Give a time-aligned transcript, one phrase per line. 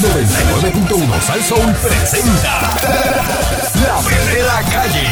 [0.00, 2.74] 99.1 Sal Soul presenta
[3.84, 5.10] La Verdadera Calle.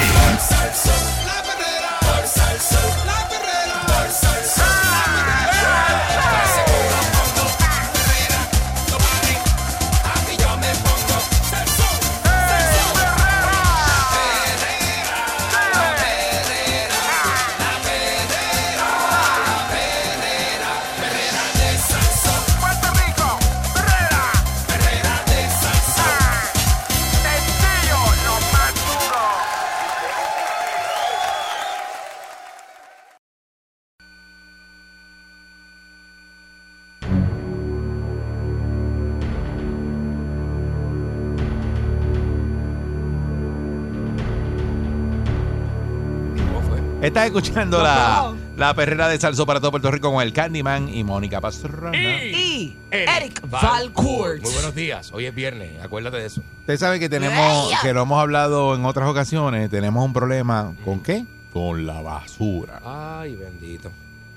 [47.18, 51.02] Estás escuchando la, la perrera de Salso para todo Puerto Rico con el Candyman y
[51.02, 51.98] Mónica Pastrana.
[51.98, 54.40] Y Eric Valcourt.
[54.40, 55.10] Muy buenos días.
[55.12, 55.82] Hoy es viernes.
[55.82, 56.44] Acuérdate de eso.
[56.60, 60.74] Usted sabe que tenemos, que lo hemos hablado en otras ocasiones, tenemos un problema.
[60.84, 61.26] ¿Con qué?
[61.52, 63.90] Con la basura, Ay, bendito.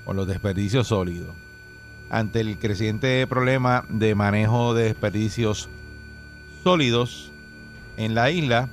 [0.04, 1.36] con los desperdicios sólidos.
[2.10, 5.70] Ante el creciente problema de manejo de desperdicios
[6.64, 7.32] sólidos
[7.98, 8.70] en la isla,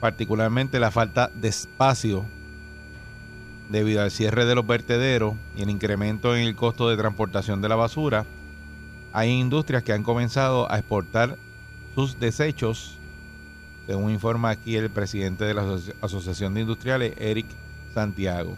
[0.00, 2.24] particularmente la falta de espacio
[3.70, 7.68] debido al cierre de los vertederos y el incremento en el costo de transportación de
[7.68, 8.26] la basura,
[9.12, 11.36] hay industrias que han comenzado a exportar
[11.94, 12.98] sus desechos,
[13.86, 17.46] según informa aquí el presidente de la Asoci- Asociación de Industriales, Eric
[17.94, 18.56] Santiago.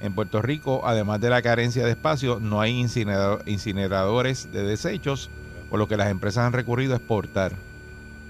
[0.00, 5.30] En Puerto Rico, además de la carencia de espacio, no hay incinerado- incineradores de desechos,
[5.70, 7.52] por lo que las empresas han recurrido a exportar.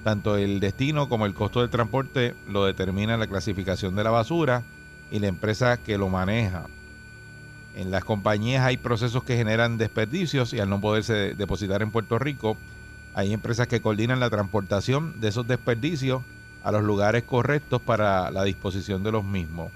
[0.04, 4.62] Tanto el destino como el costo del transporte lo determina la clasificación de la basura
[5.14, 6.66] y la empresa que lo maneja.
[7.72, 11.92] En las compañías hay procesos que generan desperdicios y al no poderse de- depositar en
[11.92, 12.56] Puerto Rico,
[13.12, 16.22] hay empresas que coordinan la transportación de esos desperdicios
[16.64, 19.70] a los lugares correctos para la disposición de los mismos.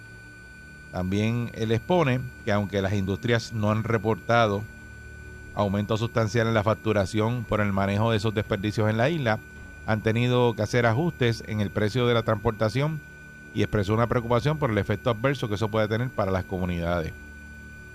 [0.91, 4.65] También él expone que aunque las industrias no han reportado
[5.55, 9.39] aumento sustancial en la facturación por el manejo de esos desperdicios en la isla,
[9.87, 12.99] han tenido que hacer ajustes en el precio de la transportación
[13.59, 17.15] y expresó una preocupación por el efecto adverso que eso puede tener para las comunidades.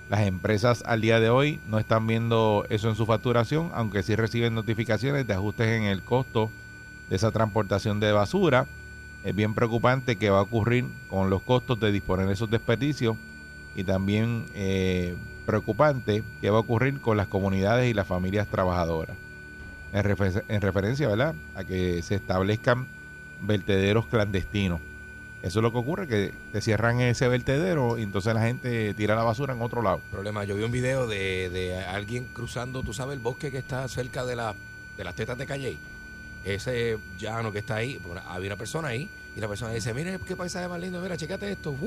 [0.09, 4.18] Las empresas al día de hoy no están viendo eso en su facturación, aunque sí
[4.18, 6.53] reciben notificaciones de ajustes en el costo
[7.07, 8.68] de esa transportación de basura.
[9.22, 13.16] Es bien preocupante que va a ocurrir con los costos de disponer esos desperdicios
[13.74, 19.18] y también eh, preocupante que va a ocurrir con las comunidades y las familias trabajadoras.
[19.94, 21.07] En, refer- en referencia
[21.53, 22.90] a que se establezcan
[23.40, 24.81] vertederos clandestinos.
[25.43, 29.13] Eso es lo que ocurre, que te cierran ese vertedero y entonces la gente tira
[29.15, 29.99] la basura en otro lado.
[30.09, 30.45] Problema.
[30.45, 34.23] Yo vi un video de, de alguien cruzando, tú sabes, el bosque que está cerca
[34.25, 34.55] de, la,
[34.97, 35.77] de las tetas de Calle.
[36.45, 37.99] Ese llano que está ahí.
[38.27, 40.99] había una persona ahí y la persona dice: Mire qué paisaje más lindo.
[41.01, 41.71] Mira, chécate esto.
[41.71, 41.79] Un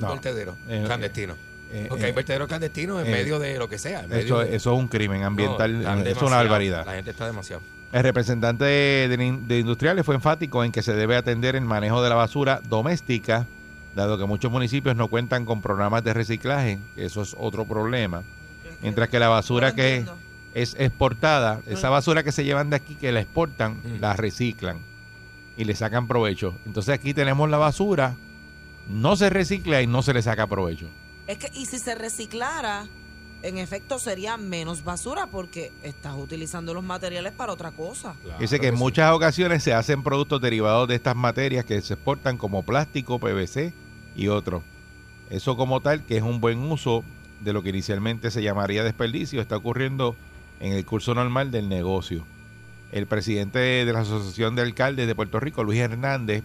[0.00, 0.08] No.
[0.10, 1.34] vertedero Eh, clandestino.
[1.72, 4.00] Eh, Porque eh, hay vertederos clandestinos en eh, medio de lo que sea.
[4.04, 6.84] en eso, de- eso es un crimen ambiental, No, están es una barbaridad.
[6.86, 7.62] La gente está demasiado.
[7.92, 12.16] El representante de, industriales fue enfático en que se debe atender el manejo de la
[12.16, 13.46] basura doméstica,
[13.94, 18.22] dado que muchos municipios no cuentan con programas de reciclaje, que eso es otro problema.
[18.82, 20.04] Mientras que la basura No que
[20.54, 24.00] es exportada, esa basura que se llevan de aquí, que la exportan, Mm.
[24.00, 24.78] la reciclan
[25.56, 26.54] y le sacan provecho.
[26.66, 28.16] Entonces aquí tenemos la basura,
[28.88, 30.88] no se recicla y no se le saca provecho.
[31.26, 32.86] Es que, y si se reciclara,
[33.44, 38.14] en efecto sería menos basura porque estás utilizando los materiales para otra cosa.
[38.22, 38.78] Claro Dice que en sí.
[38.78, 43.74] muchas ocasiones se hacen productos derivados de estas materias que se exportan como plástico, PVC
[44.16, 44.62] y otros.
[45.28, 47.04] Eso como tal, que es un buen uso
[47.40, 50.16] de lo que inicialmente se llamaría desperdicio, está ocurriendo
[50.60, 52.24] en el curso normal del negocio.
[52.92, 56.44] El presidente de la Asociación de Alcaldes de Puerto Rico, Luis Hernández,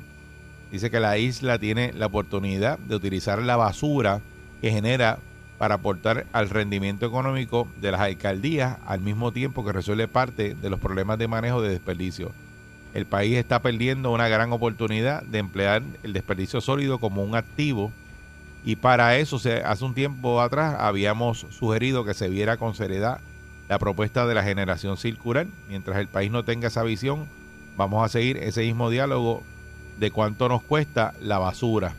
[0.70, 4.20] dice que la isla tiene la oportunidad de utilizar la basura
[4.62, 5.20] que genera
[5.60, 10.70] para aportar al rendimiento económico de las alcaldías al mismo tiempo que resuelve parte de
[10.70, 12.32] los problemas de manejo de desperdicio.
[12.94, 17.92] El país está perdiendo una gran oportunidad de emplear el desperdicio sólido como un activo
[18.64, 23.20] y para eso hace un tiempo atrás habíamos sugerido que se viera con seriedad
[23.68, 25.46] la propuesta de la generación circular.
[25.68, 27.28] Mientras el país no tenga esa visión,
[27.76, 29.44] vamos a seguir ese mismo diálogo
[30.00, 31.94] de cuánto nos cuesta la basura,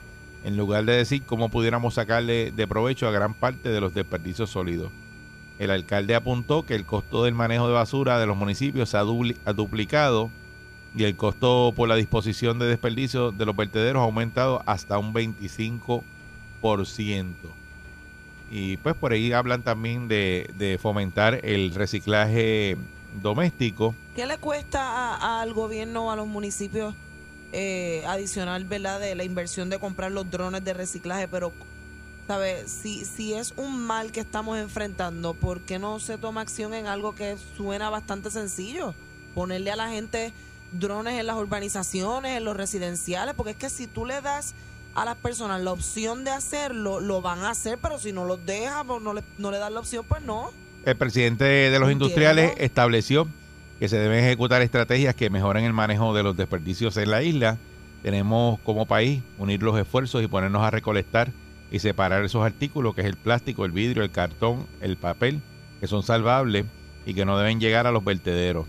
[0.45, 4.51] en lugar de decir cómo pudiéramos sacarle de provecho a gran parte de los desperdicios
[4.51, 4.91] sólidos.
[5.59, 9.05] El alcalde apuntó que el costo del manejo de basura de los municipios se ha,
[9.05, 10.31] dupli- ha duplicado
[10.97, 15.13] y el costo por la disposición de desperdicios de los vertederos ha aumentado hasta un
[15.13, 16.03] 25%.
[18.51, 22.77] Y pues por ahí hablan también de, de fomentar el reciclaje
[23.23, 23.95] doméstico.
[24.17, 26.95] ¿Qué le cuesta al gobierno a los municipios
[27.53, 31.29] eh, adicional, verdad, de la inversión de comprar los drones de reciclaje?
[31.29, 31.53] Pero,
[32.27, 32.71] ¿sabes?
[32.71, 36.87] Si, si es un mal que estamos enfrentando, ¿por qué no se toma acción en
[36.87, 38.95] algo que suena bastante sencillo?
[39.35, 40.33] Ponerle a la gente
[40.73, 44.55] drones en las urbanizaciones, en los residenciales, porque es que si tú le das
[44.95, 48.45] a las personas la opción de hacerlo, lo van a hacer, pero si no los
[48.45, 50.53] dejas, pues no le, no le das la opción, pues no.
[50.85, 53.29] El presidente de los industriales estableció
[53.81, 57.57] que se deben ejecutar estrategias que mejoren el manejo de los desperdicios en la isla.
[58.03, 61.33] Tenemos como país unir los esfuerzos y ponernos a recolectar
[61.73, 65.41] y separar esos artículos, que es el plástico, el vidrio, el cartón, el papel,
[65.81, 66.67] que son salvables
[67.07, 68.67] y que no deben llegar a los vertederos.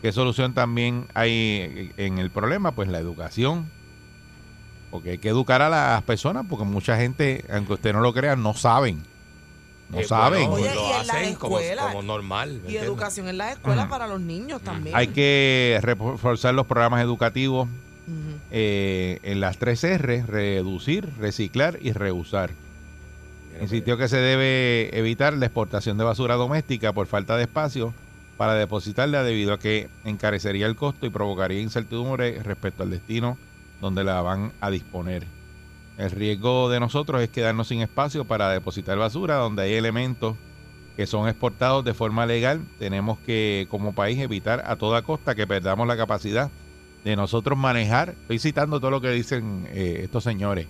[0.00, 2.72] ¿Qué solución también hay en el problema?
[2.72, 3.66] Pues la educación.
[4.90, 8.36] Porque hay que educar a las personas, porque mucha gente, aunque usted no lo crea,
[8.36, 9.02] no saben.
[9.88, 10.50] No Eh, saben.
[10.50, 11.86] bueno, Oye, lo y en las hacen como, escuelas.
[11.86, 12.48] como normal.
[12.48, 12.84] ¿me Y entiendes?
[12.88, 13.90] educación en las escuelas Ujú.
[13.90, 14.96] para los niños también.
[14.96, 18.40] Hay que reforzar los programas educativos Ujú.
[18.50, 22.50] eh, en las tres R, reducir, reciclar y reusar.
[23.52, 27.94] Mira, Insistió que se debe evitar la exportación de basura doméstica por falta de espacio
[28.36, 33.38] para depositarla debido a que encarecería el costo y provocaría incertidumbre respecto al destino
[33.80, 35.35] donde la van a disponer.
[35.98, 40.36] El riesgo de nosotros es quedarnos sin espacio para depositar basura donde hay elementos
[40.96, 42.62] que son exportados de forma legal.
[42.78, 46.50] Tenemos que como país evitar a toda costa que perdamos la capacidad
[47.04, 48.10] de nosotros manejar.
[48.10, 50.66] Estoy citando todo lo que dicen eh, estos señores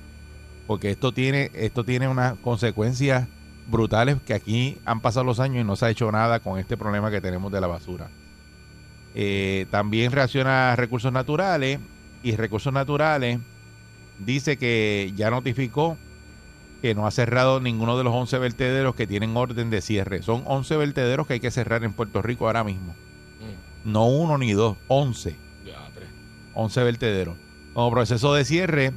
[0.67, 3.28] porque esto tiene esto tiene unas consecuencias
[3.69, 6.76] brutales que aquí han pasado los años y no se ha hecho nada con este
[6.76, 8.08] problema que tenemos de la basura.
[9.14, 11.81] Eh, también reacciona a recursos naturales
[12.23, 13.40] y recursos naturales
[14.18, 15.96] dice que ya notificó
[16.82, 20.22] que no ha cerrado ninguno de los 11 vertederos que tienen orden de cierre.
[20.22, 22.94] Son 11 vertederos que hay que cerrar en Puerto Rico ahora mismo.
[23.84, 25.36] Mm, No uno ni dos, 11.
[25.64, 26.08] ya, tres.
[26.54, 27.36] 11 vertederos.
[27.74, 28.92] Como proceso de cierre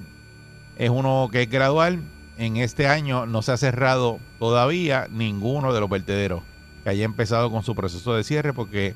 [0.77, 1.99] es uno que es gradual.
[2.37, 6.41] En este año no se ha cerrado todavía ninguno de los vertederos
[6.83, 8.93] que haya empezado con su proceso de cierre porque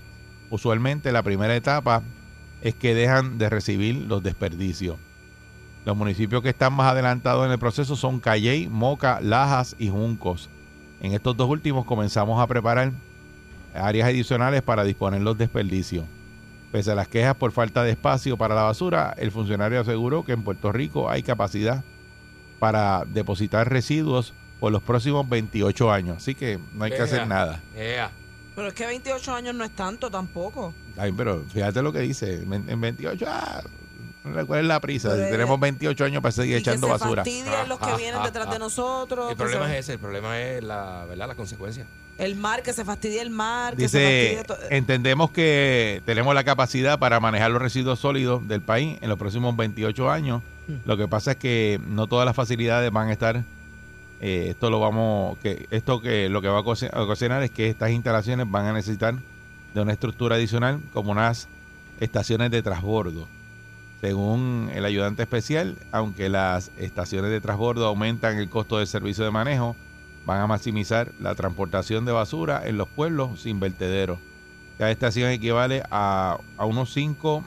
[0.50, 2.04] usualmente la primera etapa
[2.62, 4.98] es que dejan de recibir los desperdicios.
[5.86, 10.50] Los municipios que están más adelantados en el proceso son Calley, Moca, Lajas y Juncos.
[11.02, 12.94] En estos dos últimos comenzamos a preparar
[13.76, 16.06] áreas adicionales para disponer los desperdicios.
[16.72, 20.32] Pese a las quejas por falta de espacio para la basura, el funcionario aseguró que
[20.32, 21.84] en Puerto Rico hay capacidad
[22.60, 26.18] para depositar residuos por los próximos 28 años.
[26.18, 27.62] Así que no hay que hacer nada.
[28.56, 30.74] Pero es que 28 años no es tanto tampoco.
[30.98, 32.42] Ay, pero fíjate lo que dice.
[32.44, 33.64] En en 28, ah,
[34.48, 35.10] ¿cuál es la prisa?
[35.10, 37.24] Pero, Si eh, tenemos 28 años para seguir y echando que se basura.
[37.68, 38.54] los que Ah, vienen ah, detrás ah.
[38.54, 39.30] de nosotros.
[39.31, 41.28] El problema es ese, el problema es la, ¿verdad?
[41.28, 41.86] la consecuencia.
[42.18, 43.75] El mar, que se fastidie el mar.
[43.75, 48.62] que se Dice, to- entendemos que tenemos la capacidad para manejar los residuos sólidos del
[48.62, 50.42] país en los próximos 28 años.
[50.68, 50.74] Mm.
[50.86, 53.44] Lo que pasa es que no todas las facilidades van a estar.
[54.22, 57.90] eh, esto lo vamos, que esto que lo que va a ocasionar es que estas
[57.90, 59.16] instalaciones van a necesitar
[59.74, 61.48] de una estructura adicional como unas
[62.00, 63.28] estaciones de transbordo.
[64.04, 69.32] Según el ayudante especial, aunque las estaciones de transbordo aumentan el costo del servicio de
[69.32, 69.78] manejo,
[70.26, 74.20] van a maximizar la transportación de basura en los pueblos sin vertederos.
[74.78, 77.46] Cada estación equivale a, a unos 5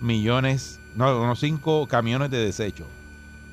[0.00, 2.88] millones, no, unos 5 camiones de desecho.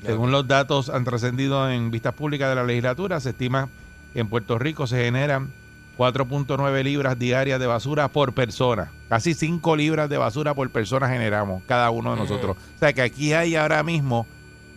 [0.04, 3.68] Según los datos han trascendido en vistas públicas de la legislatura, se estima
[4.12, 5.52] que en Puerto Rico se generan
[5.98, 8.92] 4.9 libras diarias de basura por persona.
[9.08, 12.28] Casi 5 libras de basura por persona generamos cada uno de Ujú.
[12.32, 12.56] nosotros.
[12.76, 14.26] O sea que aquí hay ahora mismo,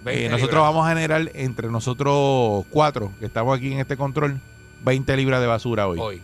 [0.02, 0.64] eh, 20 nosotros libras.
[0.64, 4.40] vamos a generar entre nosotros cuatro que estamos aquí en este control,
[4.84, 6.00] 20 libras de basura hoy.
[6.00, 6.22] Hoy.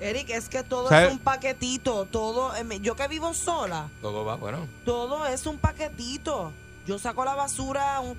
[0.00, 1.06] Eric, es que todo ¿Sabe?
[1.08, 2.04] es un paquetito.
[2.04, 4.66] Todo, em, yo que vivo sola, Todo va, bueno.
[4.84, 6.52] todo es un paquetito.
[6.86, 8.16] Yo saco la basura, un,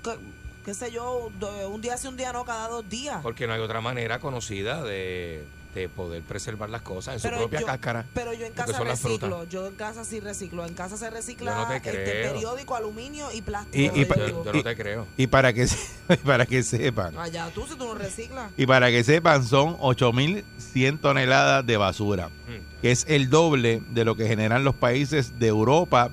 [0.64, 1.30] qué sé yo,
[1.70, 3.20] un día sí, un día no, cada dos días.
[3.22, 5.42] Porque no hay otra manera conocida de,
[5.74, 8.04] de poder preservar las cosas en su propia yo, cáscara.
[8.14, 9.44] pero yo en casa reciclo.
[9.44, 10.66] Yo en casa sí reciclo.
[10.66, 11.92] En casa se recicla no te este
[12.32, 13.96] periódico, aluminio y plástico.
[13.96, 15.06] Y- y pa- yo Yo, no te creo.
[15.16, 15.66] Y para que,
[16.24, 18.50] para que sepan, Allá tú, si tú no reciclas.
[18.56, 22.28] y para que sepan, son 8.100 toneladas de basura.
[22.28, 22.80] Mm.
[22.82, 26.10] que es el doble de lo que generan los países de Europa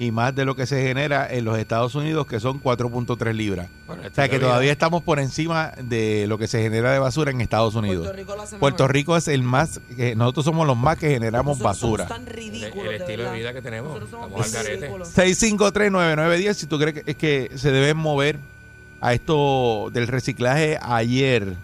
[0.00, 3.68] y más de lo que se genera en los Estados Unidos, que son 4.3 libras.
[3.86, 7.30] Bueno, O sea que todavía estamos por encima de lo que se genera de basura
[7.32, 8.06] en Estados Unidos.
[8.06, 8.94] Puerto Rico lo hace Puerto mejor.
[8.94, 12.08] Rico es el más, que nosotros somos los más que generamos Nosotros somos basura.
[12.08, 13.88] tan el, ridículos, el estilo de vida que tenemos.
[13.90, 14.80] Nosotros somos Estamos al garete.
[14.86, 15.14] ridículos.
[15.18, 18.38] 6539910, si tú crees que, es que se deben mover
[19.02, 21.56] a esto del reciclaje ayer,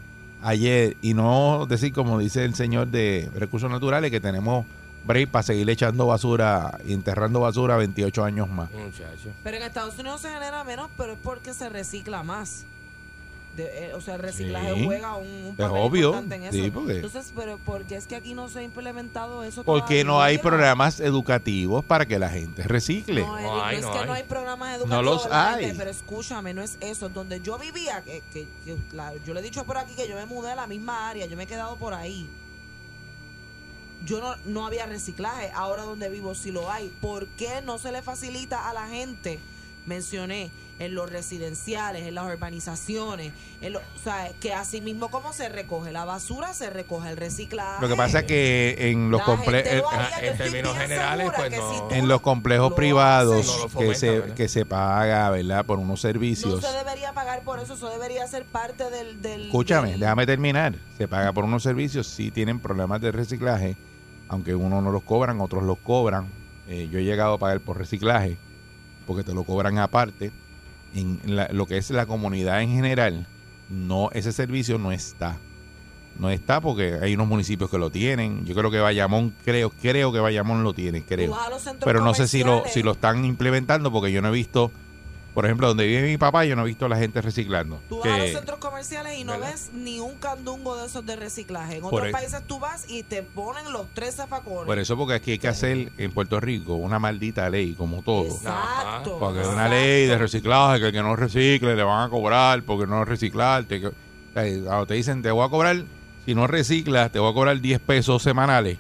[0.43, 4.67] ayer, y no decir como dice el señor de recursos naturales que tenemos
[5.07, 8.71] break para seguir echando basura y enterrando basura 28 años más.
[8.73, 9.31] Muchacho.
[9.43, 12.65] Pero en Estados Unidos se genera menos, pero es porque se recicla más.
[13.57, 14.85] De- eh, o sea, el reciclaje Sí.
[14.85, 16.53] juega un, un Es obvio, importante en eso.
[16.53, 20.21] sí, porque- Entonces, pero porque es que aquí no se ha implementado eso Porque no
[20.21, 23.23] hay programas educativos para que la gente recicle.
[23.23, 24.07] No, Eric, No hay, no es no que hay.
[24.09, 24.91] no hay programas educativos.
[24.91, 25.73] No los hay.
[25.75, 27.09] Pero escúchame, no es eso.
[27.09, 30.17] Donde yo vivía, que, que- que la- yo le he dicho por aquí que yo
[30.17, 32.29] me mudé a la misma área, yo me he quedado por ahí.
[34.05, 35.51] Yo no, no había reciclaje.
[35.55, 36.89] Ahora donde vivo sí lo hay.
[37.01, 39.39] ¿Por qué no se le facilita a la gente?
[39.87, 45.33] Mencioné en los residenciales, en las urbanizaciones, en lo- o sea, que así mismo como
[45.33, 47.81] se recoge la basura, se recoge el reciclaje.
[47.81, 51.31] Lo que pasa es que en los, La comple- gente lo eh, en términos generales,
[51.35, 51.89] pues no.
[51.89, 54.35] si en los complejos lo privados haces, No lo que se ¿verdad?
[54.35, 55.65] que se paga, ¿verdad?
[55.65, 56.61] Por unos No servicios.
[56.63, 59.23] se debería pagar por eso, eso debería ser parte del...
[59.23, 60.75] del Escúchame, del- déjame terminar.
[60.99, 63.77] Se paga por unos servicios, sí tienen problemas de reciclaje,
[64.29, 66.27] aunque unos no los cobran, otros los cobran.
[66.69, 68.37] Eh, yo he llegado a pagar por reciclaje,
[69.07, 70.33] porque te lo cobran aparte.
[70.97, 73.27] En la- lo que es la comunidad en general,
[73.69, 75.37] no ese servicio no está.
[76.19, 78.47] No está porque hay unos municipios que lo tienen.
[78.47, 81.31] Yo creo que Bayamón, creo, creo que Bayamón lo tiene, creo.
[81.85, 84.73] Pero no sé si lo, si lo están implementando porque yo no he visto,
[85.37, 87.79] por ejemplo, donde vive mi papá, yo no he visto a la gente reciclando.
[87.91, 89.51] Tú vas a los centros comerciales y no ¿Verdad?
[89.53, 91.75] ves ni un candungo de esos de reciclaje.
[91.77, 94.65] En Por otros e- países tú vas y te ponen los tres zafacones.
[94.65, 98.25] Por eso, porque aquí hay que hacer en Puerto Rico una maldita ley, como todo.
[98.35, 99.19] Exacto.
[99.19, 99.57] Porque exacto.
[99.61, 103.05] una ley de reciclaje que el que no recicle le van a cobrar porque no
[103.05, 103.81] reciclarte.
[103.83, 103.93] que-
[104.65, 105.83] cuando te dicen te voy a cobrar,
[106.25, 108.79] si no reciclas, te voy a cobrar 10 pesos semanales.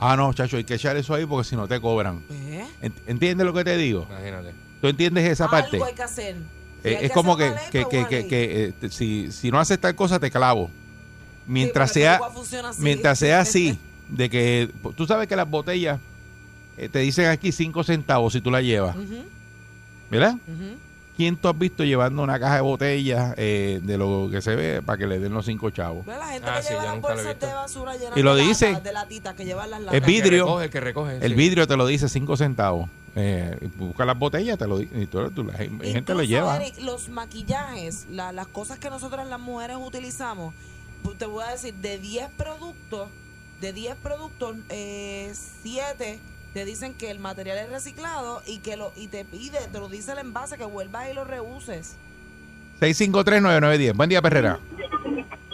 [0.00, 2.22] Ah, no, chacho, hay que echar eso ahí porque si no te cobran.
[2.28, 2.66] ¿Eh?
[2.82, 4.04] Ent- ¿Entiendes lo que te digo?
[4.10, 4.52] Imagínate.
[4.82, 5.76] ¿Tú entiendes esa parte?
[5.76, 6.36] Algo hay que hacer.
[6.82, 9.50] Si Eh, hay es que como hacer que, que, que, que, eh, te- si, si
[9.50, 10.68] no haces tal cosa, te clavo.
[11.46, 12.20] Mientras Sí, sea,
[12.68, 12.82] así.
[12.82, 16.00] mientras sea así, de que tú sabes que las botellas
[16.76, 19.22] eh, te dicen aquí 5 centavos si tú la llevas, Ujú,
[20.10, 20.34] ¿verdad?
[21.16, 24.82] ¿Quién tú has visto llevando una caja de botellas eh, de lo que se ve
[24.82, 26.06] para que le den los 5 chavos?
[26.06, 27.46] La gente Ah, que sí, lleva las nunca lo de visto.
[27.46, 28.80] basura llenas Y lo de dice.
[28.82, 29.94] de latitas que llevan las Es latas.
[30.00, 30.44] El que Vidrio.
[30.46, 31.16] recoge, el que recoge.
[31.18, 31.34] El sí.
[31.34, 32.88] vidrio te lo dice 5 centavos.
[33.14, 34.80] Eh, busca las botellas, te lo.
[34.80, 36.56] Y tú, tú- la gente Incluso, lo lleva.
[36.56, 40.54] Eric, los maquillajes, la- las cosas que nosotras las mujeres utilizamos,
[41.02, 43.08] pues, te voy a decir, de 10 productos,
[43.60, 44.56] de 10 productos,
[45.62, 46.20] 7
[46.54, 49.88] te dicen que el material es reciclado y que lo y te pide, te lo
[49.88, 51.96] dice el envase, que vuelvas y lo reuses.
[52.80, 53.92] 6539910.
[53.94, 54.58] Buen día, Perrera.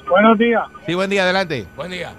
[0.09, 0.63] Buenos días.
[0.87, 1.67] Sí, buen día, adelante.
[1.77, 2.13] Buen día.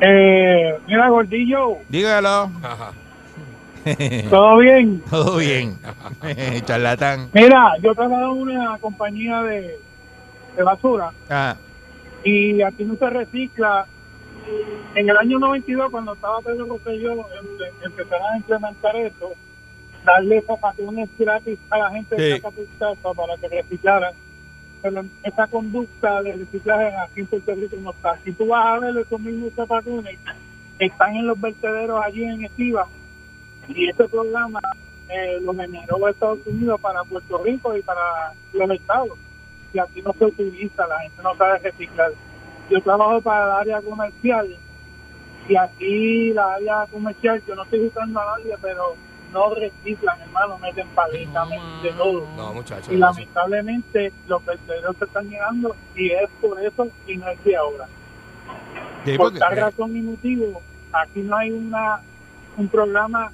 [0.00, 2.50] Eh, mira, Gordillo, Dígalo.
[2.62, 2.92] Ajá.
[4.30, 5.00] ¿todo bien?
[5.08, 5.76] Todo bien.
[6.64, 7.28] Charlatán.
[7.32, 9.78] Mira, yo trabajo en una compañía de,
[10.56, 11.56] de basura Ah,
[12.24, 13.86] y aquí no se recicla.
[14.94, 19.32] En el año 92, cuando estaba Pedro Rosselló, empe- empezaron a implementar eso,
[20.04, 22.40] darle zapatones gratis a la gente de Sí.
[22.40, 24.12] casa para que reciclaran.
[24.82, 28.18] Pero esa conducta de reciclaje aquí en Puerto Rico no está.
[28.24, 30.16] Si tú vas a ver esos mismos zapatones,
[30.78, 32.86] están en los vertederos allí en Estiva
[33.68, 34.60] y este programa
[35.08, 39.18] eh, lo generó Estados Unidos para Puerto Rico y para los estados.
[39.72, 42.12] Y aquí no se utiliza, la gente no sabe reciclar.
[42.70, 44.56] Yo trabajo para el área comercial
[45.48, 48.96] y aquí la área comercial, yo no estoy buscando a nadie, pero
[49.32, 52.26] no reciclan, hermano, meten paletas, meten de todo.
[52.36, 52.92] No, muchachos.
[52.92, 57.56] Y lamentablemente los vertederos se están llenando y es por eso y no es de
[57.56, 57.86] ahora.
[59.04, 62.00] sí, Por porque- tal razón y motivo, aquí no hay una
[62.56, 63.30] un programa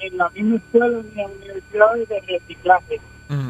[0.00, 3.00] en la misma escuela ni las universidades de reciclaje.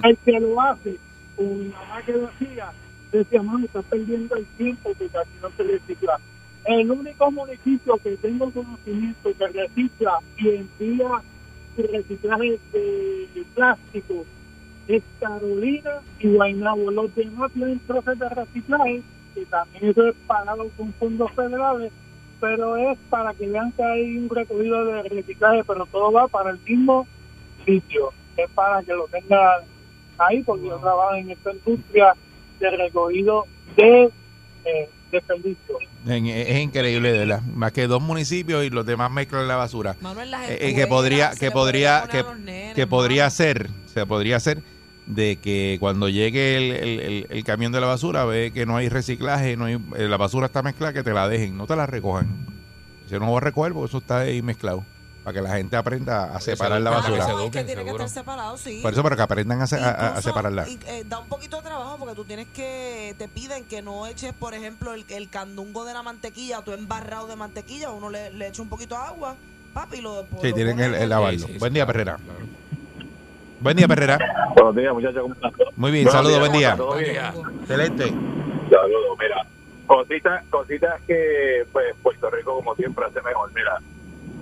[0.03, 0.97] El que lo hace,
[1.37, 2.73] como mi mamá que lo hacía,
[3.13, 6.19] decía, mamá, está perdiendo el tiempo porque aquí no se recicla.
[6.65, 11.23] El único municipio que tengo conocimiento que recicla y envía
[11.77, 14.27] su reciclaje de plástico
[14.89, 16.91] es Carolina y Guaynabo.
[16.91, 19.03] Los demás tienen troces de reciclaje,
[19.35, 21.93] que también eso es pagado con fondos federales,
[22.41, 26.51] pero es para que vean que hay un recogido de reciclaje, pero todo va para
[26.51, 27.07] el mismo
[27.65, 28.13] sitio.
[28.37, 29.63] Es para que lo tengan
[30.19, 32.15] ahí, porque yo trabajo en esta industria
[32.61, 33.45] de recogido
[33.77, 34.11] de
[34.65, 34.89] eh,
[36.07, 37.43] Es increíble, de verdad.
[37.43, 39.97] Más que dos municipios y los demás mezclan la basura.
[40.01, 44.07] Manuel, las Eh, eh, que escuelas, podría, que podría, que, nenes, que podría ser, se
[44.07, 44.63] podría ser
[45.09, 48.77] de que cuando llegue el, el- el- el camión de la basura ve que no
[48.77, 51.75] hay reciclaje, no hay, eh, la basura está mezclada, que te la dejen, no te
[51.77, 52.29] la recojan.
[53.09, 54.85] Yo no voy a recoger porque eso está ahí mezclado.
[55.25, 57.51] para que la gente aprenda a separar la eduquen, basura.
[57.51, 58.81] que tiene que estar separado, sí.
[58.83, 60.67] Por eso, pero que aprendan a, se- a- a- a Incluso, separarla.
[60.69, 64.07] y, eh, da un poquito de trabajo porque tú tienes que, te piden que no
[64.07, 68.31] eches, por ejemplo, el, el candungo de la mantequilla, tú embarrado de mantequilla, uno le,
[68.33, 69.37] le echa un poquito de agua,
[69.75, 71.41] papi, y lo Sí, lo tienen el, lavarlo.
[71.47, 72.17] Sí, sí, Buen día, claro, Perrera.
[72.25, 72.47] claro.
[73.61, 74.19] Buen día, Perrera.
[74.55, 75.53] Buenos días, muchachos, ¿cómo están?
[75.77, 76.77] Muy bien, saludos, buen día.
[77.61, 78.05] Excelente.
[78.71, 79.45] Saludos, mira.
[79.87, 83.51] Cositas, cositas que pues Puerto Rico como siempre hace mejor.
[83.55, 83.79] Mira,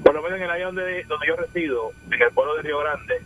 [0.02, 2.78] por lo menos en el área donde, donde yo resido, en el pueblo de Río
[2.78, 3.22] Grande,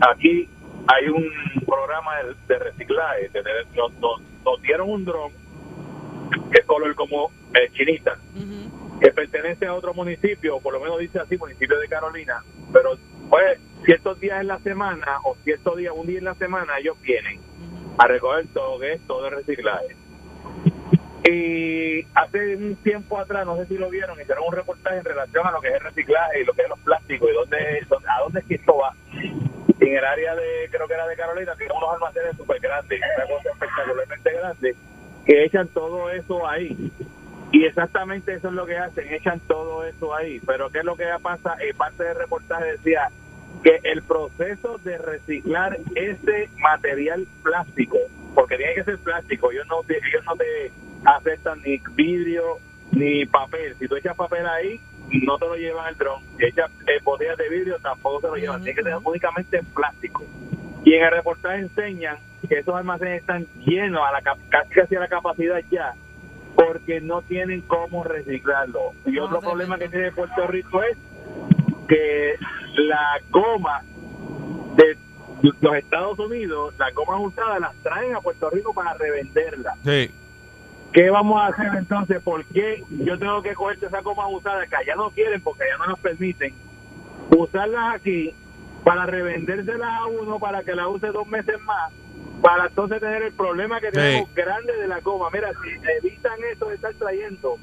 [0.00, 0.48] aquí
[0.88, 1.24] hay un
[1.66, 3.28] programa de, de reciclaje.
[3.32, 5.32] de- de- nos, nos- nos dieron un dron
[6.52, 8.16] que es color como eh, chinita,
[9.00, 12.90] que pertenece a otro municipio, por lo menos dice así, municipio de Carolina, pero
[13.30, 17.00] pues ciertos días en la semana o ciertos días, un día en la semana, ellos
[17.00, 17.40] vienen
[17.98, 19.96] a recoger todo esto de reciclaje.
[21.24, 25.46] Y hace un tiempo atrás, no sé si lo vieron, hicieron un reportaje en relación
[25.46, 28.08] a lo que es el reciclaje y lo que es los plásticos y dónde, dónde-
[28.08, 28.92] a dónde es que esto va.
[29.80, 33.26] En el área de, creo que era de Carolina, tienen unos almacenes súper grandes, una
[33.26, 34.76] cosa espectacularmente grande,
[35.24, 36.90] que echan todo eso ahí.
[37.52, 40.40] Y exactamente eso es lo que hacen, echan todo eso ahí.
[40.46, 41.56] Pero ¿qué es lo que pasa?
[41.60, 43.08] En parte del reportaje decía
[43.62, 47.98] que el proceso de reciclar ese material plástico,
[48.34, 50.72] porque tiene que ser plástico, ellos no, ellos no te
[51.04, 52.58] aceptan ni vidrio
[52.90, 53.74] ni papel.
[53.78, 54.80] Si tú echas papel ahí,
[55.24, 56.22] no te lo llevan el dron.
[56.38, 58.62] Si echas eh, botellas de vidrio, tampoco te lo llevan.
[58.62, 60.24] Tiene que ser únicamente en plástico.
[60.84, 65.00] Y en el reportaje enseñan que esos almacenes están llenos a la casi casi a
[65.00, 65.94] la capacidad ya
[66.54, 68.92] porque no tienen cómo reciclarlo.
[69.06, 70.98] Y otro problema que tiene Puerto Rico es
[71.88, 72.36] que
[72.76, 73.82] la goma
[74.76, 74.96] de
[75.60, 79.76] los Estados Unidos, las gomas usadas las traen a Puerto Rico para revenderlas.
[79.84, 80.10] Sí.
[80.92, 82.22] ¿Qué vamos a hacer entonces?
[82.22, 85.78] ¿Por qué yo tengo que coger esas gomas usadas que allá no quieren porque allá
[85.78, 86.54] no nos permiten
[87.36, 88.34] usarlas aquí
[88.84, 91.92] para revendérselas a uno para que la use dos meses más?
[92.42, 95.30] Para entonces tener el problema que tenemos grande de la goma.
[95.32, 97.56] Mira, si evitan eso de estar trayendo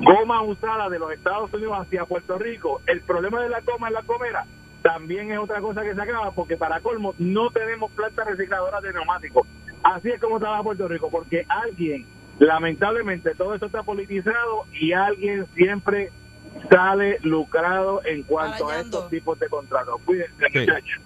[0.00, 3.94] goma usada de los Estados Unidos hacia Puerto Rico, el problema de la goma en
[3.94, 4.46] la comera
[4.82, 8.92] también es otra cosa que se acaba porque para colmo no tenemos plantas recicladoras de
[8.92, 9.46] neumáticos.
[9.82, 12.06] Así es como trabaja Puerto Rico, porque alguien,
[12.38, 16.10] lamentablemente todo esto está politizado y alguien siempre
[16.70, 20.00] sale lucrado en cuanto a estos tipos de contratos.
[20.04, 20.58] Cuídense, Sí.
[20.60, 21.02] muchachos.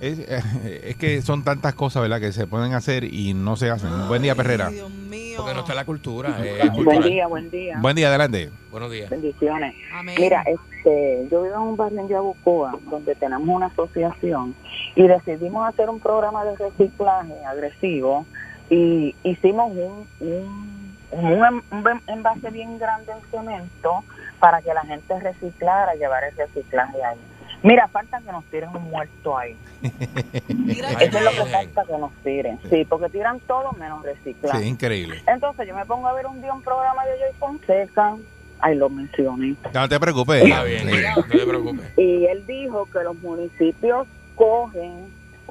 [0.00, 0.40] Es, eh,
[0.90, 3.90] es que son tantas cosas, ¿verdad?, que se pueden hacer y no se hacen.
[4.08, 4.66] Buen día, Perrera.
[4.68, 5.34] Ay, Dios mío.
[5.38, 6.36] Porque no está la cultura.
[6.44, 7.78] es Buen día, buen día.
[7.80, 8.50] Buen día, adelante.
[8.70, 9.10] Buenos días.
[9.10, 9.74] Bendiciones.
[9.92, 10.14] Amén.
[10.18, 14.54] Mira, este, yo vivo en un barrio en Yabucoa donde tenemos una asociación
[14.94, 18.26] y decidimos hacer un programa de reciclaje agresivo
[18.70, 24.04] y hicimos un, un, un, em- un em- envase bien grande en cemento
[24.38, 27.18] para que la gente reciclara, llevar el reciclaje ahí.
[27.64, 29.56] Mira, falta que nos tiren un muerto ahí.
[29.82, 32.58] Eso es lo que falta que nos tiren.
[32.70, 34.58] Sí, porque tiran todo menos reciclaje.
[34.62, 35.22] Sí, increíble.
[35.26, 38.16] Entonces yo me pongo a ver un día un programa de Joy Fonseca,
[38.60, 40.44] ahí lo mencioné, No te preocupes.
[40.44, 40.96] Está bien, Sí.
[41.16, 41.98] no te preocupes.
[41.98, 45.08] y él dijo que los municipios cogen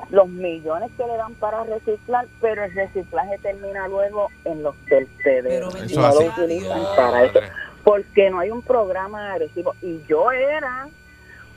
[0.10, 5.08] los millones que le dan para reciclar, pero el reciclaje termina luego en los Pero
[5.23, 5.76] vertederos.
[5.82, 6.95] Eso No lo utilizan Dios.
[6.95, 7.39] para eso,
[7.84, 9.76] porque no hay un programa agresivo.
[9.82, 10.88] Y yo era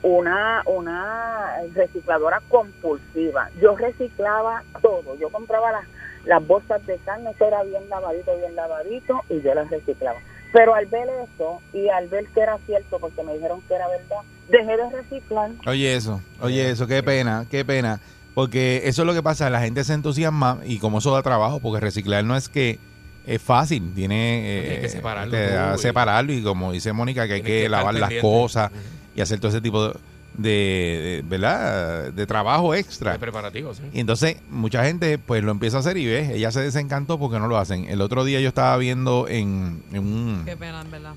[0.07, 3.49] una una recicladora compulsiva.
[3.61, 5.17] Yo reciclaba todo.
[5.19, 5.85] Yo compraba las,
[6.25, 10.19] las bolsas de carne, eso era bien lavadito, bien lavadito, y yo las reciclaba.
[10.53, 13.87] Pero al ver eso, y al ver que era cierto, porque me dijeron que era
[13.89, 15.51] verdad, dejé de reciclar.
[15.65, 17.99] Oye eso, oye eso, qué pena, qué pena.
[18.33, 21.59] Porque eso es lo que pasa, la gente se entusiasma y como eso da trabajo,
[21.59, 22.79] porque reciclar no es que
[23.25, 26.93] es fácil, tiene Tienes que eh, separarlo te da tú y- separarlo y como dice
[26.93, 28.21] Mónica que hay que, lavar las pendiente.
[28.21, 28.71] cosas
[29.17, 29.93] y hacer todo ese tipo de,
[30.37, 32.13] de, de- ¿verdad?
[32.13, 33.13] de trabajo extra.
[33.13, 33.81] De preparativo, sí.
[33.91, 37.39] Y entonces mucha gente pues lo empieza a hacer y ve, ella se desencantó porque
[37.39, 37.85] no lo hacen.
[37.89, 41.13] El otro día yo estaba viendo en, en un, Qué pena, en verdad.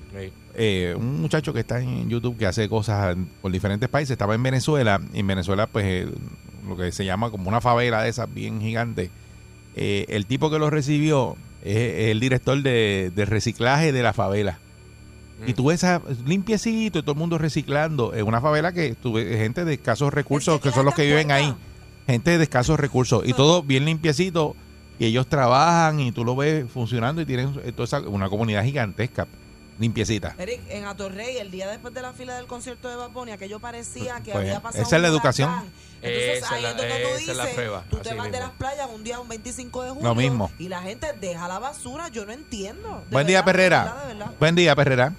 [0.55, 4.43] Eh, un muchacho que está en YouTube que hace cosas por diferentes países, estaba en
[4.43, 6.07] Venezuela, y en Venezuela pues eh,
[6.67, 9.11] lo que se llama como una favela de esas bien gigante.
[9.75, 14.11] Eh, el tipo que lo recibió es, es el director de, de reciclaje de la
[14.13, 14.59] favela.
[15.47, 18.13] Y tú ves a, limpiecito y todo el mundo reciclando.
[18.13, 21.31] En una favela que tuve gente de escasos recursos, que que son los que viven
[21.31, 21.53] ahí.
[22.07, 23.23] Gente de escasos recursos.
[23.25, 24.55] Y todo bien limpiecito.
[24.99, 28.63] Y ellos trabajan y tú lo ves funcionando y tienen eh, toda esa- una comunidad
[28.63, 29.25] gigantesca,
[29.79, 30.35] limpiecita.
[30.37, 33.59] Eric, en Atorrey, el día después de la fila del concierto de Bad Bunny, aquello
[33.59, 35.49] parecía que Pues, había pasado esa es la educación.
[36.03, 38.31] Entonces Esa ahí es la- es donde tú dices, es la prueba, tú te vas
[38.31, 40.51] de las playas un día, un 25 de julio, Lo mismo.
[40.59, 43.03] y la gente deja la basura, yo no entiendo.
[43.09, 43.83] De Buen día, de Perrera.
[43.83, 44.31] verdad, de verdad.
[44.39, 45.13] Buen día, Perrera.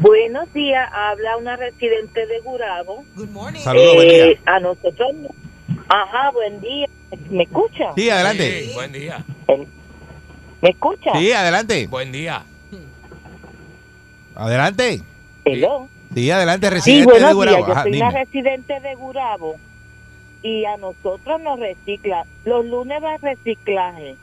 [0.00, 3.04] Buenos días, habla una residente de Gurabo.
[3.14, 3.60] Good morning.
[3.60, 4.40] Saludos, buen Eh, día.
[4.46, 5.10] a nosotros,
[5.88, 6.86] ajá, buen día.
[7.30, 7.92] ¿Me escucha?
[7.94, 8.64] Sí, adelante.
[8.64, 9.24] Sí, buen día.
[10.60, 11.10] ¿Me escucha?
[11.14, 11.86] Sí, adelante.
[11.88, 12.42] Buen día.
[14.34, 15.02] Adelante.
[15.44, 15.88] Hello.
[16.14, 17.34] Sí, adelante, Sí, residente de buenos días.
[17.34, 17.66] Gurabo.
[17.66, 18.06] Yo Ajá, soy dime.
[18.06, 19.56] una residente de Gurabo
[20.42, 22.24] y a nosotros nos recicla.
[22.44, 24.16] Los lunes va reciclaje,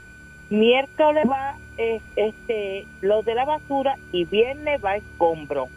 [0.50, 5.68] miércoles va eh, este lo de la basura y viernes va escombro.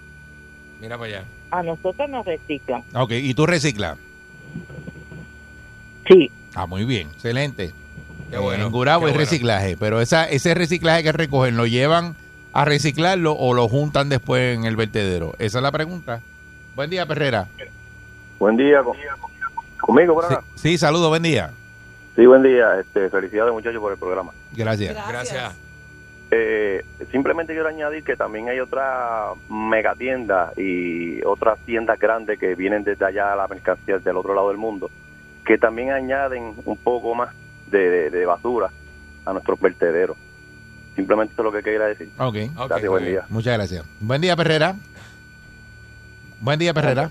[0.81, 1.25] Mira para allá.
[1.53, 2.83] A nosotros nos reciclan.
[2.95, 3.97] Ok, ¿y tú reciclas?
[6.09, 6.31] Sí.
[6.55, 7.73] Ah, muy bien, excelente.
[8.31, 8.67] Qué bueno.
[8.67, 9.17] en Gurabo bueno.
[9.19, 12.17] reciclaje, pero esa, ese reciclaje que recogen, ¿lo llevan
[12.53, 15.35] a reciclarlo o lo juntan después en el vertedero?
[15.39, 16.21] Esa es la pregunta.
[16.75, 17.47] Buen día, Perrera.
[18.39, 18.83] Buen día.
[18.83, 18.97] con-
[19.81, 20.45] ¿Conmigo, por Sí, acá?
[20.55, 21.51] sí, saludos, buen día.
[22.17, 22.79] Sí, buen día.
[22.81, 24.33] Este, felicidades, muchachos, por el programa.
[24.53, 24.97] Gracias.
[25.09, 25.55] Gracias.
[26.35, 32.85] Eh, simplemente quiero añadir que también hay otra megatienda y otras tiendas grandes que vienen
[32.85, 34.91] desde allá a la mercancía del otro lado del mundo,
[35.45, 37.35] que también añaden un poco más
[37.67, 38.71] de, de- de basura
[39.27, 40.17] a nuestros vertederos.
[40.97, 42.09] Simplemente eso es lo que quería decir.
[42.19, 43.25] Ok, Ok, Gracias, buen día.
[43.29, 43.85] muchas gracias.
[44.01, 44.75] Buen día, Perrera.
[46.41, 47.11] Buen día, Perrera.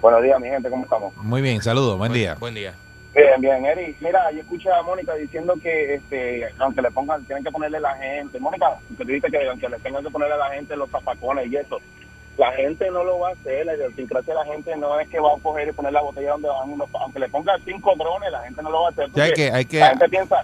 [0.00, 1.14] Buenos días, mi gente, ¿cómo estamos?
[1.18, 2.36] Muy bien, saludos, buen día.
[2.40, 2.74] Buen día.
[3.14, 3.94] Bien, bien, Eri.
[4.00, 7.94] Mira, yo escuché a Mónica diciendo que este, aunque le pongan, tienen que ponerle la
[7.96, 8.40] gente.
[8.40, 11.46] Mónica, que tú dices que aunque le tengan que ponerle a la gente los zapacones
[11.52, 11.78] y eso,
[12.38, 13.66] la gente no lo va a hacer.
[13.66, 16.30] La idiosincrasia de la gente no es que va a coger y poner la botella
[16.32, 16.88] donde van unos.
[16.94, 19.08] Aunque le pongan cinco drones, la gente no lo va a hacer.
[19.20, 20.42] Hay que, hay que, la gente piensa.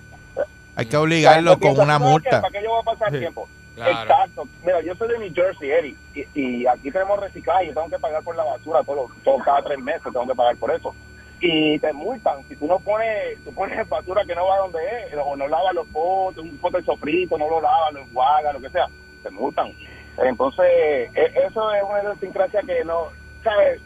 [0.76, 2.30] hay que obligarlo con piensa, una "¿Tú sabes qué?
[2.30, 2.40] multa.
[2.42, 3.18] ¿Para qué yo voy a pasar Sí.
[3.18, 3.48] tiempo?
[3.76, 3.90] Claro.
[4.02, 4.48] Exacto.
[4.62, 7.68] Mira, yo soy de New Jersey, Eri, y, y aquí tenemos reciclaje.
[7.68, 10.34] Yo tengo que pagar por la basura todos los- todo- cada tres meses, tengo que
[10.34, 10.94] pagar por eso.
[11.40, 12.42] Y te multan.
[12.48, 15.74] Si tú no pones, tú pones basura que no va donde es, o no lavas
[15.74, 18.86] los potes, un pote de sofrito, no lo lavas, lo enjuagas, lo que sea,
[19.22, 19.72] te multan.
[20.18, 20.66] Entonces,
[21.14, 23.08] e- eso es una idiosincrasia que no,
[23.42, 23.80] ¿sabes?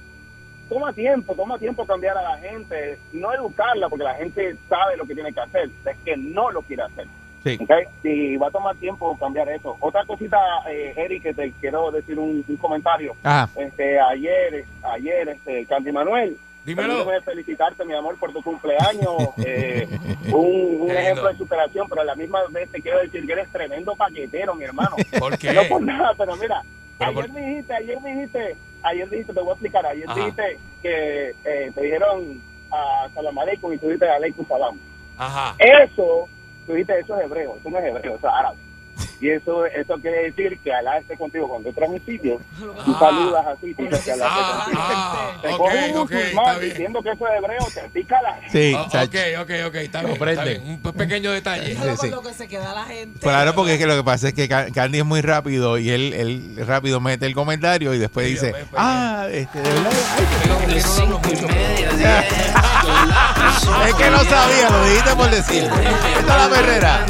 [0.68, 5.04] Toma tiempo, toma tiempo cambiar a la gente, no educarla, porque la gente sabe lo
[5.04, 7.06] que tiene que hacer, es que no lo quiere hacer.
[7.44, 7.58] Sí.
[8.04, 9.76] Y va a tomar tiempo cambiar eso.
[9.80, 10.38] Otra cosita,
[10.70, 13.14] eh, Eric, que te quiero decir un, un comentario.
[13.24, 13.50] Ajá.
[13.56, 17.04] Este, ayer, ayer, este, Candy Manuel, Dímelo.
[17.24, 19.16] felicitarte, mi amor, por tu cumpleaños.
[19.44, 19.88] eh,
[20.32, 23.94] un ejemplo de superación, pero a la misma vez te quiero decir que eres tremendo
[23.96, 24.96] paquetero, mi hermano.
[25.18, 25.52] ¿Por qué?
[25.52, 26.62] No por nada, pero mira,
[26.98, 30.04] Pero ayer por- me dijiste, ayer me dijiste, ayer dijiste, te voy a explicar, ayer
[30.08, 30.14] Ajá.
[30.20, 34.78] dijiste que eh, te dijeron a Salam Aleikum y tú dijiste Aleikum Salam.
[35.18, 35.54] Ajá.
[35.58, 36.28] Eso,
[36.66, 38.56] tú dijiste, eso es hebreo, eso no es hebreo, eso es árabe.
[39.22, 42.74] Y eso eso quiere decir que Alá esté contigo cuando entras a un sitio, tú
[42.76, 42.96] Ah.
[42.98, 44.82] saludas así, tú dices que Alá esté Ah, contigo.
[44.84, 48.88] ah, Te coge un musulmán diciendo que eso es hebreo, te pica la Sí, Oh,
[48.90, 49.10] chacho.
[49.10, 50.32] ok, ok, ok, está bien, Comprende.
[50.32, 50.62] está bien.
[50.72, 51.76] Un pe- pequeño detalle.
[51.76, 52.10] Sí, sí.
[52.10, 53.20] lo que se queda la gente.
[53.20, 55.90] Claro, porque es que lo que pasa es que Ca- Candy es muy rápido y
[55.90, 59.70] él, él rápido mete el comentario y después Sí, dice, después, pues, ah, este, de
[59.70, 59.92] verdad.
[63.86, 65.64] es que no sabía, lo dijiste por decir.
[65.64, 67.06] Esta es la perrera.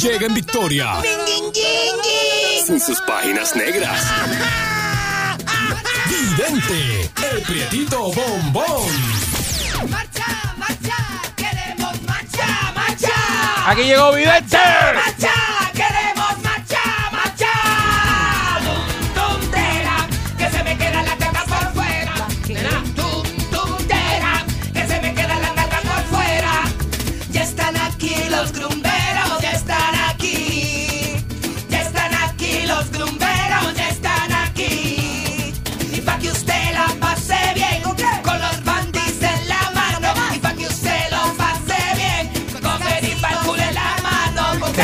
[0.00, 0.94] Llega en victoria.
[2.68, 4.02] En sus páginas negras.
[6.08, 8.88] Vidente, el prietito bombón.
[9.90, 10.96] Marcha, marcha,
[11.36, 13.70] queremos marcha, marcha.
[13.70, 14.56] Aquí llegó Vidente.
[14.56, 15.34] Marcha,
[15.74, 15.89] queremos marcha,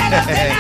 [0.09, 0.56] Buenas noches.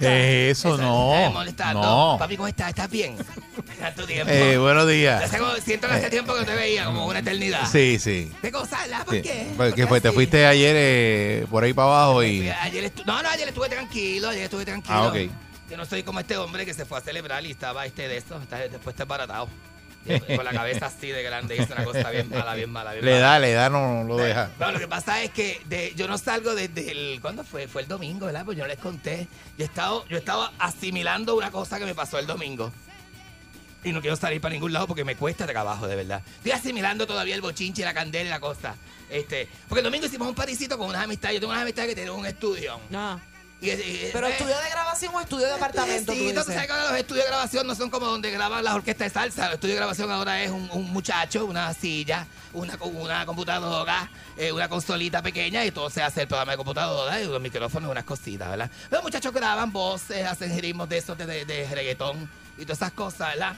[0.00, 0.74] Es eso?
[0.74, 1.14] Eso, No.
[1.14, 1.80] eh, molestando.
[1.82, 2.16] No.
[2.18, 2.68] Papi, ¿cómo estás?
[2.70, 3.16] ¿Estás bien?
[4.06, 4.32] Tiempo.
[4.32, 5.30] Eh, buenos días.
[5.64, 7.66] Siento que hace tiempo que no te veía, como una eternidad.
[7.70, 8.32] Sí, sí.
[8.42, 8.86] ¿Qué cosa?
[8.86, 9.04] ¿La?
[9.04, 9.46] ¿Por qué?
[9.56, 10.14] Pues, ¿Por qué fue, te así?
[10.14, 12.48] fuiste ayer eh, por ahí para abajo y...
[12.48, 14.94] Ayer estu- no, no, ayer estuve tranquilo, ayer estuve tranquilo.
[14.96, 15.16] Ah, ok.
[15.70, 18.16] Yo no soy como este hombre que se fue a celebrar y estaba este de
[18.18, 19.48] estos, está- después está embaratado.
[20.36, 23.12] Con la cabeza así de grande, hizo una cosa bien mala, bien mala, bien Le
[23.14, 23.26] mala.
[23.26, 24.50] da, le da, no, no lo deja.
[24.58, 27.20] No, lo que pasa es que de- yo no salgo desde el.
[27.20, 27.68] ¿Cuándo fue?
[27.68, 28.44] Fue el domingo, ¿verdad?
[28.44, 29.26] Pues yo no les conté.
[29.58, 32.72] Yo he estado, yo he estado asimilando una cosa que me pasó el domingo.
[33.84, 36.20] Y no quiero salir para ningún lado porque me cuesta trabajo, de verdad.
[36.38, 38.74] Estoy asimilando todavía el bochinche, la candela y la cosa.
[39.08, 41.34] Este, porque el domingo hicimos un parisito con unas amistades.
[41.36, 42.80] Yo tengo unas amistades que tienen un estudio.
[42.92, 43.18] Ah.
[43.60, 46.12] Y, y- ¿Pero eh, estudio de grabación o estudio de apartamento?
[46.12, 48.74] Sí, tú sabes que ahora los estudios de grabación no son como donde graban las
[48.74, 49.46] orquestas de salsa.
[49.48, 52.76] El estudio de grabación ahora es un, un muchacho, una silla, una
[53.24, 57.40] computadora, eh, una consolita pequeña y todo se hace el programa de computadora y los
[57.40, 58.70] micrófonos, unas cositas, ¿verdad?
[58.90, 62.92] Los muchachos graban voces, hacen ritmos de esos de, de, de reggaetón y todas esas
[62.92, 63.54] cosas, ¿verdad?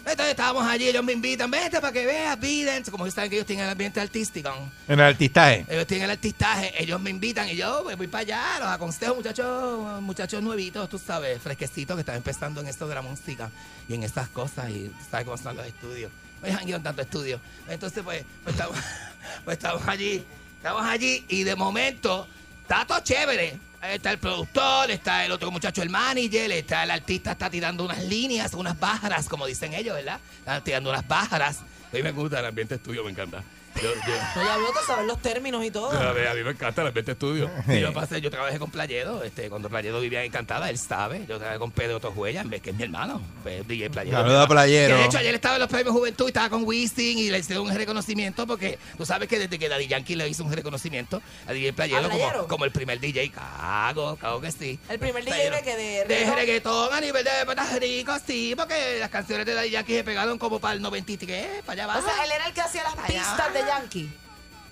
[0.00, 3.36] Entonces estábamos allí, ellos me invitan, vete para que veas, piden, como ustedes saben que
[3.36, 4.50] ellos tienen el ambiente artístico.
[4.86, 5.66] En el artistaje.
[5.68, 9.14] Ellos tienen el artistaje, ellos me invitan y yo pues, voy para allá, los aconsejo,
[9.16, 13.50] muchachos, muchachos nuevitos, tú sabes, fresquecitos que están empezando en esto de la música
[13.86, 16.10] y en estas cosas y tú sabes cómo son los estudios.
[16.42, 17.40] Hay en tanto estudio.
[17.68, 18.78] Entonces, pues, pues, estamos,
[19.44, 20.24] pues estamos allí,
[20.56, 22.26] estamos allí y de momento
[22.68, 23.58] está todo chévere.
[23.80, 28.02] Está el productor, está el otro muchacho, el manager, está el artista, está tirando unas
[28.04, 30.18] líneas, unas bajaras, como dicen ellos, ¿verdad?
[30.40, 31.60] Están tirando unas bajaras.
[31.60, 33.42] A mí me gusta el ambiente estudio, me encanta.
[33.82, 35.90] Yo, yo, Oye, habló de saber los términos y todo.
[35.90, 37.50] a, ver, a mí me encanta el ambiente estudio.
[37.68, 41.24] Y yo pasé, yo trabajé con Playedo, este, cuando Playedo vivía en Encantada, él sabe.
[41.28, 44.24] Yo trabajé con Pedro Tojuella, que es mi hermano, pues, DJ a Playero.
[44.24, 47.38] Que de hecho, ayer estaba en los premios Juventud y estaba con Wisin y le
[47.38, 51.22] hicieron un reconocimiento porque tú sabes que desde que Daddy Yankee le hizo un reconocimiento
[51.46, 52.48] a DJ Playedo ¿A como, Playero?
[52.48, 53.30] como el primer DJ.
[53.30, 54.78] Cago, cago que sí.
[54.88, 56.92] El primer DJ Pero de que de de reggaetón.
[56.92, 60.58] a nivel de Puerto Rico, sí, porque las canciones de Daddy Yankee se pegaron como
[60.60, 62.08] para el 93, para allá O abajo.
[62.08, 64.10] sea, él era el que hacía las pistas de Yankee.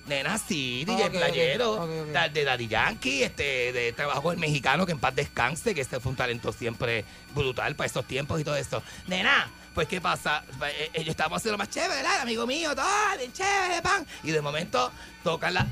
[0.07, 5.15] Nena, sí, DJ Playero, de Daddy Yankee, este, de trabajo el mexicano, que en paz
[5.17, 7.05] descanse, que este fue un talento siempre
[7.35, 8.83] brutal para esos tiempos y todo eso.
[9.09, 10.45] Nena, pues ¿qué pasa?
[10.65, 12.21] Eh, Ellos estábamos haciendo más chévere, ¿verdad?
[12.21, 12.87] Amigo mío, todo,
[13.19, 14.07] bien chévere, pan.
[14.23, 14.93] Y de momento
[15.25, 15.67] tocan la...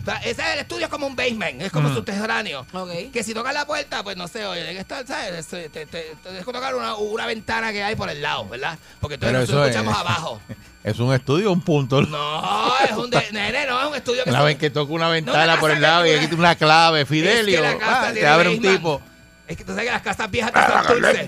[0.00, 1.94] o sea, ese es el estudio es como un basement, es como Mm.
[1.94, 2.66] subterráneo.
[2.72, 2.90] Ok.
[3.12, 5.46] Que si tocan la puerta, pues no sé, oye, que estar, ¿sabes?
[5.46, 8.78] Te, te, te- te dejo tocar una, una ventana que hay por el lado, ¿verdad?
[9.00, 10.40] Porque entonces Pero nosotros eso es- escuchamos abajo.
[10.82, 12.00] Es un estudio, un punto.
[12.00, 13.10] No, es un...
[13.10, 15.70] De, nene, no, es un estudio que Una son- vez que toca una ventana por
[15.70, 18.26] el lado y que- aquí tiene una clave, Fidelio, Es que la casa ah, te
[18.26, 19.02] abre un tipo.
[19.46, 21.26] Es que tú sabes que las casas viejas te son dulces.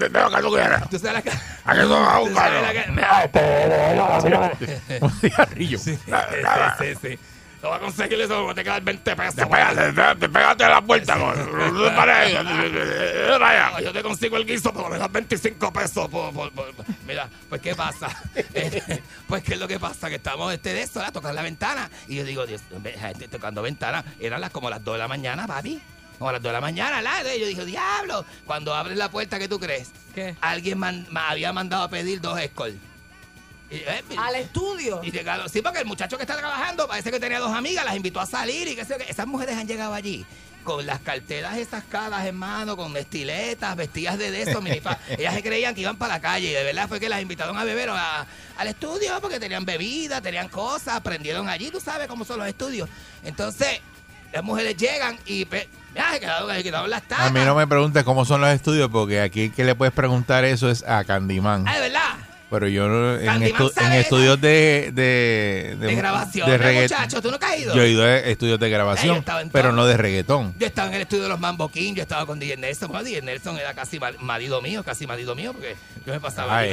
[0.89, 1.43] Tú sabes las casas.
[1.67, 1.85] Aquí a
[2.63, 2.89] la que-
[5.03, 5.79] Un cigarrillo.
[5.79, 7.19] Sí, sí, sí.
[7.63, 9.35] Te voy a conseguir eso, porque te quedan 20 pesos.
[9.49, 11.15] Pégate, pégate a la puerta.
[11.15, 11.33] te.
[13.85, 16.09] Yo te consigo el guiso, pero me das 25 pesos.
[16.11, 16.75] por- por- por-
[17.07, 18.09] Mira, pues ¿qué pasa?
[18.55, 20.09] Eh, pues ¿qué es lo que pasa?
[20.11, 21.13] Que estamos este de eso, ¿verdad?
[21.13, 21.89] Tocar la ventana.
[22.09, 22.61] Y yo digo, Dios,
[22.99, 24.05] gente tocando ventana.
[24.19, 25.81] Eran las como las 2 de la mañana, papi.
[26.19, 27.37] Como a las 2 de la mañana, ¿la?
[27.37, 28.25] Y yo dije, diablo.
[28.45, 29.91] Cuando abres la puerta, ¿qué tú crees?
[30.15, 30.35] ¿Qué?
[30.41, 32.77] Alguien man- ma- había mandado a pedir dos escol.
[33.75, 35.01] Eh, Al estudio.
[35.03, 37.97] y llegaron, sí, porque el muchacho que está trabajando parece que tenía dos amigas, las
[37.97, 39.11] invitó a salir y qué sé yo qué.
[39.11, 40.25] Esas mujeres han llegado allí
[40.65, 44.61] con las carteras esas caras, hermano, con estiletas, vestidas de, eso.
[45.19, 47.57] Ellas se creían que iban para la calle y de verdad fue que las invitaron
[47.59, 52.25] a beber a- al estudio porque tenían bebida, tenían cosas, aprendieron allí, tú sabes cómo
[52.25, 52.89] son los estudios.
[53.25, 53.81] Entonces,
[54.33, 55.47] las mujeres llegan y
[55.95, 57.27] ya, se quedaron, se quedaron las tacas.
[57.27, 59.93] A mí no me preguntes cómo son los estudios, porque aquí el que le puedes
[59.93, 61.67] preguntar eso es a Candyman.
[61.67, 62.15] Ah, de verdad.
[62.53, 67.23] Pero yo no- en, estu- en estudios de, de, De grabación, de de regga- muchachos,
[67.23, 67.75] ¿tú nunca has ido?
[67.75, 70.55] Yo he ido a estudios de grabación, pero no de reggaetón.
[70.59, 72.89] Yo estaba en el estudio de los Mambo King, yo estaba con DJ Nelson.
[72.89, 76.59] Bueno, DJ Nelson era casi ma- marido mío, casi marido mío, porque yo me pasaba
[76.61, 76.65] Ah.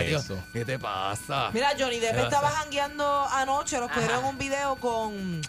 [0.52, 1.50] ¿Qué te pasa?
[1.54, 5.40] Mira, Johnny Depp ¿Qué estaba jangueando anoche, nos cogieron un video con,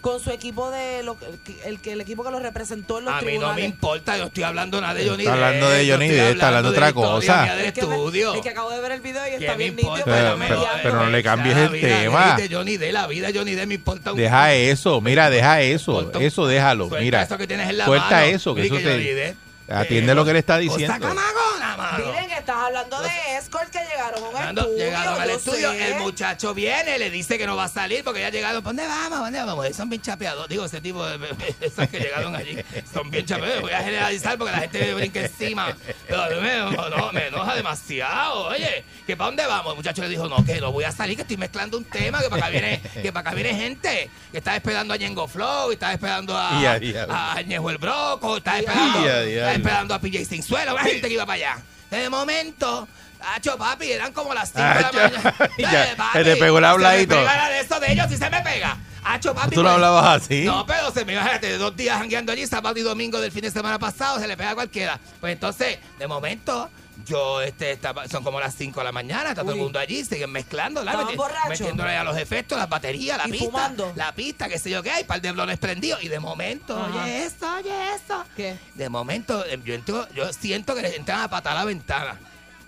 [0.00, 1.16] con su equipo de lo,
[1.64, 3.56] el, que el equipo que lo representó en los A mí no tribunales.
[3.56, 6.32] me importa, yo estoy hablando nada de Johnny Está hablando de yo Johnny estoy Depp,
[6.34, 7.42] está hablando de otra cosa.
[7.56, 8.34] del Es que me- estudio.
[8.34, 10.46] es que acabo de ver el video y ¿Qué está bien nítido, Pero- pero, me
[10.48, 12.36] pero- pero no le cambies La el vida tema.
[12.36, 15.60] De Johnny Depp, la vida de Johnny Depp me importa un Deja eso, mira, deja
[15.60, 17.22] eso, eso déjalo, Suelta mira.
[17.22, 18.22] eso que tienes en la Suelta mano.
[18.26, 19.36] eso, que eso Johnny te
[19.68, 20.98] atiende eh, lo que le está cosa diciendo.
[20.98, 22.04] camagona, mano.
[22.40, 24.76] Estás hablando de escort que llegaron a un estudio.
[24.78, 25.92] llegaron al estudio, sé.
[25.92, 28.64] el muchacho viene, le dice que no va a salir porque ya llegaron.
[28.64, 29.18] ¿Dónde vamos?
[29.18, 29.76] ¿Dónde vamos?
[29.76, 30.48] Son bien chapeados.
[30.48, 31.18] Digo, ese tipo de
[31.60, 32.56] esos que llegaron allí
[32.90, 33.60] son bien chapeados.
[33.60, 35.76] Voy a generalizar porque la gente me brinca encima.
[36.08, 38.46] Pero a mí me, no, me enoja demasiado.
[38.46, 39.72] Oye, ¿que para dónde vamos?
[39.72, 42.20] El muchacho le dijo, no, que no voy a salir, que estoy mezclando un tema,
[42.22, 45.70] que para acá viene, que para acá viene gente que está esperando a Ñengo Flow,
[45.70, 47.14] y está esperando a, Y a diablo.
[47.14, 51.06] a Añejo el Broco, está esperando, Y a está esperando a PJ Sinzuelo, una gente
[51.06, 51.62] que iba para allá.
[51.90, 52.86] De momento,
[53.22, 55.50] Hacho, papi, eran como las 5 de la mañana.
[55.58, 57.14] ya, papi, se te pegó el habladito.
[57.14, 58.78] Se me pega de eso de ellos, si se me pega.
[59.04, 59.54] Hacho, papi.
[59.54, 60.44] ¿Tú no pues, hablabas así?
[60.44, 63.42] No, pero se me iba de dos días jangueando allí, sábado y domingo del fin
[63.42, 64.98] de semana pasado, se le pega a cualquiera.
[65.20, 66.70] Pues entonces, de momento,
[67.04, 70.04] yo, este, estaba, son como las 5 de la mañana, está todo el mundo allí,
[70.04, 70.92] siguen mezclando, ¿la?
[70.92, 73.92] ¿Estaban Meti- metiéndole a los efectos, las baterías, la ¿Y pista, fumando?
[73.96, 77.02] la pista, qué sé yo qué hay, par de blones prendidos, y de momento, Ajá.
[77.02, 78.24] oye eso, oye eso.
[78.36, 78.56] ¿Qué?
[78.74, 82.18] De momento, em, yo, entro, yo siento que les entran a patar la ventana.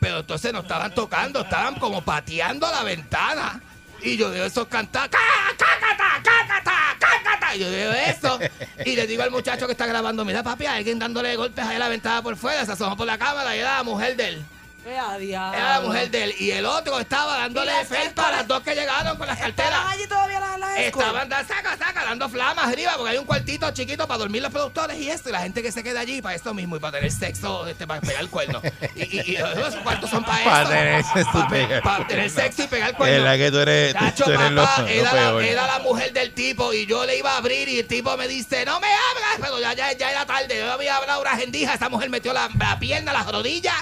[0.00, 3.60] Pero entonces no estaban tocando, estaban como pateando la ventana.
[4.02, 5.18] Y yo veo esos cantar, ¡Cá,
[5.56, 7.11] cácata, cácata, cácata!
[7.54, 8.38] Y yo veo eso.
[8.84, 11.78] Y le digo al muchacho que está grabando, mira papi, alguien dándole golpes ahí a
[11.78, 14.44] la ventana por fuera, se asomó por la cámara y era la mujer de él.
[14.84, 15.32] Eh.
[15.32, 16.34] Era la mujer de él.
[16.38, 19.38] Y el otro estaba dándole ¿Y las felpa a las dos que llegaron con las
[19.38, 19.70] carteras.
[19.72, 21.06] ¿Estaban allí todavía las las escort?
[21.06, 24.50] Estaban da- saca, saca, dando flamas arriba, porque hay un cuartito chiquito para dormir los
[24.50, 26.98] productores y esto, y la gente que se queda allí para esto mismo y para
[26.98, 28.60] tener sexo, este, para pegar el cuerno.
[28.96, 30.70] Y, y, y esos cuartos son para Para eso.
[30.70, 31.82] tener sexo y Para, pe- pegar.
[31.82, 33.24] para tener sexo y pegar el Es cuerno.
[33.24, 35.42] la que tú eres, tú papá, lo era, peor.
[35.42, 38.16] la, era la mujer del tipo y yo le iba a abrir y el tipo
[38.16, 41.36] me dice, no me abras, pero ya, ya, ya era tarde, yo había hablado una
[41.36, 43.74] gendija, esa mujer metió la, la pierna, las rodillas,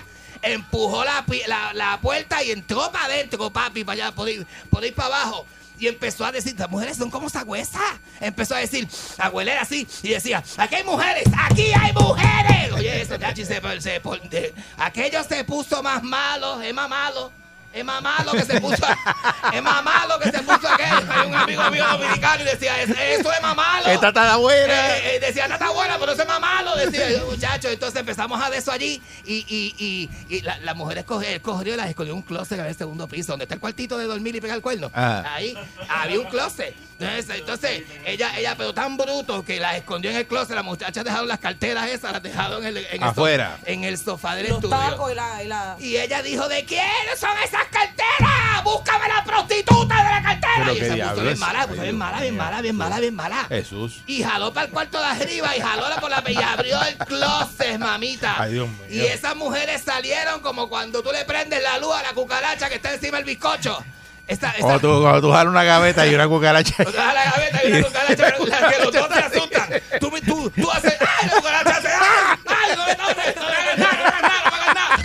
[0.42, 4.84] empujó la, la, la puerta y entró para adentro, papi, para allá, por ir, por
[4.84, 5.46] ir para abajo.
[5.78, 7.80] Y empezó a decir, las mujeres son como sagüesas.
[8.20, 12.72] Empezó a decir, abuelera así, y decía, aquí hay mujeres, aquí hay mujeres.
[12.74, 17.32] Oye, eso, se, se, de- aquello se puso más malo, es más malo.
[17.72, 18.84] Es más malo que se puso,
[19.52, 21.08] es más malo que se puso aquel.
[21.08, 23.86] Hay un amigo mío dominicano y decía, "Es- eso es más malo.
[23.86, 24.96] Esta está buena.
[24.96, 26.74] Eh, eh, decía, no está buena, pero eso es más malo.
[26.74, 27.68] Decía el muchacho.
[27.68, 29.00] Entonces empezamos a de eso allí.
[29.24, 32.74] Y, y, y, y la, la mujer escogió, cogió las escogió un closet en el
[32.76, 34.90] segundo piso, donde está el cuartito de dormir y pegar el cuerno.
[34.92, 35.22] Ah.
[35.34, 35.56] Ahí
[35.88, 36.74] había un closet.
[37.00, 40.54] Entonces, entonces, ella, ella, pero tan bruto que las escondió en el closet.
[40.54, 43.56] Las muchachas dejaron las carteras esas, las dejaron en el, en el Afuera.
[43.60, 44.76] sofá- en el sofá del Los estudio.
[44.78, 45.42] tacos y la...
[45.42, 45.76] Y la...
[45.80, 46.82] Y ella dijo, ¿de quién
[47.18, 48.64] son esas carteras?
[48.64, 50.52] ¡Búscame la prostituta de la cartera!
[50.58, 53.44] Pero y diablo puso bien mala, puso bien mala, bien mala, bien mala, bien mala.
[53.48, 54.00] Jesús.
[54.06, 57.78] Y jaló para el cuarto de arriba y jalóla por la y abrió el closet,
[57.78, 58.36] mamita.
[58.42, 58.78] Ay, Dios mío.
[58.88, 62.76] Y esas mujeres salieron como cuando tú le prendes la luz a la cucaracha que
[62.76, 63.82] está encima del bizcocho.
[64.30, 66.84] Esta, esta, Cuando tú, cuando tú jalas una gaveta y una cucaracha.
[66.84, 69.68] Tú das la gaveta y una cucaracha regular, que los dos te asustan.
[69.98, 71.88] Tú, tú, tú haces, ¡ay, la cucaracha hace!
[71.88, 72.38] ¡ay!
[72.46, 73.36] ¡ay, no me toques!
[73.36, 74.96] ¡No me hagas nada, no me hagas nada, no me hagas nada!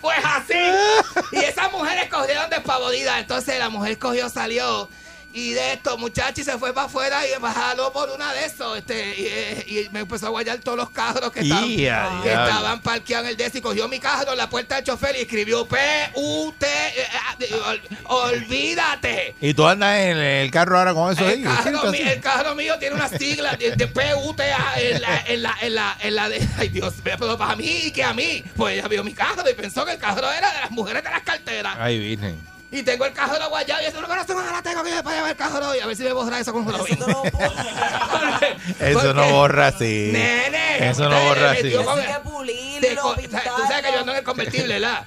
[0.00, 0.62] Pues así.
[1.32, 3.20] Y esas mujeres cogieron despavoridas.
[3.20, 4.88] Entonces la mujer cogió, salió.
[5.36, 8.44] Y de esto, muchacho, y se fue para afuera y me jaló por una de
[8.46, 8.78] esos.
[8.78, 12.20] Este, y, eh, y me empezó a guayar todos los carros que estaban, Y a
[12.22, 15.16] que estaban parqueados en el desk y cogió mi carro en la puerta del chofer
[15.16, 16.66] y escribió P-U-T.
[16.66, 17.06] eh,
[17.40, 19.34] eh, ol- olvídate.
[19.40, 21.42] Y tú andas en el carro ahora con eso ahí.
[21.42, 25.42] El carro, mi- el carro mío tiene una sigla de, de P-U-T-A en la, en
[25.42, 26.48] la, en la, en la de.
[26.58, 28.44] Ay, Dios mío, pero para mí y que a mí.
[28.56, 31.10] Pues ella vio mi carro y pensó que el carro era de las mujeres de
[31.10, 31.76] las carteras.
[31.78, 32.53] Ay, virgen.
[32.76, 35.16] Y tengo el cajero guayado y eso no conoce más, la tengo que ir para
[35.16, 35.78] llevar el cajero hoy.
[35.78, 36.94] A ver si me borra eso con Robin.
[36.98, 40.10] Eso no Porque- Eso no borra así.
[40.12, 40.88] Nene.
[40.90, 41.60] Eso no borra así.
[41.72, 45.06] el- que pulirlo, Tú sabes que yo ando en el convertible, ¿verdad?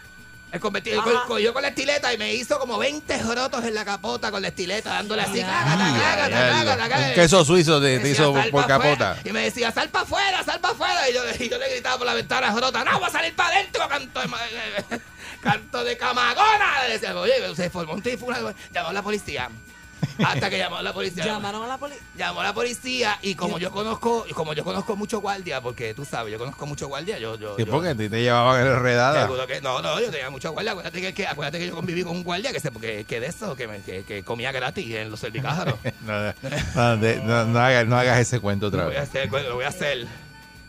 [0.50, 4.32] El convertible, cogió con la estileta y me hizo como 20 jorotos en la capota
[4.32, 5.42] con la estileta, dándole así.
[5.42, 8.98] Un queso suizo te, te hizo "Sal por pa' afuera".
[8.98, 9.30] capota.
[9.30, 11.10] Y me decía, sal para afuera, sal para afuera.
[11.10, 13.56] Y yo, y yo le gritaba por la ventana, Jorota, no, voy a salir para
[13.58, 14.22] adentro, canto
[15.52, 16.84] canto de camagona.
[16.88, 18.40] Le decía, oye, se formó un tifuna.
[18.74, 19.50] Llamó a la policía.
[20.24, 21.26] Hasta que llamó a la policía.
[21.26, 22.04] Llamaron a la policía.
[22.16, 25.94] Llamó a la policía y como yo conozco, y como yo conozco mucho guardia, porque
[25.96, 29.28] tú sabes, yo conozco mucho guardia, yo, yo, porque a ti te llevaban enredada.
[29.48, 30.72] Que no, no, yo tenía mucho guardia.
[30.74, 33.28] Acuérdate que, que- acuérdate que yo conviví con un guardia que se, porque, que de
[33.28, 35.76] eso, que, me, que, que comía gratis en los servicajeros.
[36.02, 36.34] No,
[36.76, 39.10] no, no, no hagas, no hagas ese cuento otra lo voy a vez.
[39.10, 40.08] hacer, lo voy a hacer.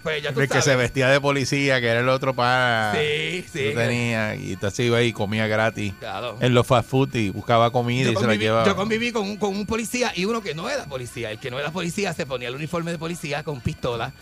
[0.02, 0.64] Pues ya tú El que sabes.
[0.64, 2.94] se vestía de policía, que era el otro para.
[2.94, 3.72] Sí, sí.
[3.74, 6.36] Tenía, y entonces iba y comía gratis Claro.
[6.40, 8.64] en los fast food y buscaba comida Yo y se la llevaba.
[8.66, 11.30] yo conviví con un, con un policía y uno que no era policía.
[11.30, 14.12] El que no era policía se ponía el uniforme de policía con pistola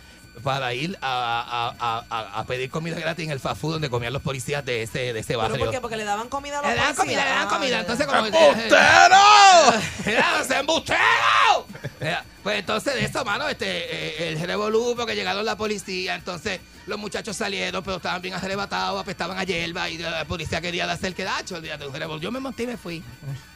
[0.43, 1.73] para ir a,
[2.11, 5.13] a- a- pedir comida gratis en el fast food donde comían los policías de ese,
[5.13, 5.59] de ese ¿Pero barrio.
[5.59, 5.81] por qué?
[5.81, 7.05] Porque le daban comida a los Le dan policías.
[7.05, 7.71] comida, le dan Ah, comida.
[7.71, 7.81] ya.
[7.81, 8.27] Entonces, como.
[8.27, 9.17] ¡Embustero!
[10.07, 11.67] ¡Era embustero!
[12.43, 16.97] Pues entonces de eso, mano, este, eh, el revolú, porque llegaron la policía, entonces los
[16.97, 21.57] muchachos salieron, pero estaban bien arrebatados, apestaban a hierba y la policía quería hacer quedacho,
[21.57, 22.21] olvídate, un revolú.
[22.21, 23.03] Yo me monté y me fui,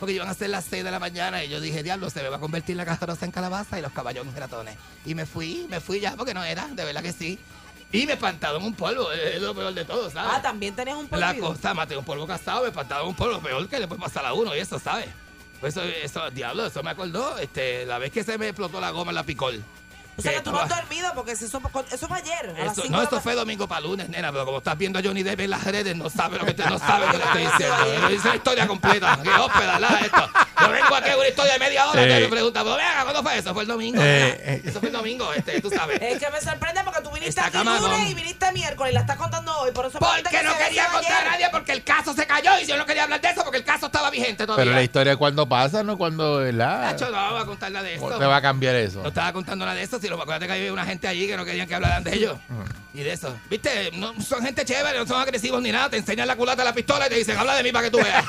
[0.00, 2.28] porque iban a ser las 6 de la mañana y yo dije, diablo, se me
[2.30, 4.76] va a convertir la carroza en calabaza y los caballos en ratones.
[5.06, 7.38] Y me fui, me fui ya, porque no era, de verdad que sí.
[7.92, 10.32] Y me espantaron un polvo, es lo peor de todo, ¿sabes?
[10.34, 11.48] Ah, también tenías un La polvo.
[11.48, 14.32] cosa, maté un polvo casado, me espantaron un polvo peor que le puede pasar a
[14.32, 15.08] uno y eso, ¿sabes?
[15.60, 18.90] Pues eso, eso, diablo, eso me acordó este, la vez que se me explotó la
[18.90, 19.62] goma en la picol.
[20.20, 21.60] O sea que tú no has dormido porque si eso,
[21.90, 22.54] eso fue ayer.
[22.56, 24.98] a las eso- cinco no, esto fue domingo para lunes, nena, pero como estás viendo
[24.98, 27.24] a Johnny Depp en las redes, no sabe lo que te, no sabe lo que
[27.24, 27.76] estoy diciendo.
[28.08, 29.18] Yo hice la historia completa.
[29.22, 30.30] Qué ópera, la esto.
[30.60, 33.22] Yo vengo aquí a una historia de media hora, y me pregunta, pero venga, ¿cuándo
[33.22, 33.54] fue eso?
[33.54, 34.00] Fue el domingo.
[34.02, 34.62] Eh, eh.
[34.64, 36.00] Eso fue el domingo, este, tú sabes.
[36.02, 39.16] Es que me sorprende porque tú viniste aquí lunes y viniste miércoles y la estás
[39.16, 39.70] contando hoy.
[39.72, 42.58] Por eso Porque que no si quería contar a nadie porque el caso se cayó
[42.60, 44.64] y yo no quería hablar de eso porque el caso estaba vigente todavía.
[44.64, 46.92] Pero la historia cuando pasa, no cuando, ¿verdad?
[46.92, 48.18] Nacho, no voy a contar nada de ¿Cómo esto.
[48.20, 49.02] te va a cambiar eso?
[49.02, 51.44] No estaba contando nada de eso, sino acuérdate que había una gente allí que no
[51.44, 52.36] querían que hablaran de ellos.
[52.48, 52.98] Mm.
[52.98, 53.32] Y de eso.
[53.48, 53.90] ¿Viste?
[53.94, 55.88] No son gente chévere, no son agresivos ni nada.
[55.90, 57.90] Te enseñan la culata de la pistola y te dicen, habla de mí para que
[57.92, 58.24] tú veas.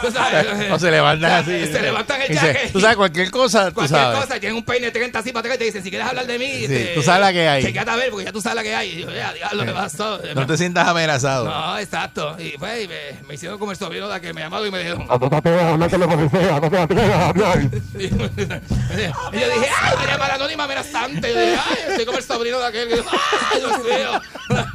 [0.00, 0.70] Tú sabes.
[0.72, 1.66] O se levantan así.
[1.66, 2.70] Se levantan el jaque.
[2.72, 4.20] Tú sabes, cualquier cosa, tú Cualquier sabes.
[4.20, 6.26] cosa, tienen un peine de 30 así para atrás y te dicen, si quieres hablar
[6.26, 7.62] de mí, Sí, este, tú sabes la que hay.
[7.62, 8.90] Chequeate a ver, porque ya tú sabes la que hay.
[8.90, 10.20] Y yo, ya, diablo, ¿qué pasó?
[10.34, 11.44] No te sientas amenazado.
[11.44, 12.36] No, exacto.
[12.40, 12.96] Y pues, y me,
[13.28, 15.06] me hicieron como el sobrino de que me llamaron y me dijeron.
[15.08, 17.58] No te atreves a hablar con la policía, no te atreves a hablar.
[17.98, 22.66] Y yo dije, ¡ay, me llama Y yo dije, ¡ay, estoy como el sobrino de
[22.66, 22.88] aquel!
[22.88, 23.04] Yo,
[23.52, 24.20] ¡ay, Dios mío!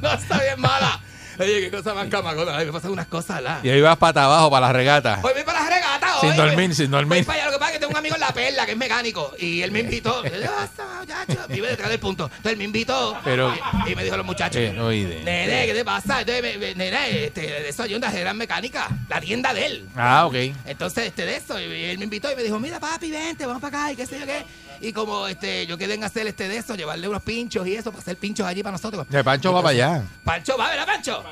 [0.02, 1.00] No, está bien mala.
[1.40, 2.56] Oye, qué cosa más camagona.
[2.56, 3.60] Ay, me pasan unas cosas, la.
[3.64, 5.20] Y ahí vas para abajo, para la regata.
[5.24, 7.08] Hoy voy para la regata, Sin hoy, dormir, sin dormir.
[7.10, 7.46] voy para allá.
[7.48, 9.64] Lo que pasa es que tengo un amigo en La Perla que es mecánico y
[9.64, 10.22] él me invitó.
[10.24, 12.26] "Ah, está, muchacho", Vive detrás del punto.
[12.26, 13.52] Entonces él me invitó Pero-
[13.88, 14.62] y, y me dijo a los muchachos.
[14.62, 15.24] Eh, oíde.
[15.24, 16.20] Nene, ¿qué te pasa?
[16.20, 19.90] Entonces, me- me- nene, este, de eso hay una gran mecánica, la tienda de él.
[19.96, 20.36] Ah, ok.
[20.68, 23.60] Entonces, este, de eso, y él me invitó y me dijo, mira, papi, vente, vamos
[23.60, 24.46] para acá, y qué sé yo qué.
[24.84, 27.90] Y como este, yo quedé en hacer este de eso, llevarle unos pinchos y eso,
[27.90, 29.08] para hacer pinchos allí para nosotros.
[29.24, 30.04] Pancho va para allá.
[30.26, 31.24] Pancho, va, ¿verdad, Pancho?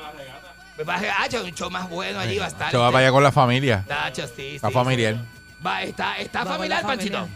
[0.78, 2.62] Me va a hacer un show más bueno allí, va a estar.
[2.68, 3.84] Pancho va para allá con la familia.
[3.86, 5.16] Nacho, sí, La sí, familiar.
[5.16, 5.60] sí.
[5.66, 7.28] Va, está, está familiar, Panchito.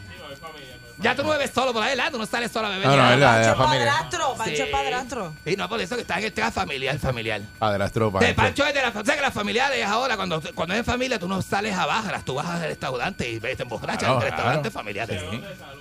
[0.96, 1.10] Familia.
[1.12, 2.10] Ya tú no bebes solo por ahí, ¿verdad?
[2.12, 2.86] Tú no sales solo a beber.
[2.86, 3.86] No, no, es la- Pancho es familia.
[3.92, 4.62] padrastro, Pancho Sí.
[4.62, 5.34] es padrastro.
[5.44, 7.40] Sí, no, por eso que está en este familiar, familiar.
[7.58, 8.34] Padrastro, De Pancho.
[8.36, 11.18] Pancho es de la, o sea que las familiares ahora, cuando, cuando es en familia,
[11.18, 14.20] tú no sales a bajas, tú vas al restaurante y ves, te emborrachas Claro, en
[14.22, 14.84] restaurantes claro.
[14.84, 15.22] familiares.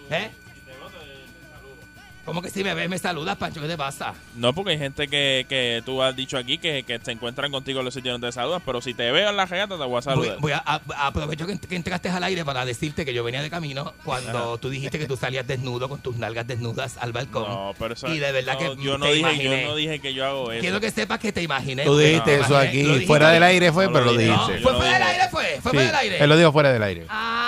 [0.09, 0.31] ¿Eh?
[2.25, 3.61] ¿Cómo que si me ves, me saludas, Pancho?
[3.61, 4.13] ¿Qué te pasa?
[4.35, 7.79] No, porque hay gente que, que tú has dicho aquí que, que se encuentran contigo
[7.79, 9.97] en los sitios donde te saludas, pero si te veo en la regata te voy
[9.99, 10.37] a saludar.
[10.39, 13.49] voy a, a- aprovecho que, que entraste al aire para decirte que yo venía de
[13.51, 17.43] camino cuando tú dijiste que tú salías desnudo con tus nalgas desnudas al balcón.
[17.47, 19.61] No, pero eso Y de verdad no, que yo no te dije, imaginé.
[19.61, 20.61] yo no dije que yo hago eso.
[20.61, 21.83] Quiero que sepas que te imaginé.
[21.83, 22.95] Tú dijiste te eso imaginé.
[22.95, 23.05] aquí.
[23.05, 24.59] Fuera del aire fue, No pero lo dijiste.
[24.61, 25.23] ¿Fue fuera del aire?
[25.29, 25.43] ¿Fue?
[25.61, 26.23] ¿Fue Sí, fuera del aire?
[26.23, 27.05] Él lo dijo fuera del aire.
[27.07, 27.44] Ah,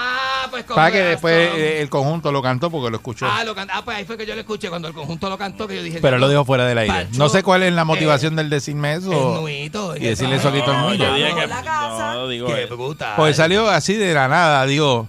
[0.58, 3.28] pues con Para que después eh, el conjunto lo cantó porque lo escuchó.
[3.30, 5.38] Ah, lo can- ah, pues ahí fue que yo lo escuché cuando el conjunto lo
[5.38, 6.00] cantó, que yo dije.
[6.02, 6.94] Pero lo dijo fuera del aire.
[6.94, 9.12] Pancho, No sé cuál es la motivación eh, del decirme eso.
[9.36, 11.06] es nuito, y decirle eso aquí a todo el No, mundo.
[11.06, 12.14] yo dije que a la casa.
[12.14, 12.48] no digo.
[13.16, 15.08] Pues salió así de la nada, digo,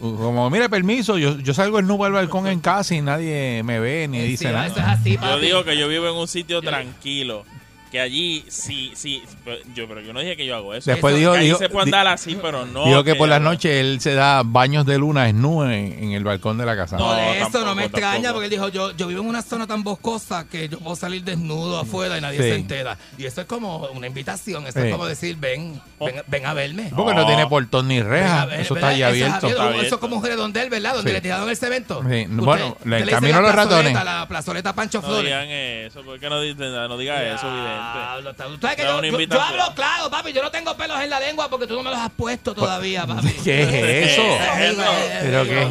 [0.00, 3.80] como, mire, permiso, yo, yo salgo el nubo al balcón en casa y nadie me
[3.80, 4.66] ve ni dice Sí, nada.
[4.66, 5.40] Eso es así, Yo papi.
[5.42, 7.44] digo que yo vivo en un sitio tranquilo.
[7.90, 10.88] Que allí sí, sí, pero yo, pero yo no dije que yo hago eso.
[10.90, 12.84] Después Eso, dijo- que dijo- se puede andar así, pero no.
[12.86, 16.22] Dijo que por las noches él se da baños de luna desnudo en, en el
[16.22, 16.96] balcón de la casa.
[16.96, 18.32] Por No, eso tampoco, no me extraña, tampoco.
[18.34, 21.24] porque él dijo, yo, yo vivo en una zona tan boscosa que yo puedo salir
[21.24, 22.44] desnudo afuera y nadie Sí.
[22.44, 22.96] se entera.
[23.18, 24.86] Y eso es como una invitación, eso Sí.
[24.86, 26.92] es como decir, ven, ven, ven a verme.
[26.94, 27.26] Porque no No.
[27.26, 28.46] tiene portón ni reja.
[28.46, 29.46] ver, Eso está ahí Eso es abierto.
[29.48, 30.00] Eso es abierto.
[30.00, 30.94] como un redondel, ¿verdad?
[30.94, 31.14] Donde Sí.
[31.14, 32.02] le tiraron el cemento.
[32.08, 32.26] Sí.
[32.28, 33.92] Bueno, Usted- le camino a los ratones.
[33.94, 37.79] La plazoleta Pancho No digan eso, ¿por qué no, eso?
[37.80, 40.32] Diablo, está- tú sabes que yo, yo- yo hablo claro, papi.
[40.32, 43.06] Yo no tengo pelos en la lengua porque tú no me los has puesto todavía,
[43.06, 43.28] papi.
[43.44, 43.68] ¿Qué es
[44.12, 44.22] eso?
[44.22, 44.82] ¿Qué es eso?
[45.22, 45.66] ¿Pero qué es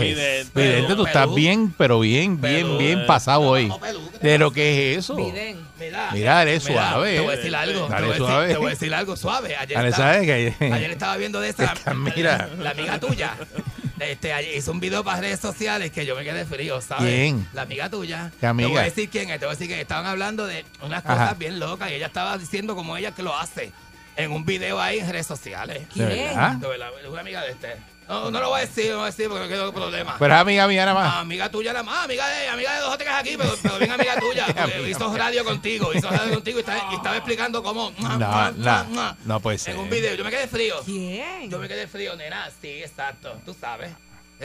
[0.46, 0.52] eso?
[0.56, 3.68] Vidente, tú estás bien, pero bien, bien, Pelú, bien pasado hoy.
[3.68, 5.16] No, pelú, ¿qué te ¿Pero qué es eso?
[5.16, 7.14] Mira, Mira, mira, suave.
[7.16, 7.88] Te voy a decir algo.
[7.88, 8.42] Dale te, voy a suave.
[8.42, 9.56] Decir, te voy a decir algo suave.
[9.56, 10.34] Ayer, estaba, ¿sabes que
[10.74, 11.64] ayer estaba viendo de esa.
[11.74, 12.50] Está- mira.
[12.60, 13.34] La amiga tuya.
[14.00, 17.04] Este, hizo un video para redes sociales que yo me quedé frío, ¿sabes?
[17.04, 17.48] ¿Quién?
[17.54, 18.32] La amiga tuya.
[18.40, 18.68] ¿Qué amiga?
[18.68, 19.40] Te voy a decir quién es.
[19.40, 21.14] Te voy a decir que estaban hablando de unas Ajá.
[21.14, 23.72] cosas bien locas y ella estaba diciendo como ella que lo hace
[24.16, 25.88] en un video ahí en redes sociales.
[25.94, 26.54] ¿De verdad?
[26.54, 27.76] De verdad, una amiga de este.
[28.10, 29.76] No, no lo voy a decir, no lo voy a decir porque me quedo con
[29.76, 30.16] problemas.
[30.18, 31.16] Pero es amiga mía nada más.
[31.18, 33.92] Amiga tuya nada más, amiga de, amiga de dos o tres aquí, pero, pero bien
[33.92, 34.48] amiga tuya.
[34.48, 37.94] porque hizo radio contigo, hizo radio contigo y estaba, y estaba explicando cómo.
[38.00, 39.76] No, no, no puede ser.
[39.76, 40.78] En un video, yo me quedé frío.
[40.84, 41.52] ¿Quién?
[41.52, 42.50] Yo me quedé frío, nena.
[42.60, 43.92] Sí, exacto, tú sabes.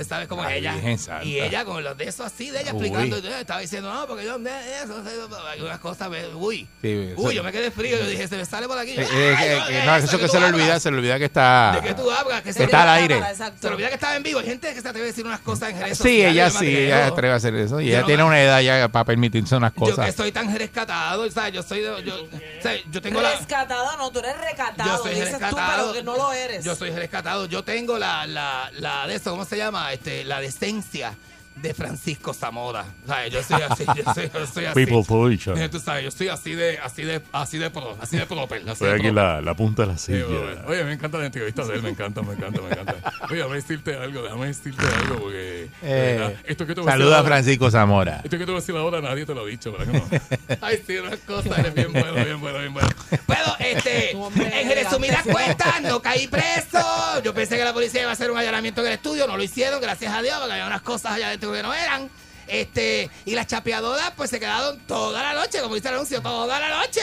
[0.09, 1.22] ¿Sabes cómo La es ella?
[1.22, 2.86] Y ella con los de eso así de ella Uy.
[2.88, 3.18] explicando.
[3.18, 4.51] y Estaba diciendo, no, porque yo de
[4.82, 5.28] eso, eso,
[5.64, 6.09] unas cosas.
[6.34, 7.97] Uy, Sí, uy, yo me quedé frío.
[7.99, 8.92] Yo dije, se me sale por aquí.
[8.92, 11.78] Eh, eh, Ay, no, no, eso que se le olvida, se le olvida que está.
[11.80, 12.42] ¿De qué tú hablas?
[12.42, 13.20] Que se Está al aire.
[13.61, 14.40] Se le olvida que estaba en vivo.
[14.40, 16.76] Hay gente que se atreve a decir unas cosas en redes Sí, sociales, ella sí,
[16.76, 17.80] ella se atreve a hacer eso.
[17.80, 20.14] Y Yo ella no tiene una edad ya para permitirse unas Yo que cosas.
[20.14, 21.53] soy tan rescatado, ¿sabes?
[21.55, 24.97] Yo soy de, yo, o sea, yo tengo la Rescatado, no, tú eres recatado.
[24.97, 25.51] yo soy rescatado.
[25.51, 26.64] tú, pero que no lo eres.
[26.64, 27.47] Yo soy rescatado.
[27.47, 29.84] Yo tengo la, la, la de eso, ¿cómo se llama?
[29.93, 31.14] Este, la decencia
[31.57, 32.84] de Francisco Zamora.
[33.07, 33.32] ¿Sabes?
[33.32, 34.74] Yo soy así, yo soy, yo soy así.
[34.74, 35.57] People Solution.
[35.59, 38.61] Eh, Tú sabes, yo estoy así de, así de, así de pro, así de proper.
[38.62, 39.14] Así Estoy de aquí proper.
[39.14, 40.26] la, la punta de la Sí, silla.
[40.26, 42.94] oye, oye, me encanta la entrevista de él, me encanta, me encanta, me encanta.
[43.30, 45.68] Oye, déjame decirte algo, déjame decirte algo, porque.
[45.82, 48.16] Eh, esto que te voy a decir saluda a ahora- Francisco Zamora.
[48.24, 50.57] Esto que te voy a decir ahora nadie te lo ha dicho, ¿verdad que no?
[50.61, 52.88] Ay, sí, unas cosas, eres bien bueno, bien bueno, bien bueno.
[53.26, 56.78] Pero, este, en resumidas cuentas, no caí preso.
[57.22, 59.42] Yo pensé que la policía iba a hacer un allanamiento en el estudio, no lo
[59.42, 62.11] hicieron, gracias a Dios, porque había unas cosas allá adentro que no eran.
[62.47, 66.61] Este, y las chapeadoras, pues se quedaron toda la noche, como dice el anuncio, toda
[66.61, 67.01] la noche.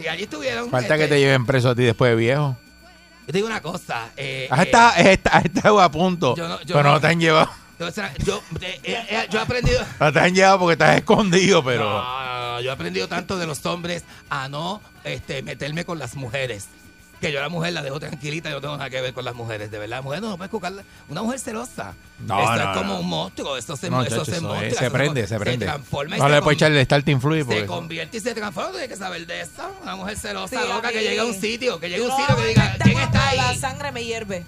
[0.00, 0.68] Y allí estuvieron.
[0.70, 2.56] Falta que este, te lleven preso a ti después de viejo.
[3.20, 4.10] Yo te digo una cosa.
[4.16, 4.88] Eh, Has eh, estado,
[5.30, 6.34] has estado- a punto.
[6.36, 7.00] Yo no- yo pero no no.
[7.00, 7.50] te han llevado.
[7.78, 7.88] yo,
[8.24, 9.80] yo, eh, eh, yo he aprendido.
[10.00, 11.84] No te han llevado porque estás escondido, pero.
[11.84, 16.66] No, yo he aprendido tanto de los hombres a no este, meterme con las mujeres.
[17.24, 19.24] Que yo a la mujer la dejo tranquilita, yo no tengo nada que ver con
[19.24, 19.96] las mujeres, de verdad.
[19.96, 20.82] La mujer no, no puede escucharla.
[21.08, 21.94] Una mujer celosa.
[22.18, 23.00] No, eso no, es como no.
[23.00, 25.38] un monstruo, eso se, No, eso chacho, se eso monstruo, es- se eso prende, se
[25.38, 25.64] prende.
[25.64, 27.66] transforma y No se le echar el Start Influid Se porque.
[27.66, 29.74] convierte y se transforma, tú tienes que saber de eso.
[29.82, 32.36] Una mujer celosa, Sí, loca, que llega a un sitio, que llega a un sitio
[32.36, 33.58] que diga, ¿quién está cuando La ahí?
[33.58, 34.44] sangre me hierve.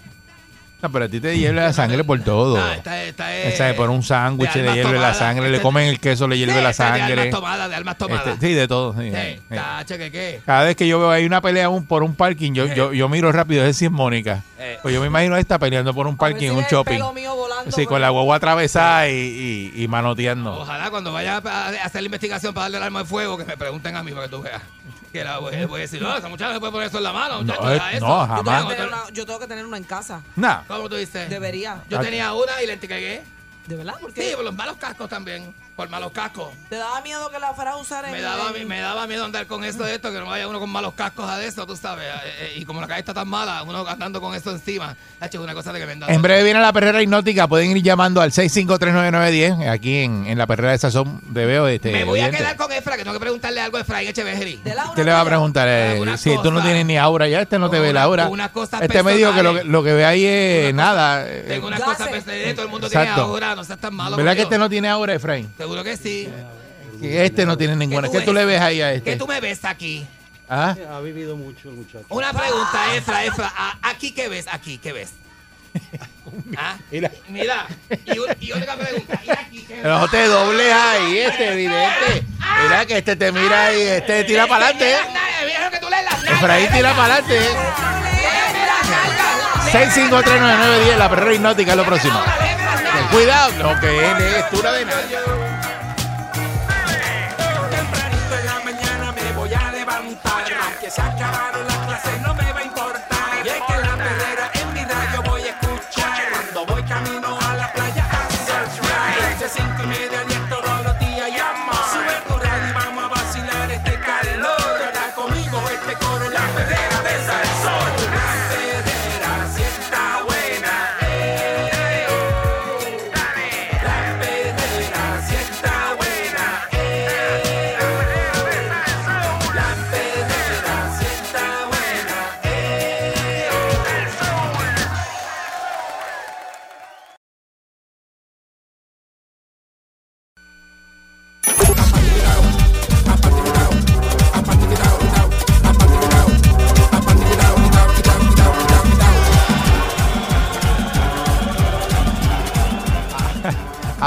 [0.83, 2.59] No, pero a ti te hierve la sangre por todo.
[2.59, 5.17] No, esta, esta es, O sea, por un sándwich le hierve la tomadas.
[5.19, 7.13] sangre, le Este- comen el queso, le hierve Sí, la es De sangre.
[7.15, 8.27] almas tomadas, de almas tomadas.
[8.27, 8.93] Este, sí, de todo.
[8.93, 10.41] sí, Sí, tacho, que qué.
[10.45, 13.09] Cada vez que yo veo ahí una pelea un- por un parking, yo, yo, yo
[13.09, 14.43] miro rápido, es es Mónica.
[14.59, 14.79] Eh.
[14.83, 17.01] Pues yo me imagino a esta peleando por un parking un shopping.
[17.75, 20.61] Sí, con la guagua atravesada y, y, y manoteando.
[20.61, 23.45] Ojalá cuando vaya a a hacer la investigación para darle el arma de fuego, que
[23.45, 24.63] me pregunten a mí para que tú veas.
[25.17, 27.05] Que la voy, voy a decir, no, esa muchacha no se puede poner eso en
[27.05, 28.07] la mano, muchacho, No, eh, eso.
[28.07, 28.45] no, Yo jamás.
[28.45, 30.23] tengo Yo, que tengo tener- una- yo tengo que tener una en casa.
[30.37, 30.61] Nah.
[30.69, 31.31] ¿Cómo tú dices?
[31.31, 31.83] Debería.
[31.89, 33.23] Yo tenía una y la entregué.
[33.67, 33.95] ¿De verdad?
[33.99, 34.33] ¿Por Sí, qué?
[34.37, 35.55] por los malos cascos también.
[35.77, 36.49] Por malos cascos.
[36.71, 39.47] ¿Te daba miedo que la fueras a usar en Me daba, me daba miedo andar
[39.47, 42.07] con eso de esto, que no vaya uno con malos cascos a eso, tú sabes.
[42.07, 44.97] Eh, eh, Y como la calle está tan mala, uno andando con eso encima.
[45.21, 45.93] Es una cosa de que me.
[46.07, 47.47] En breve viene la perrera hipnótica.
[47.47, 51.69] Pueden ir llamando al 6539910 aquí en, en la perrera de Sazón de Veo.
[51.69, 54.61] Este, Me voy a quedar con Efra, que tengo que preguntarle algo a Efraín Echeverri.
[54.95, 55.69] ¿Qué le va a preguntar?
[55.71, 56.65] Eh, si tú no cosa.
[56.65, 58.31] tienes ni aura ya, este no te ve la aura.
[58.81, 61.25] Este me dijo que lo, lo que ve ahí es nada.
[61.29, 63.15] eh, Tengo unas cosas personales, todo el mundo Exacto.
[63.15, 64.17] tiene ahora, no seas tan malo.
[64.17, 65.53] ¿Verdad que este no tiene aura, Efraín?
[65.67, 66.29] Seguro que sí.
[67.01, 68.09] Que este no tiene ninguna.
[68.09, 69.17] ¿Qué tú le ves ahí a ¿Qué este?
[69.17, 70.07] tú me ves aquí?
[70.49, 70.77] ¿Ah?
[70.93, 72.05] Ha vivido mucho el muchacho.
[72.09, 73.53] Una pregunta, Efra, Efra.
[73.57, 74.47] ah, ¿Aquí qué ves?
[74.49, 75.11] Aquí, ¿qué ves?
[76.57, 76.77] ¿Ah?
[76.93, 77.11] Mira.
[77.29, 77.67] Mira.
[78.05, 79.21] Y, un- y otra pregunta.
[79.27, 79.85] ¿Y aquí qué ves?
[79.85, 82.23] No te dobles ahí, este, evidente.
[82.63, 84.97] Mira que este te mira y este tira para adelante.
[85.47, 86.33] Mira lo que tú lees las nalgas.
[86.43, 87.49] Efraín tira para adelante.
[89.73, 92.23] 6539910, la perrera hipnótica es lo próximo.
[92.23, 95.19] Ten cuidado, no que es tura de nadie.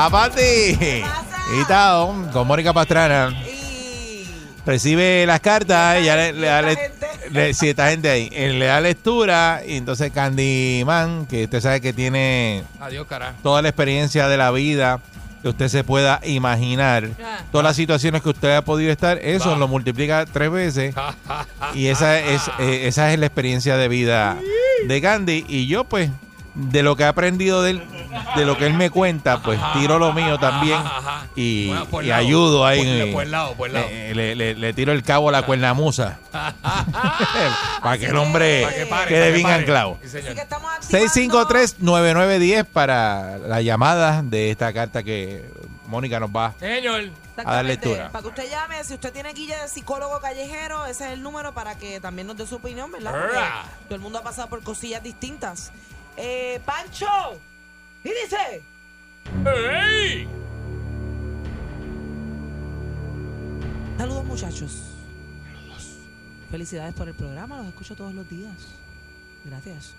[0.10, 1.04] Aparte,
[1.56, 3.32] y Tao, con Mónica Pastrana,
[4.66, 6.92] recibe las cartas, ella le, le da le-
[7.30, 11.80] le- sí, esta gente ahí, él le da lectura y entonces Candyman, que usted sabe
[11.80, 13.36] que tiene Adiós, cara.
[13.44, 15.00] toda la experiencia de la vida
[15.44, 17.42] que usted se pueda imaginar, Ah.
[17.52, 19.58] todas las situaciones que usted ha podido estar, eso Va.
[19.58, 20.96] lo multiplica tres veces.
[21.76, 24.38] Y esa es eh, esa es la experiencia de vida
[24.88, 26.10] de Gandhi y yo pues
[26.60, 27.88] de lo que he aprendido de él
[28.36, 31.28] de lo que él me cuenta, pues tiro lo mío también Ajá, ajá.
[31.36, 32.20] y, Bueno, por y lado.
[32.22, 32.80] ayudo ahí.
[32.80, 33.86] Por- en- por lado, por lado.
[33.90, 36.18] eh, le, le- le tiro el cabo a la cuernamusa
[37.82, 39.56] para que el hombre que quede que bien pare.
[39.62, 39.98] anclado.
[40.02, 40.28] Sí, señor.
[40.28, 41.08] Así que estamos activando.
[41.80, 45.46] 653-9910 para la llamada de esta carta que
[45.88, 47.10] Mónica nos va Señor.
[47.38, 48.10] a dar lectura.
[48.12, 51.54] Para que usted llame, si usted tiene guilla de psicólogo callejero, ese es el número
[51.54, 53.12] para que también nos dé su opinión, ¿verdad?
[53.14, 53.40] Porque
[53.86, 55.72] todo el mundo ha pasado por cosillas distintas.
[56.22, 57.08] Eh, Pancho,
[58.04, 58.62] y dice,
[59.46, 60.28] ¡Ey!
[63.98, 64.82] saludos muchachos.
[66.52, 68.54] Felicidades por el programa, los escucho todos los días.
[69.46, 69.94] Gracias.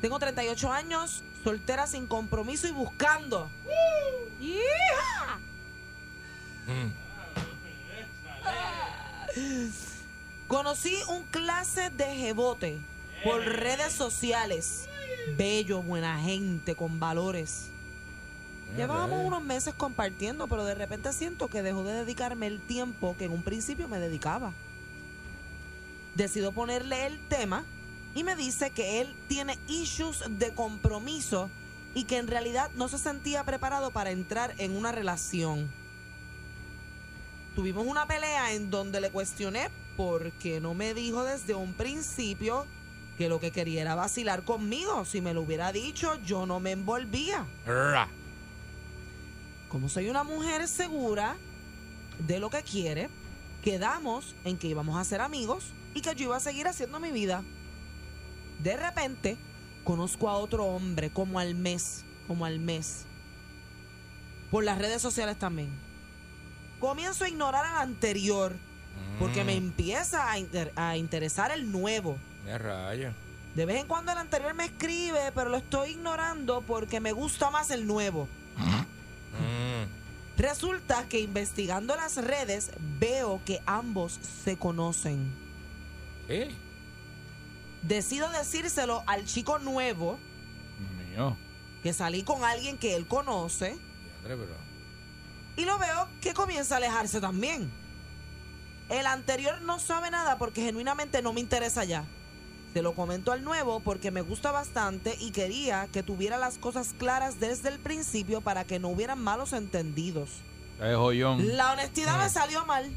[0.00, 3.50] Tengo 38 años, soltera sin compromiso y buscando.
[4.40, 5.38] ¡Hija!
[6.66, 6.92] Mm.
[10.46, 12.80] Conocí un clase de jebote
[13.22, 14.88] por redes sociales.
[15.36, 17.70] Bello, buena gente, con valores.
[18.76, 23.24] Llevábamos unos meses compartiendo, pero de repente siento que dejó de dedicarme el tiempo que
[23.24, 24.52] en un principio me dedicaba.
[26.14, 27.64] Decido ponerle el tema
[28.14, 31.50] y me dice que él tiene issues de compromiso
[31.94, 35.70] y que en realidad no se sentía preparado para entrar en una relación.
[37.54, 42.66] Tuvimos una pelea en donde le cuestioné por qué no me dijo desde un principio
[43.18, 45.04] que lo que quería era vacilar conmigo.
[45.04, 47.44] Si me lo hubiera dicho, yo no me envolvía.
[49.68, 51.36] Como soy una mujer segura
[52.20, 53.10] de lo que quiere,
[53.62, 57.10] quedamos en que íbamos a ser amigos y que yo iba a seguir haciendo mi
[57.10, 57.42] vida.
[58.62, 59.36] De repente,
[59.84, 63.04] conozco a otro hombre como al mes, como al mes.
[64.50, 65.68] Por las redes sociales también.
[66.80, 68.54] Comienzo a ignorar al anterior
[69.18, 72.16] porque me empieza a, inter- a interesar el nuevo.
[72.48, 73.12] ¡Qué rayo!
[73.54, 77.50] De vez en cuando el anterior me escribe, pero lo estoy ignorando porque me gusta
[77.50, 78.26] más el nuevo.
[78.56, 80.40] Mm.
[80.40, 85.30] Resulta que investigando las redes veo que ambos se conocen.
[86.26, 86.56] ¿Sí?
[87.82, 90.18] Decido decírselo al chico nuevo
[91.10, 91.36] Mío.
[91.82, 93.76] que salí con alguien que él conoce
[94.22, 94.56] Diandre, pero...
[95.56, 97.70] y lo veo que comienza a alejarse también.
[98.88, 102.06] El anterior no sabe nada porque genuinamente no me interesa ya.
[102.72, 106.94] Se lo comento al nuevo porque me gusta bastante y quería que tuviera las cosas
[106.98, 110.28] claras desde el principio para que no hubieran malos entendidos.
[110.80, 111.56] Es joyón.
[111.56, 112.90] La honestidad me salió mal.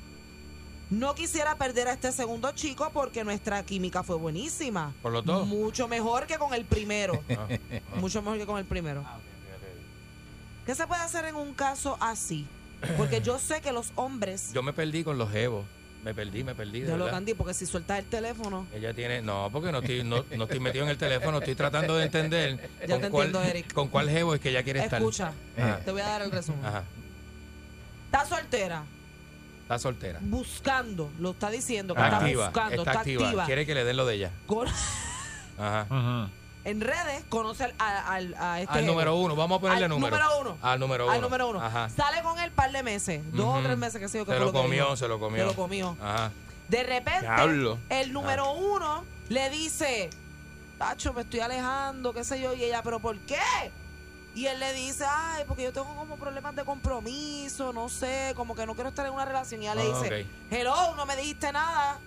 [0.89, 4.93] No quisiera perder a este segundo chico porque nuestra química fue buenísima.
[5.01, 5.47] ¿Por los dos?
[5.47, 7.23] Mucho mejor que con el primero.
[7.29, 7.47] Ah,
[7.95, 9.03] Mucho mejor que con el primero.
[10.65, 12.45] ¿Qué se puede hacer en un caso así?
[12.97, 14.51] Porque yo sé que los hombres...
[14.53, 15.65] Yo me perdí con los jevos.
[16.03, 17.09] Me perdí, me perdí, de Yo lo.
[17.11, 18.65] Candy, porque si sueltas el teléfono...
[18.73, 21.95] Ella tiene, no, porque no estoy, no, no estoy metido en el teléfono, estoy tratando
[21.95, 23.73] de entender Ya con, te cuál, entiendo, Eric.
[23.73, 24.99] con cuál jevo es que ella quiere estar.
[24.99, 25.79] Escucha, Ajá.
[25.85, 26.65] te voy a dar el resumen.
[26.65, 26.83] Ajá.
[28.05, 28.83] Está soltera,
[29.61, 30.19] Está soltera.
[30.23, 33.23] buscando, lo está diciendo, que Está está, activa, buscando, está, está, activa.
[33.25, 33.45] activa.
[33.45, 34.31] Quiere que le den lo de ella.
[34.47, 34.67] Con-
[35.59, 36.29] Ajá.
[36.63, 38.91] En redes conoce al, al- a este Al jevo.
[38.93, 40.15] número uno, vamos a ponerle Al número.
[40.17, 40.57] número uno.
[40.61, 41.13] Al número uno.
[41.13, 41.61] Al número uno.
[41.61, 41.89] Ajá.
[41.89, 44.33] Sale con él un par de meses, dos o tres meses que sé yo que
[44.33, 45.39] Se lo comió, se lo comió.
[45.41, 45.97] Se lo comió.
[46.01, 46.31] Ajá.
[46.67, 47.77] De repente, Diablo.
[47.89, 48.51] el número Ah.
[48.51, 50.09] uno le dice,
[50.77, 53.37] Tacho, me estoy alejando, qué sé yo, y ella, ¿pero por qué?
[54.33, 58.55] Y él le dice, ay, porque yo tengo como problemas de compromiso, no sé, como
[58.55, 59.61] que no quiero estar en una relación.
[59.61, 61.99] Y ella le Ah, dice, hello, no me dijiste nada.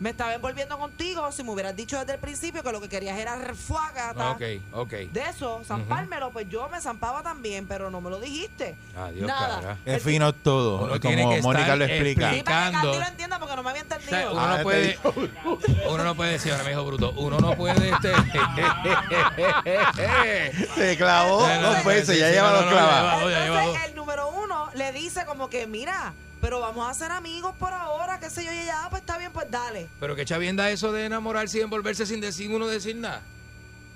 [0.00, 1.30] Me estaba envolviendo contigo.
[1.30, 4.30] Si me hubieras dicho desde el principio que lo que querías era refuágata.
[4.30, 4.42] Ok,
[4.72, 4.90] ok.
[5.12, 8.76] De eso, zampármelo, pues yo me zampaba también, pero no me lo dijiste.
[8.96, 9.60] Adiós, Nada.
[9.60, 9.76] cara.
[9.84, 12.32] Es fino todo, Uno como que Mónica estar lo explica.
[12.32, 14.32] Sí, para que lo entienda porque no me había O sea, entendido.
[14.32, 14.98] uno Ah, no te puede,
[15.90, 18.12] uno no puede decir, ahora me dijo bruto, uno no puede este.
[20.74, 23.76] Se clavó dos veces, ya lleva Entonces dos.
[23.86, 28.18] el número uno le dice como que, mira, pero vamos a ser amigos por ahora,
[28.20, 29.88] qué sé yo, y ella, ah, pues está bien, pues dale.
[30.00, 33.22] Pero que chavienda eso de enamorarse y envolverse sin decir uno decir nada.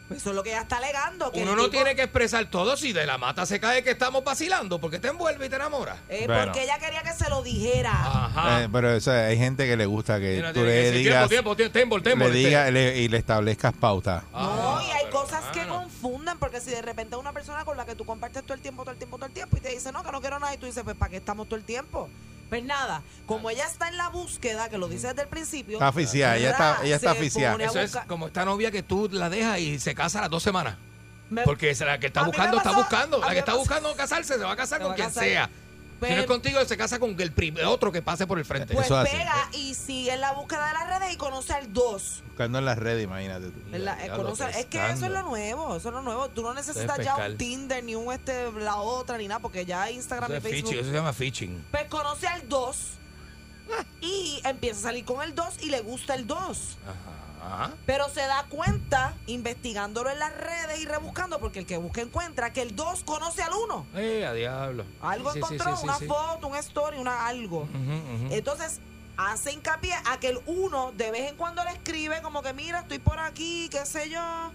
[0.06, 1.32] Pues eso es lo que ella está alegando.
[1.32, 3.92] Que Uno no tipo- tiene que expresar todo si de la mata se cae que
[3.92, 5.96] estamos vacilando, porque te envuelve y te enamora.
[6.10, 6.44] Eh, Bueno.
[6.44, 7.90] Porque ella quería que se lo dijera.
[7.92, 8.64] Ajá.
[8.64, 10.98] Eh, pero o sea, hay gente que le gusta que Mira, tú que le decir,
[10.98, 14.24] digas, tiempo, tiempo, tiempo, tiempo, le diga le- y le establezcas pauta.
[14.34, 15.76] No, y hay cosas que mano.
[15.84, 18.82] confunden, porque si de repente una persona con la que tú compartes todo el tiempo,
[18.82, 20.58] todo el tiempo, todo el tiempo, y te dice, no, que no quiero nada, y
[20.58, 22.10] tú dices, pues, ¿para qué estamos todo el tiempo?
[22.54, 25.74] Pues nada, como ella está en la búsqueda, que lo dice desde el principio.
[25.74, 27.14] Está aficiada, ella está- ella está a
[27.64, 30.42] Eso es como esta novia que tú la dejas y se casa a las dos
[30.44, 30.76] semanas.
[31.30, 33.18] Me- Porque es la que está buscando, está buscando.
[33.18, 35.24] La que está pasó- buscando casarse se va a casar Se con a quien casar.
[35.24, 35.50] sea.
[36.06, 38.38] Pues- si no es contigo, él se casa con el prim- otro que pase por
[38.38, 38.74] el frente.
[38.74, 39.16] Pues Eso es así.
[39.16, 42.22] pega y sigue en la búsqueda de las redes y conoce al 2.
[42.28, 43.60] Buscando en las redes, imagínate tú.
[43.72, 46.28] Eh, conoce- es que eso es lo nuevo, eso es lo nuevo.
[46.30, 49.90] Tú no necesitas ya un Tinder ni un este la otra ni nada porque ya
[49.90, 50.74] Instagram Eso y es Facebook.
[50.74, 51.64] eso se llama phishing.
[51.70, 52.76] Pues conoce al 2
[54.00, 56.76] y empieza a salir con el 2 y le gusta el 2.
[56.84, 56.94] Ajá.
[57.86, 62.52] Pero se da cuenta, investigándolo en las redes y rebuscando, porque el que busca encuentra,
[62.52, 63.86] que el 2 conoce al 1.
[63.96, 64.84] Eh, a diablo.
[65.00, 67.68] Algo Sí, sí, sí, encontró, sí, una foto, una story, una algo.
[68.30, 68.80] Entonces,
[69.16, 72.80] hace hincapié a que el 1 de vez en cuando le escribe como que, mira,
[72.80, 74.52] estoy por aquí, qué sé yo,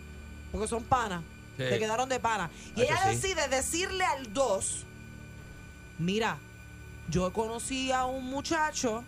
[0.51, 1.23] porque son panas.
[1.57, 2.49] Se quedaron de pana.
[2.75, 4.85] Y ella decide decirle al 2,
[5.97, 6.37] mira,
[7.09, 9.03] yo conocí a un muchacho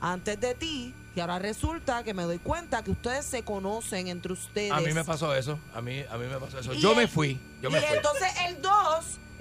[0.00, 4.34] antes de ti, que ahora resulta que me doy cuenta que ustedes se conocen entre
[4.34, 4.70] ustedes.
[4.70, 5.58] A mí me pasó eso.
[5.74, 6.74] A mí, a mí me pasó eso.
[6.74, 7.40] Y Yo el- me fui.
[7.62, 7.96] Yo me y fui.
[7.96, 8.72] entonces el 2,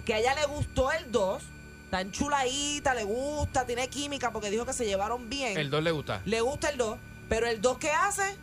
[0.05, 1.43] que a ella le gustó el 2,
[1.91, 5.57] tan chuladita, le gusta, tiene química porque dijo que se llevaron bien.
[5.57, 6.21] El 2 le gusta.
[6.23, 6.97] Le gusta el 2,
[7.27, 8.37] pero el 2 que hace,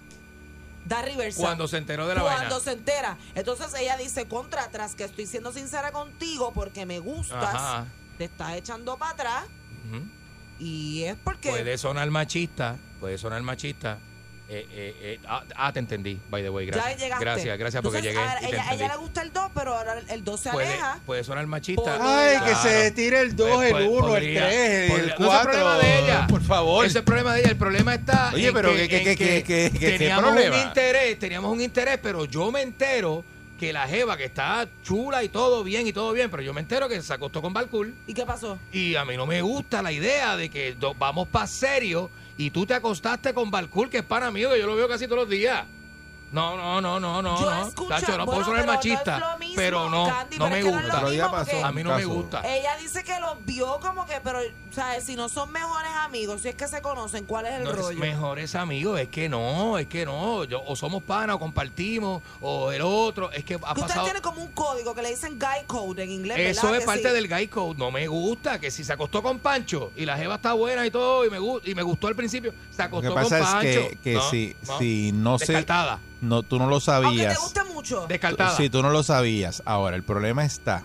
[0.85, 1.41] da reversa.
[1.41, 2.61] Cuando se enteró de la Cuando vaina.
[2.61, 3.16] se entera.
[3.35, 7.87] Entonces ella dice, contra atrás, que estoy siendo sincera contigo porque me gustas, Ajá.
[8.18, 9.45] te estás echando para atrás
[9.89, 10.05] Ujú.
[10.63, 11.51] Y es porque...
[11.51, 12.77] Puede sonar machista.
[13.01, 13.99] Puede sonar machista.
[14.49, 16.67] Eh, eh, eh, ah, ah, te entendí, by the way.
[16.67, 17.01] ya Gracias.
[17.01, 17.25] llegaste.
[17.25, 18.31] Gracias, gracias porque Entonces, llegué.
[18.31, 20.51] a ver, y te ella, ella le gusta el 2, pero ahora el 2 se
[20.51, 21.01] puede, aleja.
[21.07, 21.99] puede sonar machista.
[22.01, 22.63] Ay, que Claro.
[22.63, 25.31] se tire el 2, Pues, el pues, 1, el podría- 3, podría- el no es
[25.31, 25.51] 4.
[25.53, 26.27] problema de ella.
[26.29, 26.85] Por favor.
[26.85, 27.51] Ese es el problema de ella.
[27.51, 28.31] El problema está.
[28.35, 31.51] Oye, en pero que, ¿qué- en qué- qué- qué- qué- qué teníamos un interés, teníamos
[31.53, 33.25] un interés, pero yo me entero
[33.63, 36.63] que la Jeva, que está chula y todo bien y todo bien, pero yo me
[36.63, 37.95] entero que se acostó con Balcool.
[38.09, 38.59] ¿Y qué pasó?
[38.73, 42.51] Y a mí no me gusta la idea de que do- vamos para serio y
[42.51, 45.21] tú te acostaste con Balcool, que es para mí, que yo lo veo casi todos
[45.21, 45.65] los días.
[46.33, 47.39] No, no, no, no, no.
[47.41, 47.69] Yo no.
[47.69, 50.39] escucho- Tacho, no bueno, puedo sonar pero no machista, es lo mismo, pero no, Candy,
[50.39, 51.01] no pero me es que no es gusta.
[51.03, 51.67] lo ya mismo pasó.
[51.67, 52.41] A mí no me gusta.
[52.57, 54.41] Ella dice que los vio como que, pero,
[54.73, 55.05] ¿sabes?
[55.05, 57.77] Si no son mejores amigos, si es que se conocen, ¿cuál es el No es
[57.77, 57.99] rollo?
[57.99, 60.45] mejores amigos, es que no, es que no.
[60.45, 63.31] Yo- o somos panas, o compartimos, o el otro.
[63.33, 64.05] Es que ha Que pasado.
[64.05, 66.75] tienen como un código que le dicen guy code en inglés, Eso ¿verdad?
[66.79, 67.14] es Que parte sí.
[67.14, 67.75] del guy code.
[67.79, 70.91] No me gusta que si se acostó con Pancho y la jeva está buena y
[70.91, 73.77] todo, y me, y me gustó al principio, se Lo acostó que pasa con es
[73.77, 73.89] Pancho.
[73.91, 74.79] que, que No, si, no.
[74.79, 76.01] si no se, Descartada.
[76.20, 77.35] no, tú no lo Aunque sabías.
[77.35, 78.07] te guste mucho.
[78.07, 78.57] Descartada.
[78.57, 79.62] Si tú no lo sabías.
[79.66, 80.85] Ahora, el problema está,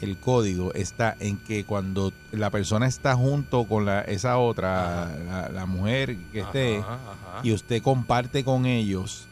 [0.00, 5.48] el código está en que cuando la persona está junto con la, esa otra, la,
[5.48, 7.40] la mujer que esté, Ajá, ajá.
[7.42, 9.26] y usted comparte con ellos,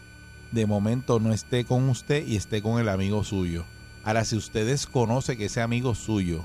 [0.52, 3.64] de momento no esté con usted y esté con el amigo suyo.
[4.04, 6.44] Ahora, si usted desconoce que ese amigo suyo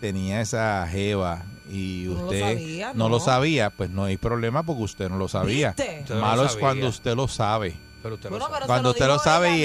[0.00, 3.08] tenía esa jeva y No lo usted sabía, no no.
[3.08, 5.74] lo sabía, pues no hay problema porque usted no lo sabía.
[6.10, 7.74] Malo es cuando usted lo sabe.
[8.04, 8.56] Pero usted Bueno, lo sabe.
[8.60, 9.56] pero Cuando usted lo sabe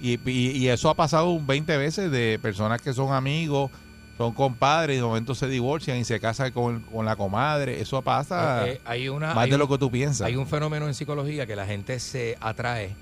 [0.00, 3.70] y, y, y- y eso ha pasado 20 veces de personas que son amigos,
[4.18, 7.80] son compadres y de momento se divorcian y se casan con, con la comadre.
[7.80, 10.26] Eso pasa Eh, eh, hay una, más hay de un- lo que tú piensas.
[10.26, 12.96] Hay un fenómeno en psicología que la gente se atrae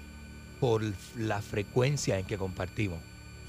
[0.60, 0.82] por
[1.16, 2.98] la frecuencia en que compartimos.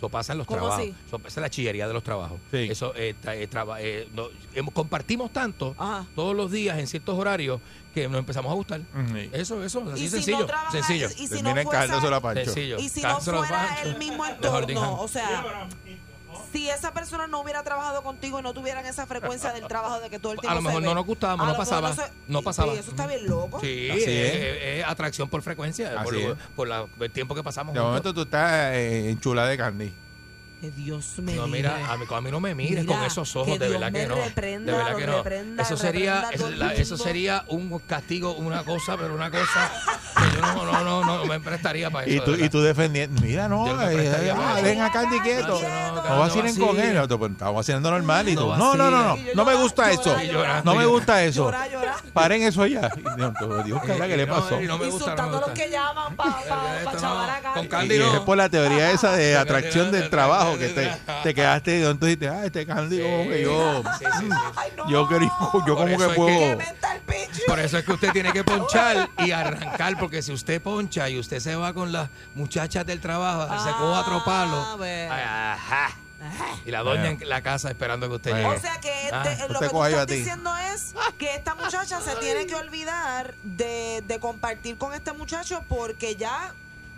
[0.03, 0.81] Eso pasa en los ¿Cómo trabajos.
[0.83, 0.95] así?
[1.07, 2.37] Eso esa es la chillería de los trabajos.
[2.51, 2.67] Sí.
[2.69, 6.05] Eso eh, tra- eh, traba- eh, no- hemos- compartimos tanto Ajá.
[6.13, 7.61] todos los días en ciertos horarios
[7.93, 8.81] que nos empezamos a gustar.
[8.81, 9.17] Ujú.
[9.31, 10.39] Eso, eso, así Y si sencillo.
[10.39, 11.07] no trabaja- sencillo.
[11.07, 12.43] y si no Termina en fuese- cajándoselo a Pancho.
[12.45, 12.79] Sencillo.
[12.79, 15.69] Y si no fuera el mismo entorno, o sea,
[16.51, 20.09] si esa persona no hubiera trabajado contigo y no tuvieran esa frecuencia del trabajo de
[20.09, 21.59] que todo el tiempo A lo se mejor ve, no nos gustábamos, a no lo
[21.59, 21.95] mejor pasaba.
[22.07, 22.73] se- No y- pasaba.
[22.73, 23.59] y eso está bien loco.
[23.59, 24.35] Sí, Así es, es.
[24.35, 26.33] es- es atracción por frecuencia, por, Así es.
[26.55, 27.73] por la- el tiempo que pasamos.
[27.73, 27.89] De juntos.
[27.91, 29.93] momento tú estás eh, en chula de candy.
[30.61, 33.35] Que Dios me No, mira, a mí, a mí no me mires Mira, con esos
[33.35, 34.15] ojos, que de Dios verdad me que no.
[34.15, 35.17] reprenda, de verdad que no.
[35.17, 37.03] reprenda, eso sería, reprenda eso, todo el la- eso mundo.
[37.03, 39.71] sería un castigo, una cosa, pero una cosa
[40.55, 42.15] no, no, no, no me prestaría para eso.
[42.15, 43.21] Y tú, y tú defendiendo.
[43.21, 45.59] Mira, no, me eh, eh, a Candy quieto.
[45.61, 46.55] No, con vacilen.
[46.79, 47.07] él.
[47.07, 48.47] No, pues, estamos haciendo normal y No tú.
[48.55, 49.17] No, no, no, no.
[49.35, 50.15] No me gusta eso.
[50.21, 51.51] llorar, No me gusta eso.
[52.13, 52.89] Paren eso ya.
[52.95, 54.61] Y, Dios, cara, ¿qué le pasó?
[54.61, 58.13] Insultando a los que llaman para chavar a no.
[58.13, 60.69] es por la teoría esa de atracción del trabajo que
[61.23, 62.97] te, quedaste y entonces dijiste, ah, este Candy
[64.89, 65.31] yo, quería,
[65.65, 66.57] yo como que puedo.
[67.47, 71.19] Por eso es que usted tiene que ponchar y arrancar, porque si usted poncha y
[71.19, 74.67] usted se va con las muchachas del trabajo a hacerse Ah, cuatro palos,
[75.11, 75.89] ajá,
[76.65, 78.49] y la doña en la casa esperando que usted Bueno.
[78.53, 78.59] llegue.
[78.59, 79.23] O sea que Ah.
[79.23, 80.13] de- No lo que tú estás a ti.
[80.15, 85.63] diciendo es que esta muchacha se tiene que olvidar de, de compartir con este muchacho
[85.67, 86.53] porque ya,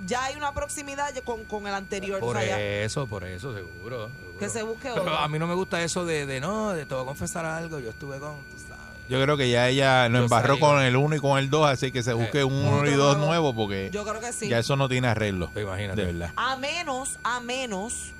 [0.06, 2.20] ya hay una proximidad con, con el anterior.
[2.20, 4.10] Por o sea, ya- eso, por eso, seguro.
[4.10, 4.38] seguro.
[4.38, 5.18] Que se busque Pero otro.
[5.18, 7.80] a mí no me gusta eso de, de no, de te voy a confesar algo,
[7.80, 8.65] yo estuve con, tú sabes.
[9.10, 11.92] Yo creo que ya ella lo embarró con el 1 y con el 2, así
[11.92, 13.54] que se busque un 1 y Otro 2 nuevo.
[13.56, 14.48] porque Yo creo que sí.
[14.50, 15.50] ya eso no tiene arreglo.
[15.54, 16.02] Pues imagínate.
[16.06, 16.34] De verdad.
[16.36, 18.12] A menos, a menos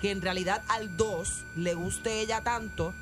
[0.00, 2.92] que en realidad al 2 le guste ella tanto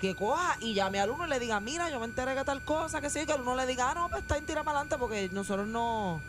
[0.00, 2.62] que coja y llame al uno y le diga, mira, yo me enteré que tal
[2.62, 4.78] cosa, que sí, que el uno le diga, ah, no, pues está en tira para
[4.78, 6.20] adelante porque nosotros no...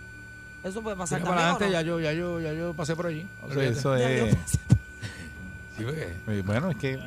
[0.64, 2.00] Eso puede pasar Tira para también, adelante, ¿o no?
[2.02, 3.26] ya yo, ya yo, ya yo pasé por allí.
[3.42, 4.32] O sea, eso es...
[5.78, 7.00] Sí, porque- eh, Bueno, es que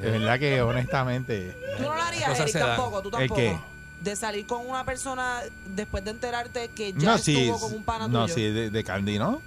[0.00, 1.56] de verdad que honestamente...
[1.76, 3.34] Tú no lo harías, Eric, tampoco, tú ¿El tampoco.
[3.40, 3.58] qué?
[4.00, 5.40] De salir con una persona
[5.74, 8.34] después de enterarte que ya No, estuvo sí, con un pana no, tuyo.
[8.34, 9.40] sí, de, de Candy, ¿no?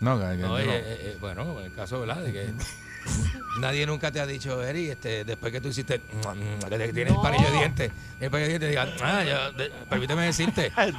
[0.00, 0.58] No, Candy, No, no.
[0.58, 0.72] eh, eh,
[1.12, 2.16] eh, bueno, en el caso, ¿verdad?
[2.22, 2.52] De que
[3.60, 6.00] nadie nunca te ha dicho, Eri, este, después que tú hiciste,
[6.68, 7.22] que te- tienes No.
[7.24, 7.90] el panillo de dientes,
[8.20, 10.92] el panillo de dientes, diga, ah, ya, de- permíteme decirte, eh,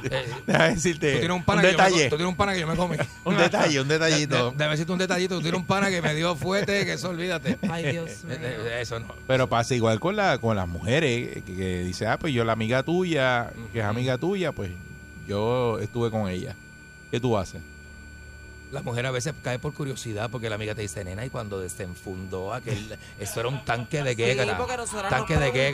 [0.46, 2.04] Déjame decirte tú tienes un un pana que yo me, detalle.
[2.04, 2.96] co- tú tienes un pana que yo me comí.
[3.24, 4.36] Un detalle, un detallito.
[4.50, 7.08] De- Déjame decirte un detallito, tú tienes un pana que me dio fuerte, que eso
[7.10, 7.58] olvídate.
[7.70, 8.38] Ay, Dios Eh, mío.
[8.42, 9.14] eh, Eso no.
[9.26, 12.52] Pero pasa igual con la con las mujeres que, que dice, ah, pues yo la
[12.52, 14.70] amiga tuya, que es amiga tuya, pues
[15.26, 16.54] yo estuve con ella.
[17.10, 17.60] ¿Qué tú haces?
[18.70, 21.60] La mujer a veces cae por curiosidad porque la amiga te dice, nena, y cuando
[21.60, 25.72] desenfundó aquel, eso era un tanque de Sí, porque nosotras tanque nos de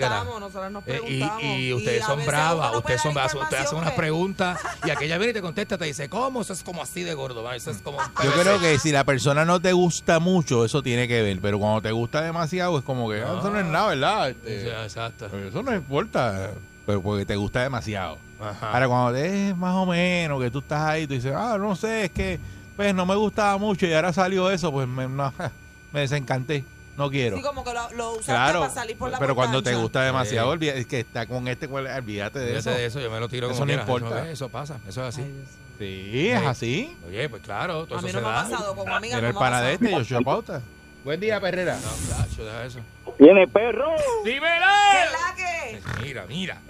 [0.70, 1.00] nos Eh,
[1.42, 4.90] y, y ustedes a son bravas, no ustedes son bravas, ustedes hacen unas preguntas y
[4.90, 6.42] aquella viene y te contesta, te dice, ¿cómo?
[6.42, 7.58] Eso es como así de gordo, ¿vale?
[7.58, 7.98] eso es como...
[8.22, 11.58] Yo creo que si la persona no te gusta mucho, eso tiene que ver, pero
[11.58, 14.30] cuando te gusta demasiado es como que ah, eso no es nada, ¿verdad?
[14.30, 15.26] Este, Sí, exacto.
[15.26, 16.50] eso no importa,
[16.86, 18.18] pero porque te gusta demasiado.
[18.40, 18.72] Ajá.
[18.72, 21.74] Ahora cuando te es más o menos que tú estás ahí, tú dices, ah, no
[21.74, 22.38] sé, es que
[22.76, 25.32] pues no me gustaba mucho y ahora salió eso, pues me, no,
[25.92, 26.64] me desencanté,
[26.96, 27.36] no quiero.
[27.36, 30.02] Sí, como que lo, lo usaste Claro, para salir por la pero cuando te gusta
[30.02, 30.68] demasiado, Sí.
[30.68, 32.70] es que está con este, olvídate de eso.
[32.70, 34.22] de eso, yo me lo tiro Eso como no importa.
[34.24, 35.22] Eso, eso pasa, eso es así.
[35.22, 35.44] Ay.
[35.78, 36.96] Sí, es así.
[37.06, 38.48] Oye, pues claro, todo A eso mí se no me ha da.
[38.48, 40.00] pasado, como amiga Mira no el me ha pana de pasado.
[40.00, 40.62] este, Joshua Pauta.
[41.04, 41.78] Buen día, Perrera.
[41.78, 42.80] No, deja eso.
[43.18, 43.90] Tiene perro.
[44.24, 44.66] ¡Dímelo!
[44.90, 46.02] ¿Qué la que?
[46.02, 46.60] Mira, mira.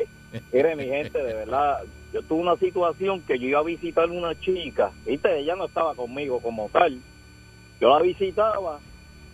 [0.53, 1.79] Mire, mi gente, de verdad,
[2.17, 5.95] yo tuve una situación que yo iba a visitar una chica, viste, ella no estaba
[5.95, 6.99] conmigo como tal.
[7.79, 8.79] Yo la visitaba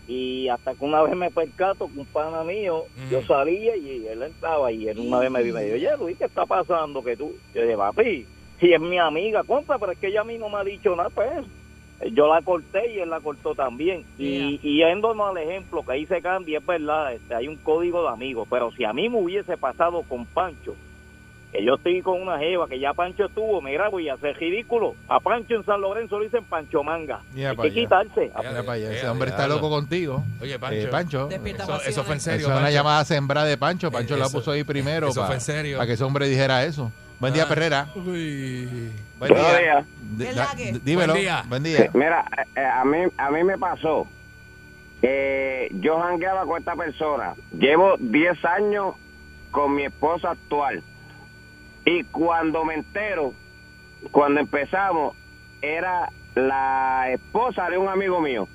[0.08, 3.10] y hasta que una vez me percato que un pana mío, Mm.
[3.12, 6.18] yo salía y él entraba y él una vez me dijo, me dijo, oye Luis,
[6.18, 7.04] ¿qué está pasando?
[7.04, 7.32] que tú?
[7.54, 8.26] Yo dije, papi,
[8.58, 10.96] si es mi amiga, contra, pero es que ella a mí no me ha dicho
[10.96, 11.30] nada, pues.
[12.14, 14.04] Yo la corté y él la cortó también.
[14.18, 18.02] Y, y yéndonos al ejemplo que ahí se cambia, es verdad, este, hay un código
[18.02, 20.74] de amigos, pero si a mí me hubiese pasado con Pancho,
[21.52, 24.94] que yo estoy con una jeva que ya Pancho estuvo, mira, voy a hacer ridículo.
[25.08, 27.20] A Pancho en San Lorenzo le dicen Pancho Manga.
[27.34, 27.74] Mira Hay que allá.
[27.74, 28.30] quitarse.
[28.34, 30.24] Para allá, Ese ya, hombre está loco contigo.
[30.40, 30.76] Oye, Pancho.
[30.78, 31.28] Eh, Pancho.
[31.28, 32.38] Despierta Eso, fue en serio.
[32.40, 32.74] Eso es una Pancho.
[32.74, 33.90] llamada sembrada de Pancho.
[33.92, 35.76] Pancho la Eso- puso ahí primero eso para, fue en serio.
[35.76, 36.90] para que ese hombre dijera eso.
[37.20, 37.48] Buen día, Ah.
[37.48, 37.88] Perrera.
[37.94, 38.90] Uy.
[39.18, 39.58] Buen día.
[39.58, 39.86] días.
[40.00, 40.72] D- ¿Qué da- la que?
[40.72, 41.12] d- dímelo.
[41.12, 41.44] Buen día.
[41.48, 41.90] Buen día.
[41.94, 42.24] Mira,
[42.56, 44.06] eh, a mí a mí me pasó.
[45.02, 47.34] Eh, yo jangueaba con esta persona.
[47.52, 48.94] Llevo 10 años
[49.50, 50.82] con mi esposa actual.
[51.84, 53.32] Y cuando me entero,
[54.10, 55.16] cuando empezamos,
[55.60, 58.48] era la esposa de un amigo mío.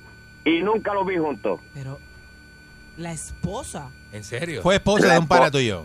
[0.44, 1.60] Y nunca los vi juntos.
[1.74, 1.98] Pero
[2.96, 3.90] la esposa.
[4.12, 4.62] ¿En serio?
[4.62, 5.84] Fue esposa La de un espo- tuyo.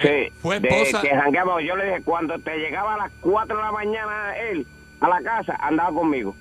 [0.00, 0.32] Sí.
[0.40, 1.62] Fue de esposa- que jangueábamos.
[1.62, 4.66] Yo le dije, cuando te llegaba a las 4 de la mañana él
[5.00, 6.34] a la casa, andaba conmigo.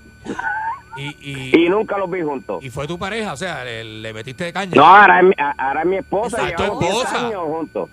[0.96, 2.64] Y, y, Y nunca los vi juntos.
[2.64, 4.72] y fue tu pareja, o sea, le, le metiste de caña.
[4.76, 6.38] No, ahora es mi, ahora es mi esposa.
[6.40, 7.28] Ah, 10 esposa.
[7.28, 7.90] años juntos.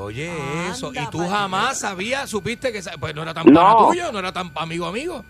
[0.00, 0.92] Oye, Anda, eso.
[0.94, 3.60] Y tú jamás sabías, supiste que pues no era tan No.
[3.60, 5.24] pana tuyo, no era tan amigo amigo.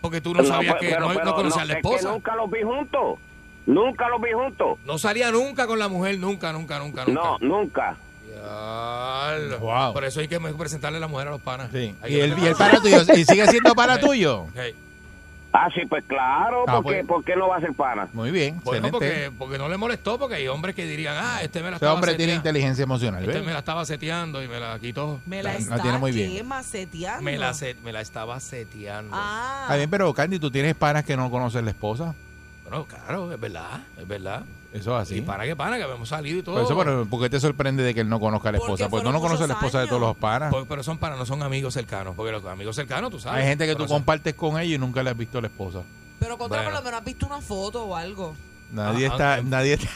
[0.00, 2.10] Porque tú no, sabías pues, que pero- no, no conocías a la es que esposa.
[2.12, 3.18] nunca los vi juntos.
[3.66, 4.78] Nunca los vi juntos.
[4.84, 7.20] No salía nunca con la mujer, nunca, nunca, nunca, nunca.
[7.20, 7.96] No, nunca.
[9.60, 9.92] Wow.
[9.92, 11.70] Por eso hay que presentarle a la mujer a los panas.
[11.72, 11.94] Sí.
[12.08, 14.46] Y el, y el pana tuyo, ¿y sigue siendo pana tuyo?
[14.54, 14.74] Hey.
[15.58, 16.64] Ah, sí, pues claro.
[16.68, 17.06] Ah, porque, pues.
[17.06, 18.08] ¿Por qué no va a ser pana?
[18.12, 21.62] Muy bien, Bueno, porque, porque no le molestó, porque hay hombres que dirían, ah, este
[21.62, 22.48] me la estaba hombre tiene seteando.
[22.50, 23.46] inteligencia emocional, Este ¿ves?
[23.46, 25.18] me la estaba seteando y me la quitó.
[25.24, 26.30] Me la La- está tiene muy bien.
[26.32, 26.42] ¿qué?
[26.44, 27.22] maceteando.
[27.22, 29.16] Me la, se- me la estaba seteando.
[29.16, 29.60] Ah.
[29.62, 32.14] Está bien, pero Candy, ¿tú tienes panas que no conocen la esposa?
[32.64, 34.42] Bueno, claro, es verdad, es verdad.
[34.76, 35.22] Eso es Y así.
[35.22, 36.56] pana que pana, que habíamos salido y todo.
[36.56, 38.72] Por eso, pero, ¿por qué te sorprende de que él no conozca a la Porque
[38.72, 38.90] esposa?
[38.90, 40.50] Porque tú fueron no conoces a la esposa de todos los panas.
[40.52, 42.14] Por- pero son panas, no son amigos cercanos.
[42.16, 43.42] Porque los amigos cercanos, tú sabes.
[43.42, 45.80] Hay gente que tú compartes con ellos y nunca le has visto a la esposa.
[46.18, 46.70] Pero contra Bueno.
[46.72, 48.34] por lo menos has visto una foto o algo.
[48.72, 49.88] Nadie Ajá, está, nadie está.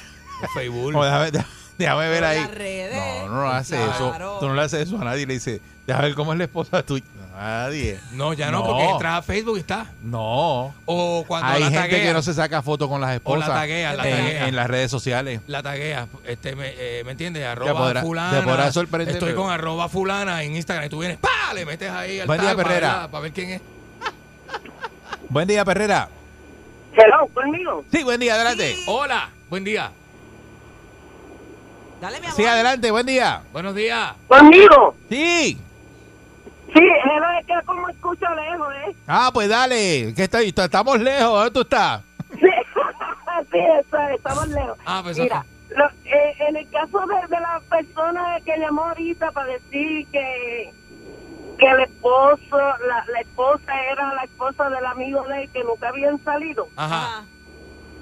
[0.43, 0.93] En Facebook.
[0.93, 1.31] No, déjame,
[1.79, 2.41] déjame ver ahí.
[2.41, 3.25] las redes.
[3.27, 3.93] No, no hace Claro.
[4.19, 4.39] eso.
[4.41, 5.27] Tú no le haces eso a nadie.
[5.27, 7.05] Le dices, déjame ver cómo es la esposa tuya.
[7.41, 7.99] Nadie.
[8.13, 8.67] No, ya no, No.
[8.67, 9.87] porque entras a Facebook y está.
[10.03, 10.75] No.
[10.85, 13.95] O cuando Hay la gente taguea, que no se saca fotos con las esposas taguea,
[13.95, 14.49] la en, taguea.
[14.49, 15.41] en las redes sociales.
[15.47, 17.47] la taguea, este, me, eh, ¿me entiendes?
[17.47, 18.39] Arroba podrá- fulana.
[18.41, 21.55] te podrá sorprender, Estoy con arroba fulana en Instagram y tú vienes, ¡pa!
[21.55, 23.09] Le metes ahí al Buen día, para Perrera.
[23.11, 23.63] Para ver quién es.
[25.31, 26.09] Buen día, Perrera.
[26.93, 27.85] Hello, conmigo.
[27.91, 28.75] Sí, buen día, adelante.
[28.75, 28.85] Sí.
[28.87, 29.91] Hola, buen día.
[32.03, 32.37] Dale, mi amor.
[32.37, 33.43] Sí, adelante, buen día.
[33.53, 34.13] Buenos días.
[34.29, 34.95] Conmigo.
[35.09, 35.59] Sí.
[36.75, 38.97] Sí, hello, es que como escucho lejos, ¿eh?
[39.07, 42.03] Ah, pues dale, que estoy, estamos lejos, ¿dónde tú estás?
[42.33, 42.39] Sí,
[43.53, 44.79] sí está- estamos lejos.
[44.87, 49.31] Ah, pues Mira, lo- eh, en el caso de, de la persona que llamó ahorita
[49.33, 50.73] para decir que
[51.59, 55.91] que el esposo, la, la esposa era la esposa del amigo de él que nunca
[55.91, 56.69] habían salido.
[56.77, 57.27] Ajá.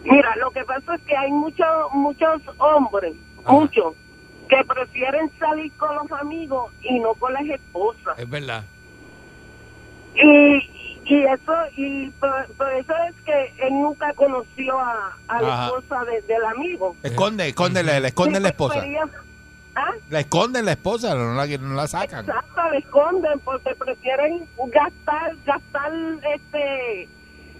[0.05, 3.15] Mira, lo que pasa es que hay muchos muchos hombres,
[3.49, 3.95] muchos,
[4.49, 8.19] que prefieren salir con los amigos y no con las esposas.
[8.19, 8.65] Es verdad.
[10.15, 10.71] Y,
[11.05, 16.05] y eso y por, por eso es que él nunca conoció a, a la esposa
[16.05, 16.97] de- del amigo.
[17.03, 18.75] Esconde, esconde, le, le esconden Sí, la esposa.
[18.81, 19.09] prefería-
[19.77, 19.93] ¿Ah?
[20.11, 22.25] La esconden la esposa, no la, no la sacan.
[22.25, 25.93] Exacto, la esconden porque prefieren gastar gastar
[26.35, 27.09] este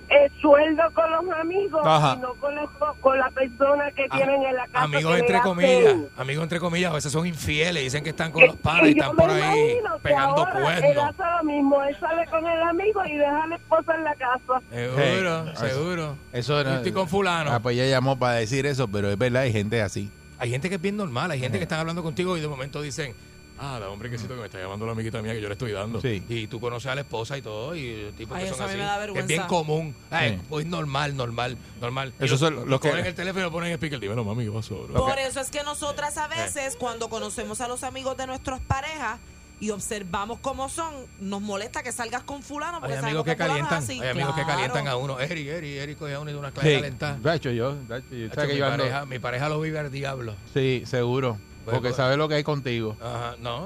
[0.09, 2.15] el sueldo con los amigos Ajá.
[2.17, 2.67] y no con la,
[3.01, 4.85] con la persona que tienen en la casa.
[4.85, 8.47] Amigos entre hacen- comillas, amigos entre comillas, a veces son infieles, dicen que están con
[8.47, 11.05] los padres y están por ahí pegando ahora Él cuernos.
[11.05, 14.15] hace lo mismo, él sale con el amigo y deja a la esposa en la
[14.15, 14.61] casa.
[14.71, 15.67] Seguro, Sí.
[15.69, 16.17] seguro.
[16.33, 17.51] Eso Yo estoy con fulano.
[17.53, 20.11] Ah, pues ella llamó para decir eso, pero es verdad, hay gente así.
[20.39, 22.81] Hay gente que es bien normal, hay gente que están hablando contigo y de momento
[22.81, 23.15] dicen,
[23.61, 25.73] ah, la hombre que que me está llamando la amiguita mía que yo le estoy
[25.73, 26.01] dando.
[26.01, 26.23] Sí.
[26.29, 28.65] Y tú conoces a la esposa y todo, y el tipo Ay, que eso son
[28.65, 28.79] a mí así.
[28.81, 29.27] me da es vergüenza.
[29.27, 29.95] bien común.
[30.11, 30.43] Ay, Sí.
[30.49, 32.13] Pues normal, normal, normal.
[32.21, 34.01] Y Eso los- son los que- cogen el teléfono y lo ponen en speaker.
[34.01, 34.87] Dímelo, mami, ¿qué pasó?
[34.87, 38.61] bro?" Por eso es que nosotras a veces, cuando conocemos a los amigos de nuestras
[38.61, 39.19] parejas
[39.61, 43.45] y observamos cómo son, nos molesta que salgas con fulano porque Hay amigos que fulano
[43.55, 44.01] es calientan, así.
[44.01, 45.19] hay amigos que calientan a uno.
[45.19, 46.75] Eri, Eri, Eri coge a uno y de una clase Sí.
[46.77, 47.17] calentada.
[47.17, 48.05] Yo, dacho, yo, Hacho, ¿sabes
[48.49, 50.37] que mi, yo ando- pareja, mi pareja lo vive al diablo.
[50.55, 51.39] Sí, seguro.
[51.69, 51.97] Pues, Porque pues.
[51.97, 52.97] sabe lo que hay contigo.
[52.99, 53.63] Ajá, no.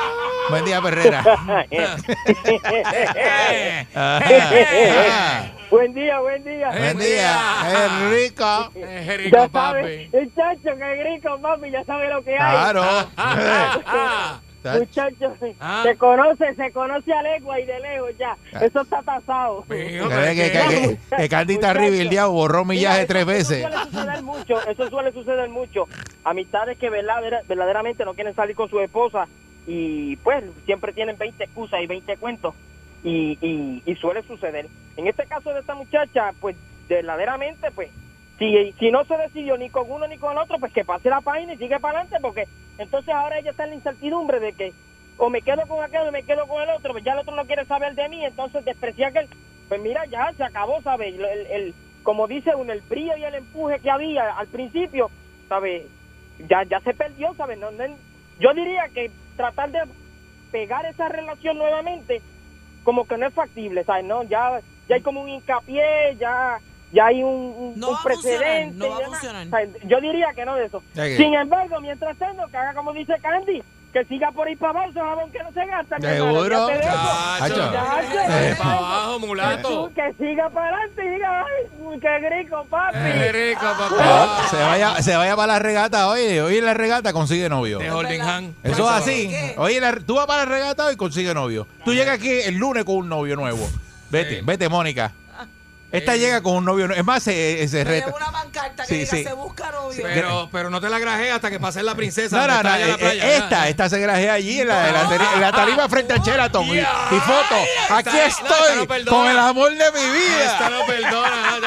[0.50, 1.24] Buen día, Perrera.
[5.70, 6.68] Buen día, buen día.
[6.70, 8.70] Buen día, es rico.
[8.74, 10.10] Es Ya rico, sabe, papi.
[10.12, 12.38] muchacho, que rico, papi, ya sabe lo que hay.
[12.72, 12.84] Claro.
[14.66, 15.82] Ah, Muchachos, Ah.
[15.84, 18.36] se conoce, se conoce a legua y de lejos ya.
[18.60, 19.64] Eso está tasado.
[19.68, 23.58] Que, que, que, que- que, que Candy está ribildeado, borró millaje Mira, tres eso- veces.
[23.58, 25.88] Eso suele suceder mucho, eso suele suceder mucho.
[26.24, 29.26] Amistades que verdadera- verdaderamente no quieren salir con su esposa
[29.66, 32.54] y pues siempre tienen 20 excusas y 20 cuentos
[33.04, 34.66] y, y, y suele suceder.
[34.96, 36.56] En este caso de esta muchacha, pues
[36.88, 37.90] verdaderamente, pues
[38.38, 41.22] si, si no se decidió ni con uno ni con otro, pues que pase la
[41.22, 44.74] página y sigue para adelante porque entonces ahora ella está en la incertidumbre de que
[45.16, 47.36] o me quedo con aquel o me quedo con el otro, pues ya el otro
[47.36, 49.28] no quiere saber de mí, entonces desprecia que
[49.68, 51.14] pues mira, ya se acabó, ¿sabes?
[51.14, 55.12] El, el- el- como dice uno, el brillo y el empuje que había al principio,
[55.48, 55.92] ¿sabes?
[56.38, 57.58] Ya, ya se perdió, ¿sabes?
[57.58, 57.70] No-
[58.36, 59.80] yo diría que tratar de
[60.50, 62.24] pegar esa relación nuevamente,
[62.82, 64.04] como que no es factible, ¿sabes?
[64.04, 66.60] No, ya, ya hay como un hincapié, ya,
[66.96, 68.74] ya hay un, un- No un precedente.
[68.76, 69.46] no va a funcionar.
[69.50, 69.68] ¿Sabes?
[69.86, 70.82] Yo diría que no de eso.
[70.94, 74.70] Que- Sin embargo, mientras tanto, que haga como dice Candy, que siga por ahí para
[74.70, 75.96] abajo, ese jabón que no se gasta.
[75.98, 76.66] Seguro.
[76.66, 76.90] olvídate de eso.
[77.38, 77.72] Chacho.
[77.72, 78.20] Chacho.
[78.30, 79.90] Eh, pa' abajo, mulato.
[79.94, 82.98] Que siga para adelante y diga, ay, qué rico, papi.
[82.98, 84.46] Es rico, papá.
[84.50, 86.38] se vaya, se vaya para la regata hoy.
[86.38, 87.78] Hoy en la regata consigue novio.
[87.78, 88.54] De Holding Hand.
[88.64, 89.28] Eso es así.
[89.28, 89.54] ¿Qué?
[89.56, 91.66] Oye, la- tú vas para la regata y consigue novio.
[91.84, 93.66] Tú llegas aquí el lunes con un novio nuevo.
[94.10, 94.44] Vete, Sí.
[94.44, 95.12] vete, Mónica.
[95.92, 96.18] Esta Sí.
[96.18, 97.00] llega con un novio nuevo.
[97.00, 98.08] Es más, se, se Me reta.
[98.14, 99.24] una pancarta que Sí, diga sí.
[99.24, 100.02] se busca novio.
[100.02, 102.36] Pero, pero no te la grajees hasta que pases la princesa.
[102.36, 102.74] No, no, no.
[102.76, 105.88] eh, playa, eh, esta, esta se grajea allí en la, en la en la tarima
[105.88, 106.66] frente al Sheraton.
[106.66, 107.56] Y, y foto.
[107.90, 110.70] Aquí Esta- esta estoy con el amor de mi Esta vida.
[110.70, 111.60] no perdona,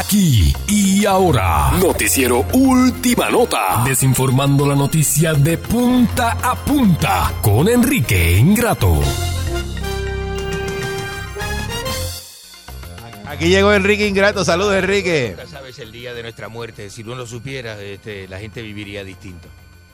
[0.00, 1.72] Aquí y ahora.
[1.72, 3.84] Noticiero Última Nota.
[3.84, 8.98] Desinformando la noticia de punta a punta con Enrique Ingrato.
[13.26, 14.42] Aquí llegó Enrique Ingrato.
[14.42, 15.34] Saludos, Enrique.
[15.36, 16.88] Nunca sabes el día de nuestra muerte.
[16.88, 19.48] Si uno lo supiera, este, la gente viviría distinto.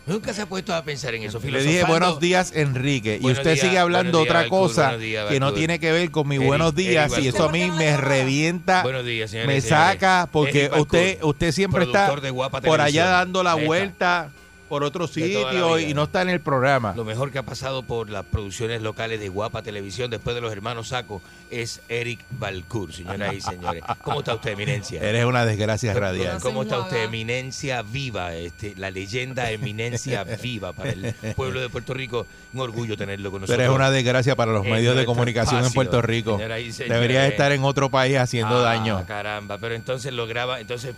[0.06, 1.40] Nunca se ha puesto a pensar en eso.
[1.42, 3.18] Le dije buenos días, Enrique.
[3.20, 6.28] Y usted días, sigue hablando días, otra cosa días, que no tiene que ver con
[6.28, 7.18] mis Eri- buenos días.
[7.18, 8.82] y eso a mí me revienta.
[8.84, 13.06] Buenos días, señores me saca porque usted usted siempre está productor de Guapa por allá
[13.06, 14.30] dando la está.
[14.68, 16.94] Por otro sitio y no está en el programa.
[16.96, 20.52] Lo mejor que ha pasado por las producciones locales de Guapa Televisión después de los
[20.52, 23.82] hermanos Saco es Eric Balcour, señoras y señores.
[24.02, 25.00] ¿Cómo está usted, eminencia?
[25.02, 26.38] Eres una desgracia radial.
[26.40, 27.04] ¿Cómo está usted?
[27.04, 32.26] Eminencia viva, este, la leyenda eminencia viva para el pueblo de Puerto Rico.
[32.52, 33.62] Un orgullo tenerlo con nosotros.
[33.62, 36.38] eres una desgracia para los en medios de comunicación en Puerto Rico.
[36.38, 39.04] Deberías estar en otro país haciendo Ah, daño.
[39.06, 40.94] Caramba, pero entonces lo graba, entonces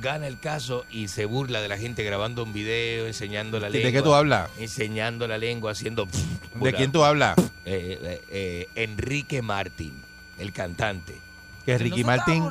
[0.00, 3.72] gana el caso y se burla de la gente grabando un video, enseñando la ¿Y
[3.72, 3.86] lengua.
[3.86, 4.50] de qué tú hablas?
[4.58, 6.08] Enseñando la lengua, haciendo...
[6.54, 7.36] ¿De quién tú hablas?
[7.64, 9.94] Eh, eh, eh, Enrique Martín,
[10.38, 11.24] el cantante.
[11.64, 12.44] Que Ricky Martin.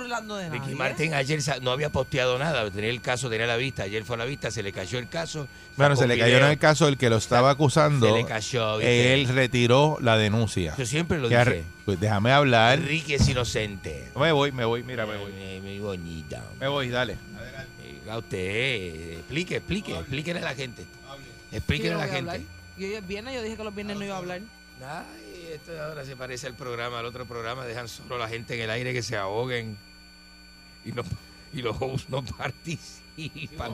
[0.51, 4.15] Ricky Martin ayer no había posteado nada, tenía el caso, tenía la vista, ayer fue
[4.15, 5.47] a la vista, se le cayó el caso.
[5.77, 8.07] Bueno, se le cayó en el caso el que lo estaba acusando.
[8.07, 9.13] Se le cayó, ¿viste?
[9.13, 10.73] Él retiró la denuncia.
[10.77, 11.63] Yo siempre lo dije.
[11.85, 12.79] Pues déjame hablar.
[12.79, 14.09] Enrique es inocente.
[14.19, 15.31] Me voy, me voy, mira, me voy.
[15.35, 16.43] Eh, Muy bonita.
[16.59, 17.13] Me voy, dale.
[17.13, 17.62] Eh,
[18.09, 20.85] A usted, eh, explique, explique, explíquele a la gente.
[21.51, 22.31] Explíquele Yo a no la gente.
[22.31, 22.47] hablar.
[22.77, 24.41] Y hoy es viernes, yo dije que los viernes no iba a hablar.
[24.85, 28.55] Ay, esto ahora se parece al programa, al otro programa, dejan solo a la gente
[28.55, 29.77] en el aire que se ahoguen
[30.83, 31.03] y, no,
[31.53, 33.73] y los hosts no participan.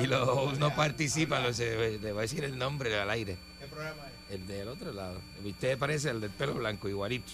[0.00, 3.38] Y los hosts no participan, lo se- le voy a decir el nombre al aire.
[3.60, 4.34] ¿Qué programa es?
[4.34, 5.20] El del otro lado.
[5.44, 7.30] Usted parece el del pelo blanco, igualito.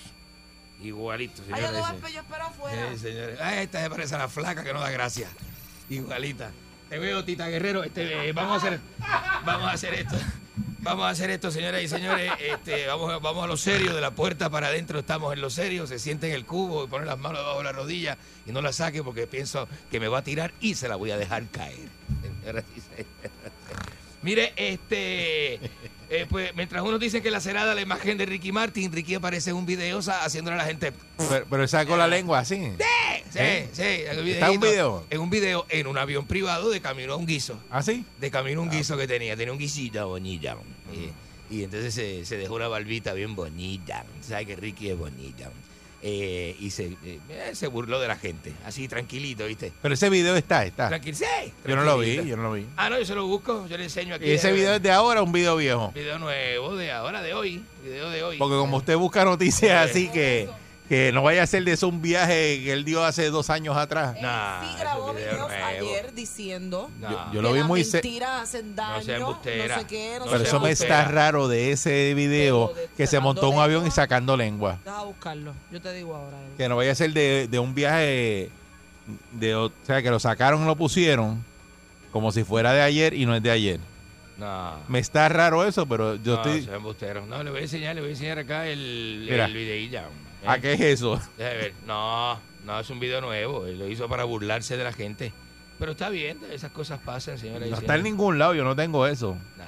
[0.82, 1.72] Igualito, Ay, yo señores.
[1.72, 2.90] no voy a- yo espero afuera.
[2.92, 3.40] Sí, señores.
[3.40, 5.28] Ay, esta se parece a la flaca que no da gracia.
[5.90, 6.50] Igualita.
[6.88, 7.84] Te veo, Tita Guerrero.
[7.84, 8.80] Este, eh, vamos a hacer,
[9.44, 10.16] vamos a hacer esto.
[10.80, 12.30] Vamos a hacer esto, señoras y señores.
[12.38, 13.94] Este, vamos, vamos a lo serio.
[13.94, 15.86] De la puerta para adentro estamos en lo serio.
[15.86, 18.60] Se siente en el cubo y pone las manos debajo de la rodilla y no
[18.60, 21.48] la saque porque pienso que me va a tirar y se la voy a dejar
[21.48, 21.88] caer.
[24.22, 25.58] Mire, este,
[26.22, 29.50] eh, pues mientras uno dice que la cerada la imagen de Ricky Martin, Ricky aparece
[29.50, 30.92] en un video sa- haciéndole a la gente
[31.28, 32.56] Pero, pero sacó la lengua así.
[32.56, 33.68] Sí, ¿Eh?
[33.72, 33.82] sí.
[33.82, 35.06] en el ¿Está un video?
[35.10, 37.58] En un video, en un avión privado de camino a un guiso.
[37.70, 38.04] ¿Ah, sí?
[38.20, 39.36] De camino a un guiso que tenía.
[39.36, 40.56] Tenía un guisito bonita.
[41.50, 44.04] Y, y entonces se, se dejó una barbita bien bonita.
[44.20, 45.50] ¿Sabes que Ricky es bonita?
[46.06, 47.18] Eh, y se, eh,
[47.54, 48.52] se burló de la gente.
[48.66, 49.72] Así, tranquilito, ¿viste?
[49.80, 50.88] Pero ese video está, está.
[50.88, 51.24] Tranquil, sí,
[51.66, 52.66] Yo no lo vi, yo no lo vi.
[52.76, 53.66] Ah, no, yo se lo busco.
[53.68, 54.26] Yo le enseño aquí.
[54.26, 55.92] ¿Y ese video es de ahora o un video viejo?
[55.92, 57.64] Video nuevo de ahora, de hoy.
[57.82, 58.36] Video de hoy.
[58.36, 60.46] Porque como usted busca noticias así que,
[60.94, 63.76] que no vaya a ser de eso un viaje que él dio hace dos años
[63.76, 64.16] atrás.
[64.22, 65.66] Nah, Sí grabó video videos nuevo.
[65.90, 67.10] ayer diciendo No.
[67.10, 67.84] Yo, yo que lo vi las muy...
[67.84, 69.74] se- mentiras hacen daño, sea embustera.
[69.76, 73.18] no sé qué, no Pero eso me está raro de ese video de- que se
[73.20, 74.78] montó un avión y sacando lengua.
[74.84, 76.36] Deja buscarlo, yo te digo ahora.
[76.56, 78.50] Que no vaya a ser de, de un viaje,
[79.32, 81.44] de, o sea, que lo sacaron y lo pusieron
[82.12, 83.80] como si fuera de ayer y no es de ayer.
[84.38, 84.74] No.
[84.88, 86.68] Me está raro eso, pero yo no, estoy...
[87.28, 89.44] No, le voy a enseñar, le voy a enseñar acá el, Mira.
[89.46, 90.00] el videillo.
[90.44, 90.48] ¿Eh?
[90.48, 91.20] ¿A qué es eso?
[91.36, 91.74] Déjame ver.
[91.86, 93.66] No, no, es un video nuevo.
[93.66, 95.32] Él lo hizo para burlarse de la gente.
[95.78, 97.66] Pero está bien, esas cosas pasan, señora.
[97.66, 99.36] y No está en ningún lado, yo no tengo eso.
[99.56, 99.64] Nah,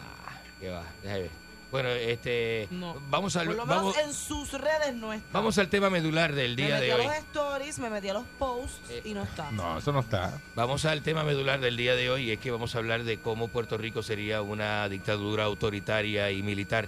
[0.61, 0.85] qué va.
[1.03, 1.31] Déjame ver.
[1.73, 2.69] Bueno, este.
[2.71, 2.95] No.
[3.11, 3.47] Vamos al.
[3.49, 5.27] Por lo menos Vamos, en sus redes no está.
[5.33, 7.05] vamos al tema medular del me día metí de a hoy.
[7.07, 9.51] los stories, me metí a los posts y no está.
[9.51, 10.41] No, eso no está.
[10.55, 13.49] Vamos al tema medular del día de hoy, es que vamos a hablar de cómo
[13.49, 16.87] Puerto Rico sería una dictadura autoritaria y militar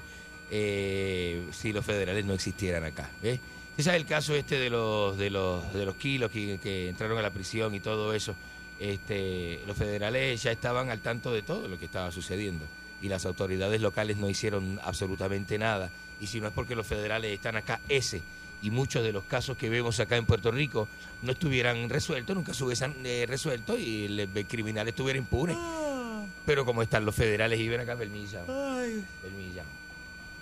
[0.52, 3.10] eh, si los federales no existieran acá.
[3.20, 3.34] ¿ves?
[3.34, 3.40] Ese
[3.78, 7.22] es el caso este de los de los de los kilos que, que entraron a
[7.22, 8.34] la prisión y todo eso.
[8.80, 12.64] Este, los federales ya estaban al tanto de todo lo que estaba sucediendo
[13.02, 15.90] y las autoridades locales no hicieron absolutamente nada.
[16.20, 18.22] Y si no es porque los federales están acá, ese
[18.60, 20.88] y muchos de los casos que vemos acá en Puerto Rico
[21.22, 25.56] no estuvieran resueltos, nunca se hubiesen eh, resuelto y el, criminal estuviera impune.
[26.44, 28.44] Pero como están los federales y ven acá, permisa.
[28.46, 29.62] Permisa.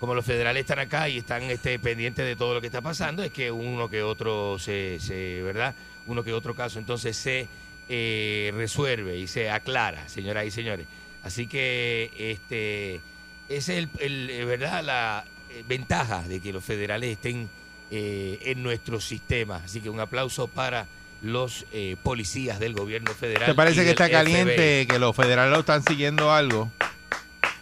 [0.01, 3.23] Como los federales están acá y están este, pendientes de todo lo que está pasando,
[3.23, 5.75] es que uno que otro se, se ¿verdad?
[6.07, 7.49] Uno que otro caso entonces se
[7.89, 10.87] eh, resuelve y se aclara, señoras y señores.
[11.23, 13.01] Así que este
[13.49, 17.49] es el, el, eh, verdad la eh, ventaja de que los federales estén
[17.91, 19.63] eh, en nuestro sistema.
[19.65, 20.87] Así que un aplauso para
[21.23, 21.65] los
[22.03, 23.47] policías del gobierno federal.
[23.47, 24.13] ¿Te parece que está FBI.
[24.13, 26.71] caliente, que los federales lo están siguiendo algo?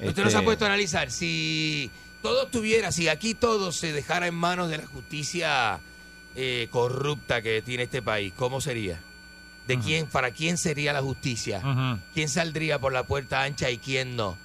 [0.01, 1.91] Usted nos Este, ha puesto a analizar si
[2.25, 5.79] todo estuviera, si aquí todo se dejara en manos de la justicia
[6.35, 8.99] eh, corrupta que tiene este país, ¿cómo sería?
[9.68, 11.62] ¿De quién, para quién sería la justicia?
[12.14, 14.39] ¿Quién saldría por la puerta ancha y quién no?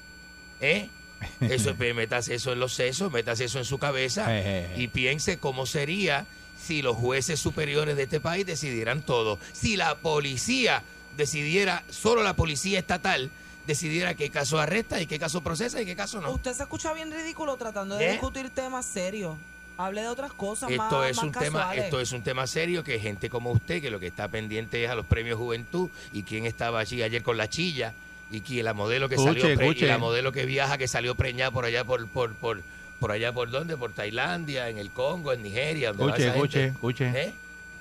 [0.60, 0.90] ¿Eh?
[1.40, 5.38] Eso es, métase eso en los sesos, métase eso en su cabeza Eh, y piense
[5.38, 6.26] cómo sería
[6.62, 9.40] si los jueces superiores de este país decidieran todo.
[9.54, 10.84] Si la policía
[11.16, 13.32] decidiera, solo la policía estatal
[13.70, 16.32] decidiera qué caso arresta y qué caso procesa y qué caso no.
[16.32, 18.12] Usted se escucha bien ridículo tratando de ¿Eh?
[18.14, 19.38] discutir temas serios.
[19.78, 22.84] Hable de otras cosas Esto más, es más un tema, esto es un tema serio
[22.84, 26.24] que gente como usted, que lo que está pendiente es a los premios Juventud y
[26.24, 27.94] quién estaba allí ayer con la chilla,
[28.30, 31.52] Vicky, la modelo que Escuche, salió pre- y la modelo que viaja que salió preñada
[31.52, 32.62] por allá por por por
[33.00, 36.36] por allá por dónde, por Tailandia, en el Congo, en Nigeria, donde va Escuche, esa
[36.36, 36.74] escuche, gente.
[36.76, 37.28] escuche.
[37.30, 37.34] ¿Eh?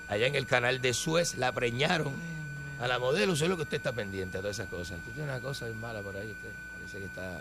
[0.08, 2.12] Allá en el canal de Suez la preñaron
[2.80, 4.98] a la modelo, eso es lo que usted está pendiente a todas esas cosas.
[4.98, 7.40] Usted tiene una cosa bien mala por ahí, usted parece que está,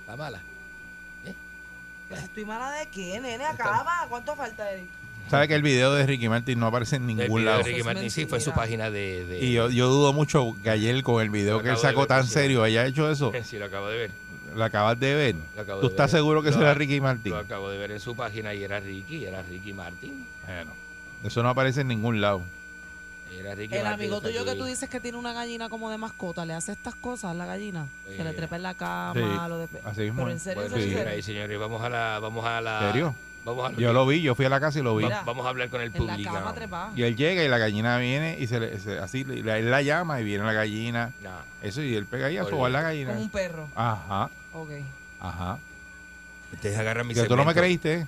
[0.00, 0.40] está mala.
[2.10, 3.44] ¿Estoy mala de qué, nene?
[3.44, 4.06] Acaba.
[4.08, 4.88] ¿Cuánto falta, Eric?
[5.30, 7.58] ¿Sabe que el video de Ricky Martin no aparece en El ningún video lado?
[7.58, 10.56] de Ricky Martin sí fue en su página de, de- Y yo, yo dudo mucho
[10.64, 12.32] que ayer con el video Lo que él sacó ver, tan sí.
[12.32, 13.30] serio haya hecho eso.
[13.44, 14.10] Sí, lo acabo de ver.
[14.56, 15.36] ¿Lo acabas de ver?
[15.54, 16.18] Lo acabo ¿Tú de estás ver.
[16.18, 17.30] seguro que Lo- será Ricky Martin?
[17.32, 20.26] Lo acabo de ver en su página y era Ricky, era Ricky Martin.
[20.46, 20.72] Bueno,
[21.22, 22.42] eso no aparece en ningún lado.
[23.38, 25.98] Era Ricky El Martin, amigo tuyo que tú dices que tiene una gallina como de
[25.98, 27.86] mascota, ¿le hace estas cosas a la gallina?
[28.06, 29.68] Que le Eh, trepa en la cama, sí, lo de...
[29.84, 30.82] así mismo Pero en serio, Bueno, en
[31.12, 31.18] Sí.
[31.18, 32.80] y señores, vamos a la, vamos a la.
[32.80, 33.14] ¿En serio?
[33.44, 35.04] Vamos a Yo lo vi, yo fui a la casa y lo vi.
[35.04, 36.90] Va- Vamos a hablar con el En la público.
[36.94, 39.80] Y él llega y la gallina viene y se le, se- así le- él la
[39.80, 41.12] llama y viene la gallina.
[41.22, 41.30] No.
[41.62, 43.10] Eso y él pega ahí a sobar la gallina.
[43.12, 43.68] Como un perro.
[43.74, 44.70] Ajá, Ok.
[45.20, 45.58] ajá.
[46.52, 48.06] Ustedes agarran mi Que tú no me creíste.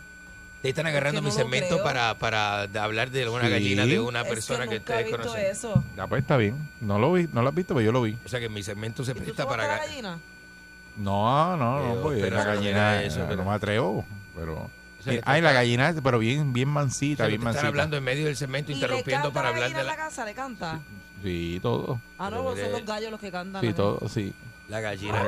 [0.63, 1.35] Ustedes están agarrando que mi no
[1.75, 1.83] creo.
[1.85, 3.51] para, para hablar de una Sí.
[3.51, 5.47] gallina de una Es persona que, ustedes visto conocen.
[5.47, 5.85] eso.
[5.97, 6.57] Ya pues está bien.
[6.81, 8.17] No lo vi, no lo has visto, pero yo lo vi.
[8.25, 9.67] O sea que mi segmento se ¿Y tú presta para.
[9.67, 10.19] la gallina?
[10.97, 14.05] No, no, no, pues pero la no gallina, eso, no pero- me atrevo,
[14.37, 14.55] pero...
[15.01, 17.61] O sea, Ay, está- la gallina, pero bien, bien o mansita, sea, bien te mansita.
[17.61, 19.87] están hablando en medio del segmento, ¿Y le interrumpiendo canta para la hablar de en
[19.87, 20.25] la la, casa?
[20.25, 20.79] ¿Le canta?
[21.25, 22.01] Sí, todo.
[22.19, 23.61] Ah, no, Pero son mire- los gallos los que cantan.
[23.63, 24.33] Sí, todo, sí.
[24.73, 25.23] La gallina.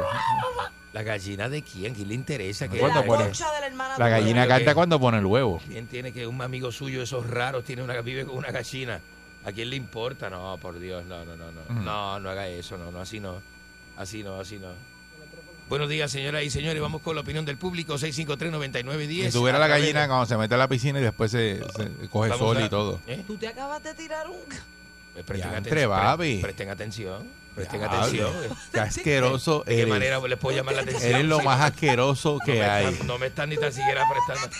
[0.93, 1.93] ¿La gallina de quién?
[1.95, 2.69] ¿Quién le interesa?
[2.69, 3.25] que ¿Cuándo La pone?
[3.25, 4.09] concha de la hermana La tuya.
[4.11, 5.61] gallina canta cuando pone el huevo.
[5.69, 9.01] ¿Quién tiene que un amigo suyo, esos raros, tiene una, vive con una gallina?
[9.45, 10.31] ¿A quién le importa?
[10.31, 11.61] No, por Dios, no, no, no, no.
[11.63, 11.73] Ujú.
[11.85, 13.43] No, no haga eso, no, no, así no.
[13.97, 14.69] Así no, así no.
[15.69, 16.81] Buenos días, señoras y señores.
[16.81, 19.27] Vamos con la opinión del público, 653-9910.
[19.27, 22.09] Si tuviera la gallina de- cuando se mete a la piscina y después se, se
[22.09, 23.01] coge Vamos sol a- y todo.
[23.07, 23.25] ¿Eh?
[23.27, 24.37] Tú te acabas de tirar un...
[25.15, 27.44] Pues presten, Ya, atención, pre- presten atención.
[27.55, 27.99] Presten Diablo.
[27.99, 28.33] atención.
[28.73, 29.89] Qué asqueroso ¿De qué eres.
[29.95, 31.11] manera les puedo llamar la atención?
[31.15, 32.87] Eres lo más asqueroso No que me hay.
[32.87, 34.57] están- no me están ni tan siquiera prestando.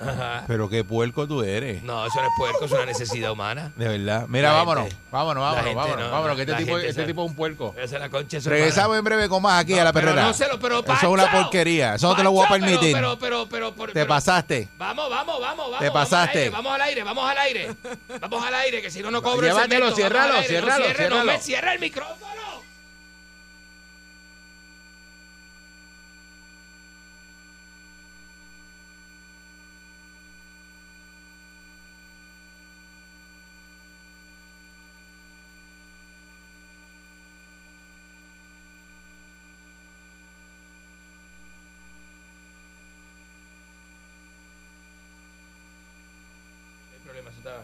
[0.00, 0.44] Ajá.
[0.48, 1.82] Pero qué puerco tú eres.
[1.84, 3.72] No, eso no es puerco, es una necesidad humana.
[3.76, 4.26] De verdad.
[4.28, 4.84] Mira, La vámonos.
[4.88, 6.36] gente- vámonos, vámonos, gente vámonos, no, vámonos.
[6.36, 7.06] Que este tipo, este sabe.
[7.06, 7.74] tipo es un puerco.
[7.78, 10.22] Esa la concha Regresamos en breve con más aquí No, a la perrera.
[10.22, 11.94] no se lo- pero, Eso es una porquería.
[11.94, 12.92] Eso no te lo voy a permitir.
[12.94, 14.68] Pero, pero, pero, pero, Te pasaste.
[14.76, 15.78] Vamos, vamos, vamos, vamos.
[15.78, 16.38] Te vamos pasaste.
[16.38, 17.76] al aire, Vamos al aire, vamos al aire.
[18.20, 21.16] Vamos al aire, que si no, no cobro el Llévatelo, ciérralo, ciérralo.
[21.18, 22.41] No me cierra el micrófono.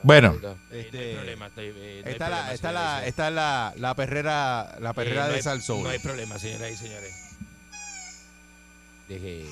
[0.03, 3.09] Bueno, está- no hay este, problema, está- eh, no hay problema, la, y la, señores.
[3.09, 5.83] esta es la, la perrera, la perrera Eh, no de Salsoul.
[5.85, 7.15] No hay problema, señoras y señores.
[9.09, 9.47] Deje.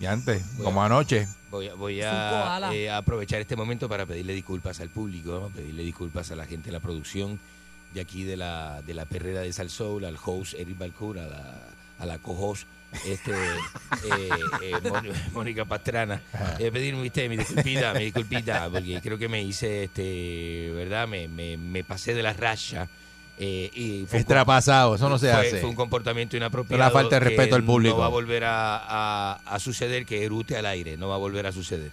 [0.00, 1.26] Y antes, Voy como a- anoche.
[1.50, 6.36] Voy a, voy eh, aprovechar este momento para pedirle disculpas al público, pedirle disculpas a
[6.36, 7.40] la gente de la producción
[7.94, 11.54] de aquí de la, de la perrera de Salsoul, al host Eric Balcour, a la,
[11.98, 12.66] a la co-host
[13.04, 14.28] este, eh,
[14.62, 14.74] eh,
[15.32, 16.20] Mónica- Pastrana.
[16.58, 21.06] Eh, pedirme usted mi disculpita, mi disculpita, porque creo que me hice, este, ¿verdad?
[21.08, 22.88] Me, me, me pasé de la raya.
[23.40, 25.60] Eh, y fue Extrapasado, eso no se fue, hace.
[25.60, 26.82] Fue un comportamiento inapropiado.
[26.82, 27.94] La falta de respeto al público.
[27.94, 31.18] No va a volver a, a- a suceder que erute al aire, no va a
[31.18, 31.90] volver a suceder.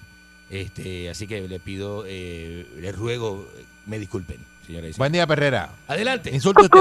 [0.49, 3.47] Este, así que le pido, eh, le ruego,
[3.85, 4.97] me disculpen, señores.
[4.97, 5.69] Buen día, Perrera.
[5.87, 6.31] Adelante.
[6.33, 6.79] Insulte usted.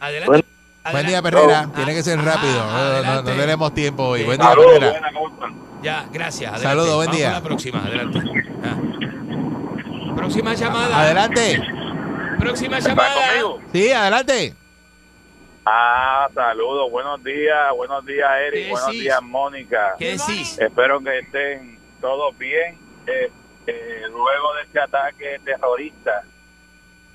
[0.00, 0.44] Adelante.
[0.92, 1.22] Buen día.
[1.22, 1.60] Perrera.
[1.68, 2.64] Ah, Tiene que ser ajá, rápido.
[2.64, 4.20] No- no, no, tenemos tiempo hoy.
[4.20, 4.24] Sí.
[4.26, 4.90] Buen día, Saludos, Perrera.
[4.92, 5.54] buena, ¿cómo están?
[5.82, 6.52] Ya, gracias.
[6.52, 6.68] Adelante.
[6.68, 7.30] Saludos, buen Vamos día.
[7.32, 8.18] la próxima, adelante.
[8.64, 10.14] Ah.
[10.16, 11.00] Próxima llamada.
[11.00, 11.62] Adelante.
[12.38, 13.14] Próxima ¿Estás llamada.
[13.28, 13.60] conmigo?
[13.72, 14.54] Sí, adelante.
[15.70, 19.02] Ah, saludos, buenos días, buenos días ¿Qué Eric, buenos decís?
[19.02, 19.94] días Mónica.
[19.98, 20.58] ¿Qué decís?
[20.58, 22.78] Espero que estén todos bien.
[23.06, 23.30] Eh,
[23.66, 26.22] eh, luego de este ataque terrorista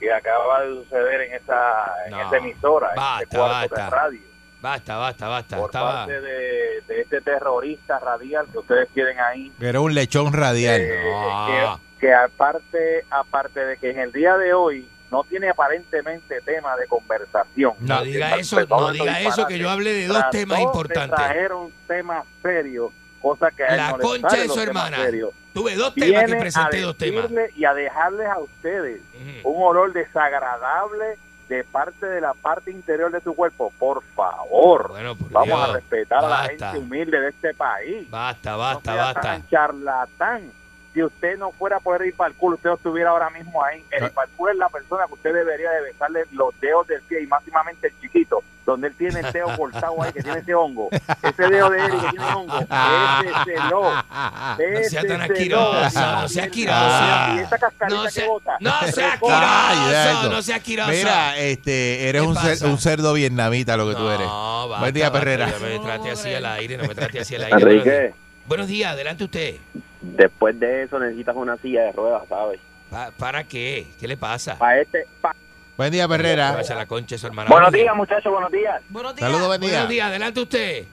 [0.03, 3.83] que acaba de suceder en esa, en No, esa emisora, en basta, este cuarto basta.
[3.85, 4.19] de radio,
[4.61, 5.57] Basta, basta, basta.
[5.57, 5.93] por Estaba...
[6.05, 10.79] parte de, de este terrorista radial que ustedes tienen ahí, Era un lechón radial.
[10.81, 11.79] eh, No.
[11.99, 16.75] que, que aparte, aparte de que en el día de hoy no tiene aparentemente tema
[16.77, 17.73] de conversación.
[17.79, 21.15] No diga eso, no diga eso, que yo hablé de dos temas importantes.
[21.17, 24.53] traer un tema serio, cosa que a él La no le concha sale de su
[24.55, 24.97] temas hermana.
[25.05, 25.29] serios.
[25.53, 27.25] Tuve dos temas que presenté, a dos temas.
[27.55, 29.01] y a dejarles a ustedes
[29.43, 31.17] un olor desagradable
[31.49, 33.71] de parte de la parte interior de su cuerpo.
[33.77, 35.69] Por favor, Bueno, por vamos Dios.
[35.69, 38.09] a respetar a la gente humilde de este país.
[38.09, 39.21] Basta, no basta, sea basta.
[39.21, 40.51] tan charlatán
[40.93, 43.63] si usted no fuera a poder ir para el culo, usted no estuviera ahora mismo
[43.63, 43.83] ahí.
[43.91, 47.27] El parkour es la persona que usted debería de besarle los dedos del pie y
[47.27, 50.89] máximamente el chiquito, donde él tiene el dedo cortado ahí, que tiene ese hongo.
[50.91, 52.59] Ese dedo de él que tiene hongo.
[52.59, 53.81] Ese no.
[54.03, 58.57] No sea tan asqueroso, no sea Y esa cascarita No que sea- bota.
[58.59, 60.29] no sea asqueroso, exacto.
[60.29, 60.91] no sea asqueroso.
[60.91, 64.27] Mira, este, eres ¿Qué un, cer- un cerdo vietnamita lo que tú eres.
[64.27, 65.47] No, basta, Buen día, basta, Perrera.
[65.47, 68.13] No me trate así al aire, no me trate así al aire.
[68.45, 69.55] Buenos días, adelante usted.
[70.03, 72.59] Después de eso necesitas una silla de ruedas, ¿sabes?
[72.89, 73.87] Pa- ¿Para qué?
[73.99, 74.57] ¿Qué le pasa?
[74.57, 75.07] Para este...
[75.21, 75.35] pa-
[75.77, 76.61] Buen día, Perrera.
[76.75, 77.49] La concha su hermana.
[77.49, 78.81] Buenos días, muchachos, buenos días.
[78.89, 79.69] Buenos Saludos, buen día.
[79.71, 80.85] Buenos días, adelante usted.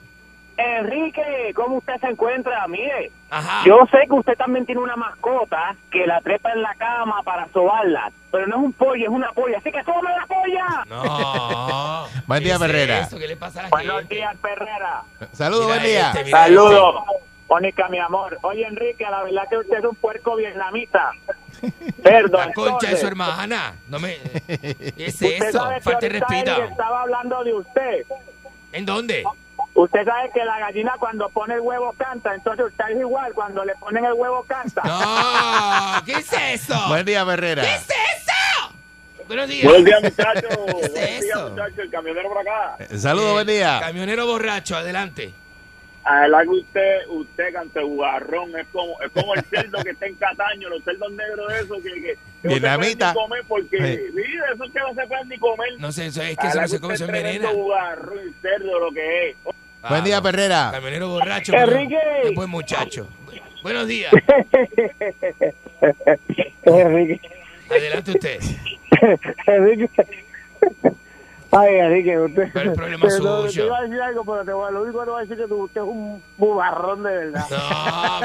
[0.57, 2.67] Enrique, ¿cómo usted se encuentra?
[2.67, 3.63] Mire, Ajá.
[3.65, 7.47] yo sé que usted también tiene una mascota que la trepa en la cama para
[7.49, 10.85] sobarla, pero no es un pollo, es una polla, así que ¡sóbame la polla!
[10.87, 12.07] No.
[12.27, 12.99] Buen ¿Qué día, es Perrera.
[12.99, 13.17] esto?
[13.17, 14.15] ¿Qué le pasa a la Buenos gente?
[14.15, 15.03] días, Perrera.
[15.31, 16.11] Saludos, buen día.
[16.15, 16.95] este, Saludos.
[17.51, 18.39] Mónica, mi amor.
[18.43, 21.11] Oye, Enrique, la verdad que usted es un puerco vietnamita.
[22.01, 22.47] Perdón.
[22.47, 23.75] La concha de su hermana.
[23.89, 24.17] No me.
[24.47, 25.51] ¿Qué es eso?
[25.59, 26.63] sabe que Falta respeto.
[26.63, 28.05] Estaba hablando de usted.
[28.71, 29.25] ¿En dónde?
[29.73, 33.65] Usted sabe que la gallina cuando pone el huevo canta, entonces usted es igual, cuando
[33.65, 34.81] le ponen el huevo canta.
[34.85, 36.05] No.
[36.05, 36.87] ¿Qué es eso?
[36.87, 37.63] Buen día, Perrera.
[37.63, 38.73] ¿Qué es eso?
[39.27, 39.65] Buenos días.
[39.65, 40.41] Buenos días, muchachos.
[40.43, 41.49] ¿Qué es Buenos días, eso?
[41.49, 41.79] muchachos.
[41.79, 42.75] El camionero por acá.
[42.79, 43.77] Eh, Saludos, buen día.
[43.81, 45.33] Camionero borracho, adelante.
[46.03, 50.07] A la que usted, usted cante bugarrón, es como, es como el cerdo que está
[50.07, 53.43] en Cataño, los cerdos negros de esos que, que, que no se pueden ni comer
[53.47, 53.99] porque, Sí.
[54.15, 55.69] mira, esos que no se pueden ni comer.
[55.79, 57.63] No sé, eso es que A eso no se come, usted se es tremendo envenena.
[57.63, 59.35] bugarrón cerdo lo que es.
[59.89, 60.21] Buen día.
[60.21, 60.69] Perrera.
[60.71, 61.53] Camionero borracho.
[61.55, 61.97] Enrique.
[62.23, 63.07] pero buen muchacho.
[63.63, 64.11] Buenos días.
[66.65, 67.29] Enrique,
[67.69, 68.39] Adelante usted.
[69.47, 69.89] Enrique.
[71.51, 72.49] Ay, Enrique, usted.
[72.53, 73.47] Pero el problema es suyo.
[73.51, 75.33] Te iba a decir algo, pero te voy, lo único que te voy a decir
[75.37, 77.45] es que tú- usted es un bubarrón de verdad.
[77.49, 77.57] No,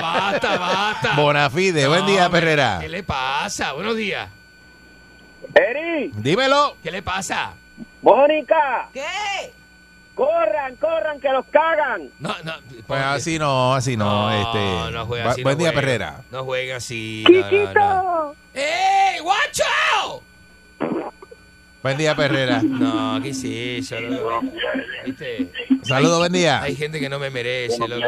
[0.03, 1.13] basta, basta.
[1.17, 1.89] Bonafide.
[1.89, 2.79] Buen No, día, hombre, Perrera.
[2.81, 3.73] ¿Qué le pasa?
[3.73, 4.29] Buenos días.
[5.55, 6.77] Eri, Dímelo.
[6.83, 7.53] ¿Qué le pasa?
[8.03, 9.03] Mónica, ¿Qué?
[10.15, 12.09] corran, corran, que los cagan.
[12.21, 12.53] No, no.
[12.87, 14.31] Pues así no, así no.
[14.31, 15.43] este, no juega así.
[15.43, 15.81] buen no día, juega.
[15.81, 16.21] Perrera.
[16.31, 17.25] No juega así.
[17.29, 17.51] no, no, no.
[17.51, 18.37] Chiquito.
[18.55, 20.23] ¡Ey, guacho!
[21.87, 22.61] Buen día, Perrera.
[22.65, 24.01] No, ¿qué es eso?
[24.01, 24.43] loco?
[25.05, 25.53] ¿Viste?
[25.83, 26.61] Saludos, buen día.
[26.61, 27.79] Hay gente que no me merece.
[27.87, 28.03] loco.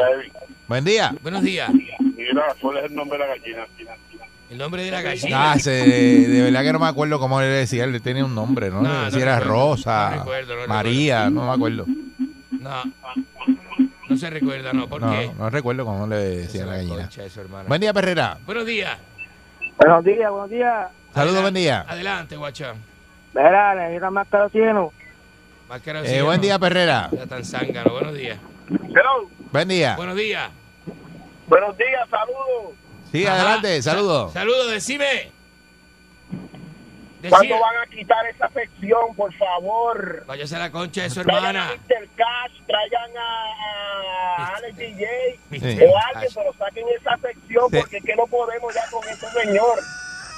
[0.67, 1.15] Buen día.
[1.23, 1.71] Buenos días.
[1.71, 3.65] Mira, ¿cuál es el nombre de la gallina?
[4.51, 5.51] El nombre de la gallina.
[5.53, 7.85] Ah, se- de verdad que no me acuerdo cómo le decía.
[7.85, 8.81] Él tenía un nombre, ¿no?
[8.81, 9.69] No, no si era recuerdo.
[9.71, 11.85] Rosa, No recuerdo, no María, no me acuerdo.
[12.59, 12.83] No.
[14.09, 14.89] No se recuerda, no.
[14.89, 15.31] ¿Por No, qué?
[15.39, 17.09] no recuerdo cómo le decía la gallina.
[17.15, 17.63] Concha hermana.
[17.69, 18.37] Buen día, Perrera.
[18.45, 18.97] Buenos días.
[19.77, 20.89] Buenos días, buenos días.
[21.13, 21.85] Saludos, buen día.
[21.87, 22.88] Adelante, guachán.
[23.33, 24.27] Verá, necesitas más.
[25.67, 27.09] Más que Eh, buen día, Perrera.
[27.11, 27.91] Ya tan zángano.
[27.91, 28.39] Buenos días.
[28.69, 29.29] Hello.
[29.51, 29.95] Buen día.
[29.95, 30.49] Buenos días.
[31.47, 32.75] Buenos días, saludos.
[33.11, 33.35] Sí, Ajá.
[33.35, 34.33] adelante, Sa- saludos.
[34.33, 35.31] Saludos, decime.
[37.27, 40.23] ¿Cuándo van a quitar esa sección, por favor?
[40.25, 41.71] Váyase a la concha de su Traigan a hermana.
[41.87, 42.07] Mr.
[42.15, 45.05] Cash, traigan a, a Alex DJ
[45.51, 45.57] Sí.
[45.83, 47.77] o alguien, pero saquen esa sección Sí.
[47.77, 49.79] porque es que no podemos ya con este señor.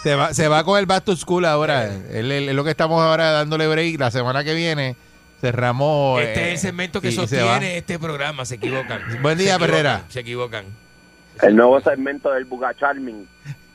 [0.04, 1.86] Se va, se va con el Back to School ahora.
[2.12, 4.00] Él- Es lo que estamos ahora dándole break.
[4.00, 4.96] La semana que viene
[5.40, 6.22] cerramos.
[6.22, 8.46] Este eh, es el segmento que y se sostiene este programa.
[8.46, 9.02] Se equivocan.
[9.22, 10.04] Buen día, Se equivocan.
[10.10, 10.66] Se equivocan.
[11.42, 13.28] El nuevo segmento del Buga Charming.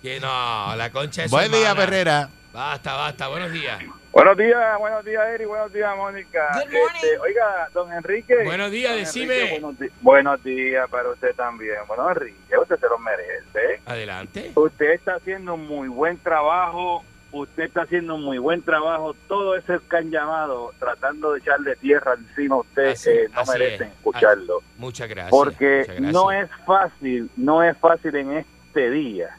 [0.03, 1.75] Que no, la concha de su Buen día.
[1.75, 2.29] Perrera.
[2.57, 3.29] Basta, basta.
[3.29, 3.79] Buenos días.
[4.13, 6.49] Buenos días, buenos días, Eri, buenos días, Mónica.
[6.65, 8.35] Este, oiga, don Enrique.
[8.45, 9.35] Buenos días, Don decime.
[9.37, 11.77] Enrique, buenos, di- buenos días para usted también.
[11.87, 13.83] Bueno, Enrique, usted se lo merece.
[13.85, 14.53] Adelante.
[14.55, 17.05] Usted está haciendo un muy buen trabajo.
[17.31, 19.15] Usted está haciendo un muy buen trabajo.
[19.29, 23.45] Todo ese que han llamado tratando de echarle tierra encima a usted Así- eh, no
[23.45, 23.93] merecen es.
[23.97, 24.61] escucharlo.
[24.79, 25.31] Muchas gracias.
[25.31, 26.13] Porque muchas gracias.
[26.15, 29.37] no es fácil, no es fácil en este día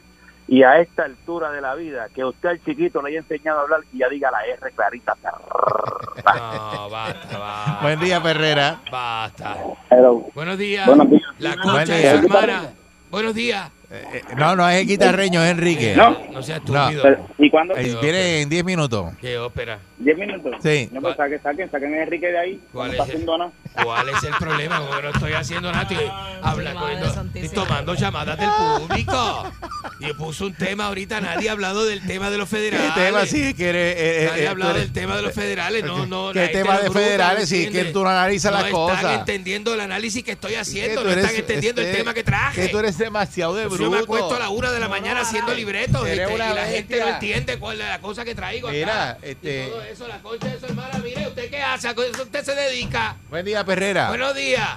[0.48, 3.62] y a esta altura de la vida que usted al chiquito le haya enseñado a
[3.62, 5.14] hablar y ya diga la R clarita.
[5.22, 7.78] No, basta, basta.
[7.82, 8.80] Buen día, Perrera.
[8.90, 9.56] Basta.
[9.90, 10.26] Hello.
[10.34, 10.86] Buenos días.
[10.86, 11.22] Buenos días.
[11.38, 12.10] La Buen concha de día.
[12.12, 12.62] su hermana.
[13.10, 13.70] Buenos días.
[13.90, 15.94] Eh, eh, no, no es el guitarreño, es Enrique.
[15.96, 16.16] No.
[16.30, 16.90] No seas No.
[16.90, 17.26] estúpido.
[17.38, 17.74] ¿Y cuándo?
[17.74, 19.14] Eh, viene en 10 minutos.
[19.20, 19.78] Qué ópera.
[19.96, 20.52] ¿Diez minutos?
[20.62, 20.88] Sí.
[20.92, 22.60] No, pues saquen, saquen, saquen a Enrique de ahí.
[22.72, 23.50] ¿Cuál no es está el- nada.
[23.82, 24.78] ¿Cuál es el problema?
[24.80, 25.82] Como que no estoy haciendo nada.
[25.82, 26.06] Estoy,
[26.42, 27.46] habla- Madre cogiendo- santísima.
[27.46, 29.52] estoy tomando llamadas del público.
[30.00, 31.20] Y puso un tema ahorita.
[31.20, 32.94] Nadie ha hablado del tema de los ¿Qué federales.
[32.94, 35.84] tema sí que eres, eh, eh, Nadie eh, ha hablado del tema de los federales.
[35.84, 36.32] No, no.
[36.32, 37.40] ¿Qué tema no de federales?
[37.50, 39.18] no Sí, que tú no analizas no las están cosas.
[39.20, 41.02] entendiendo el análisis que estoy haciendo.
[41.04, 42.62] No están entendiendo el este, tema que traje.
[42.62, 43.84] Que tú eres demasiado de bruto.
[43.84, 47.08] Yo me acuesto a la una de la mañana haciendo libretos y la gente no
[47.08, 49.18] entiende cuál es la cosa que traigo Mira, acá.
[49.22, 50.98] este- Y todo eso, la concha de su hermana.
[51.02, 51.88] Mire, ¿usted qué hace?
[51.88, 53.16] ¿A eso usted se dedica?
[53.30, 54.08] Buen día, Perrera.
[54.08, 54.68] Buenos días.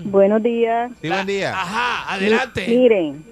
[0.00, 0.90] Buenos días.
[1.02, 1.52] sí, buen día.
[1.60, 2.66] Ajá, adelante.
[2.68, 3.24] Miren,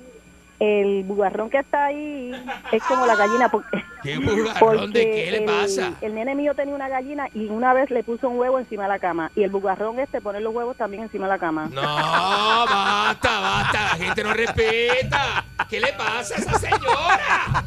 [0.58, 2.32] el bugarrón que está ahí
[2.72, 3.48] es como la gallina.
[3.48, 4.54] Porque, ¿Qué bugarrón?
[4.60, 5.92] porque ¿De qué le el- pasa?
[6.00, 8.88] El nene mío tenía una gallina y una vez le puso un huevo encima de
[8.90, 9.30] la cama.
[9.36, 11.68] Y el bugarrón este pone los huevos también encima de la cama.
[11.72, 13.82] No, basta, basta.
[13.82, 15.44] La gente no respeta.
[15.68, 17.64] ¿Qué le pasa a esa señora?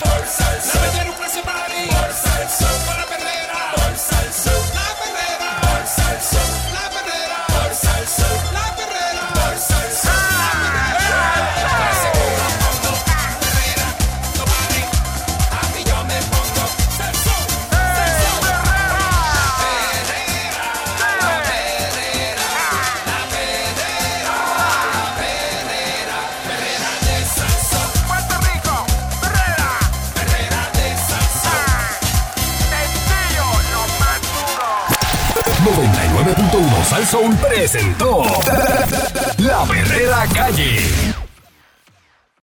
[0.00, 0.80] Por salsa.
[0.80, 1.86] La mañana un precio para mí.
[1.88, 2.66] Por salsa.
[36.88, 37.04] Sal
[37.36, 38.22] presentó
[39.38, 41.25] La Verdadera Calle.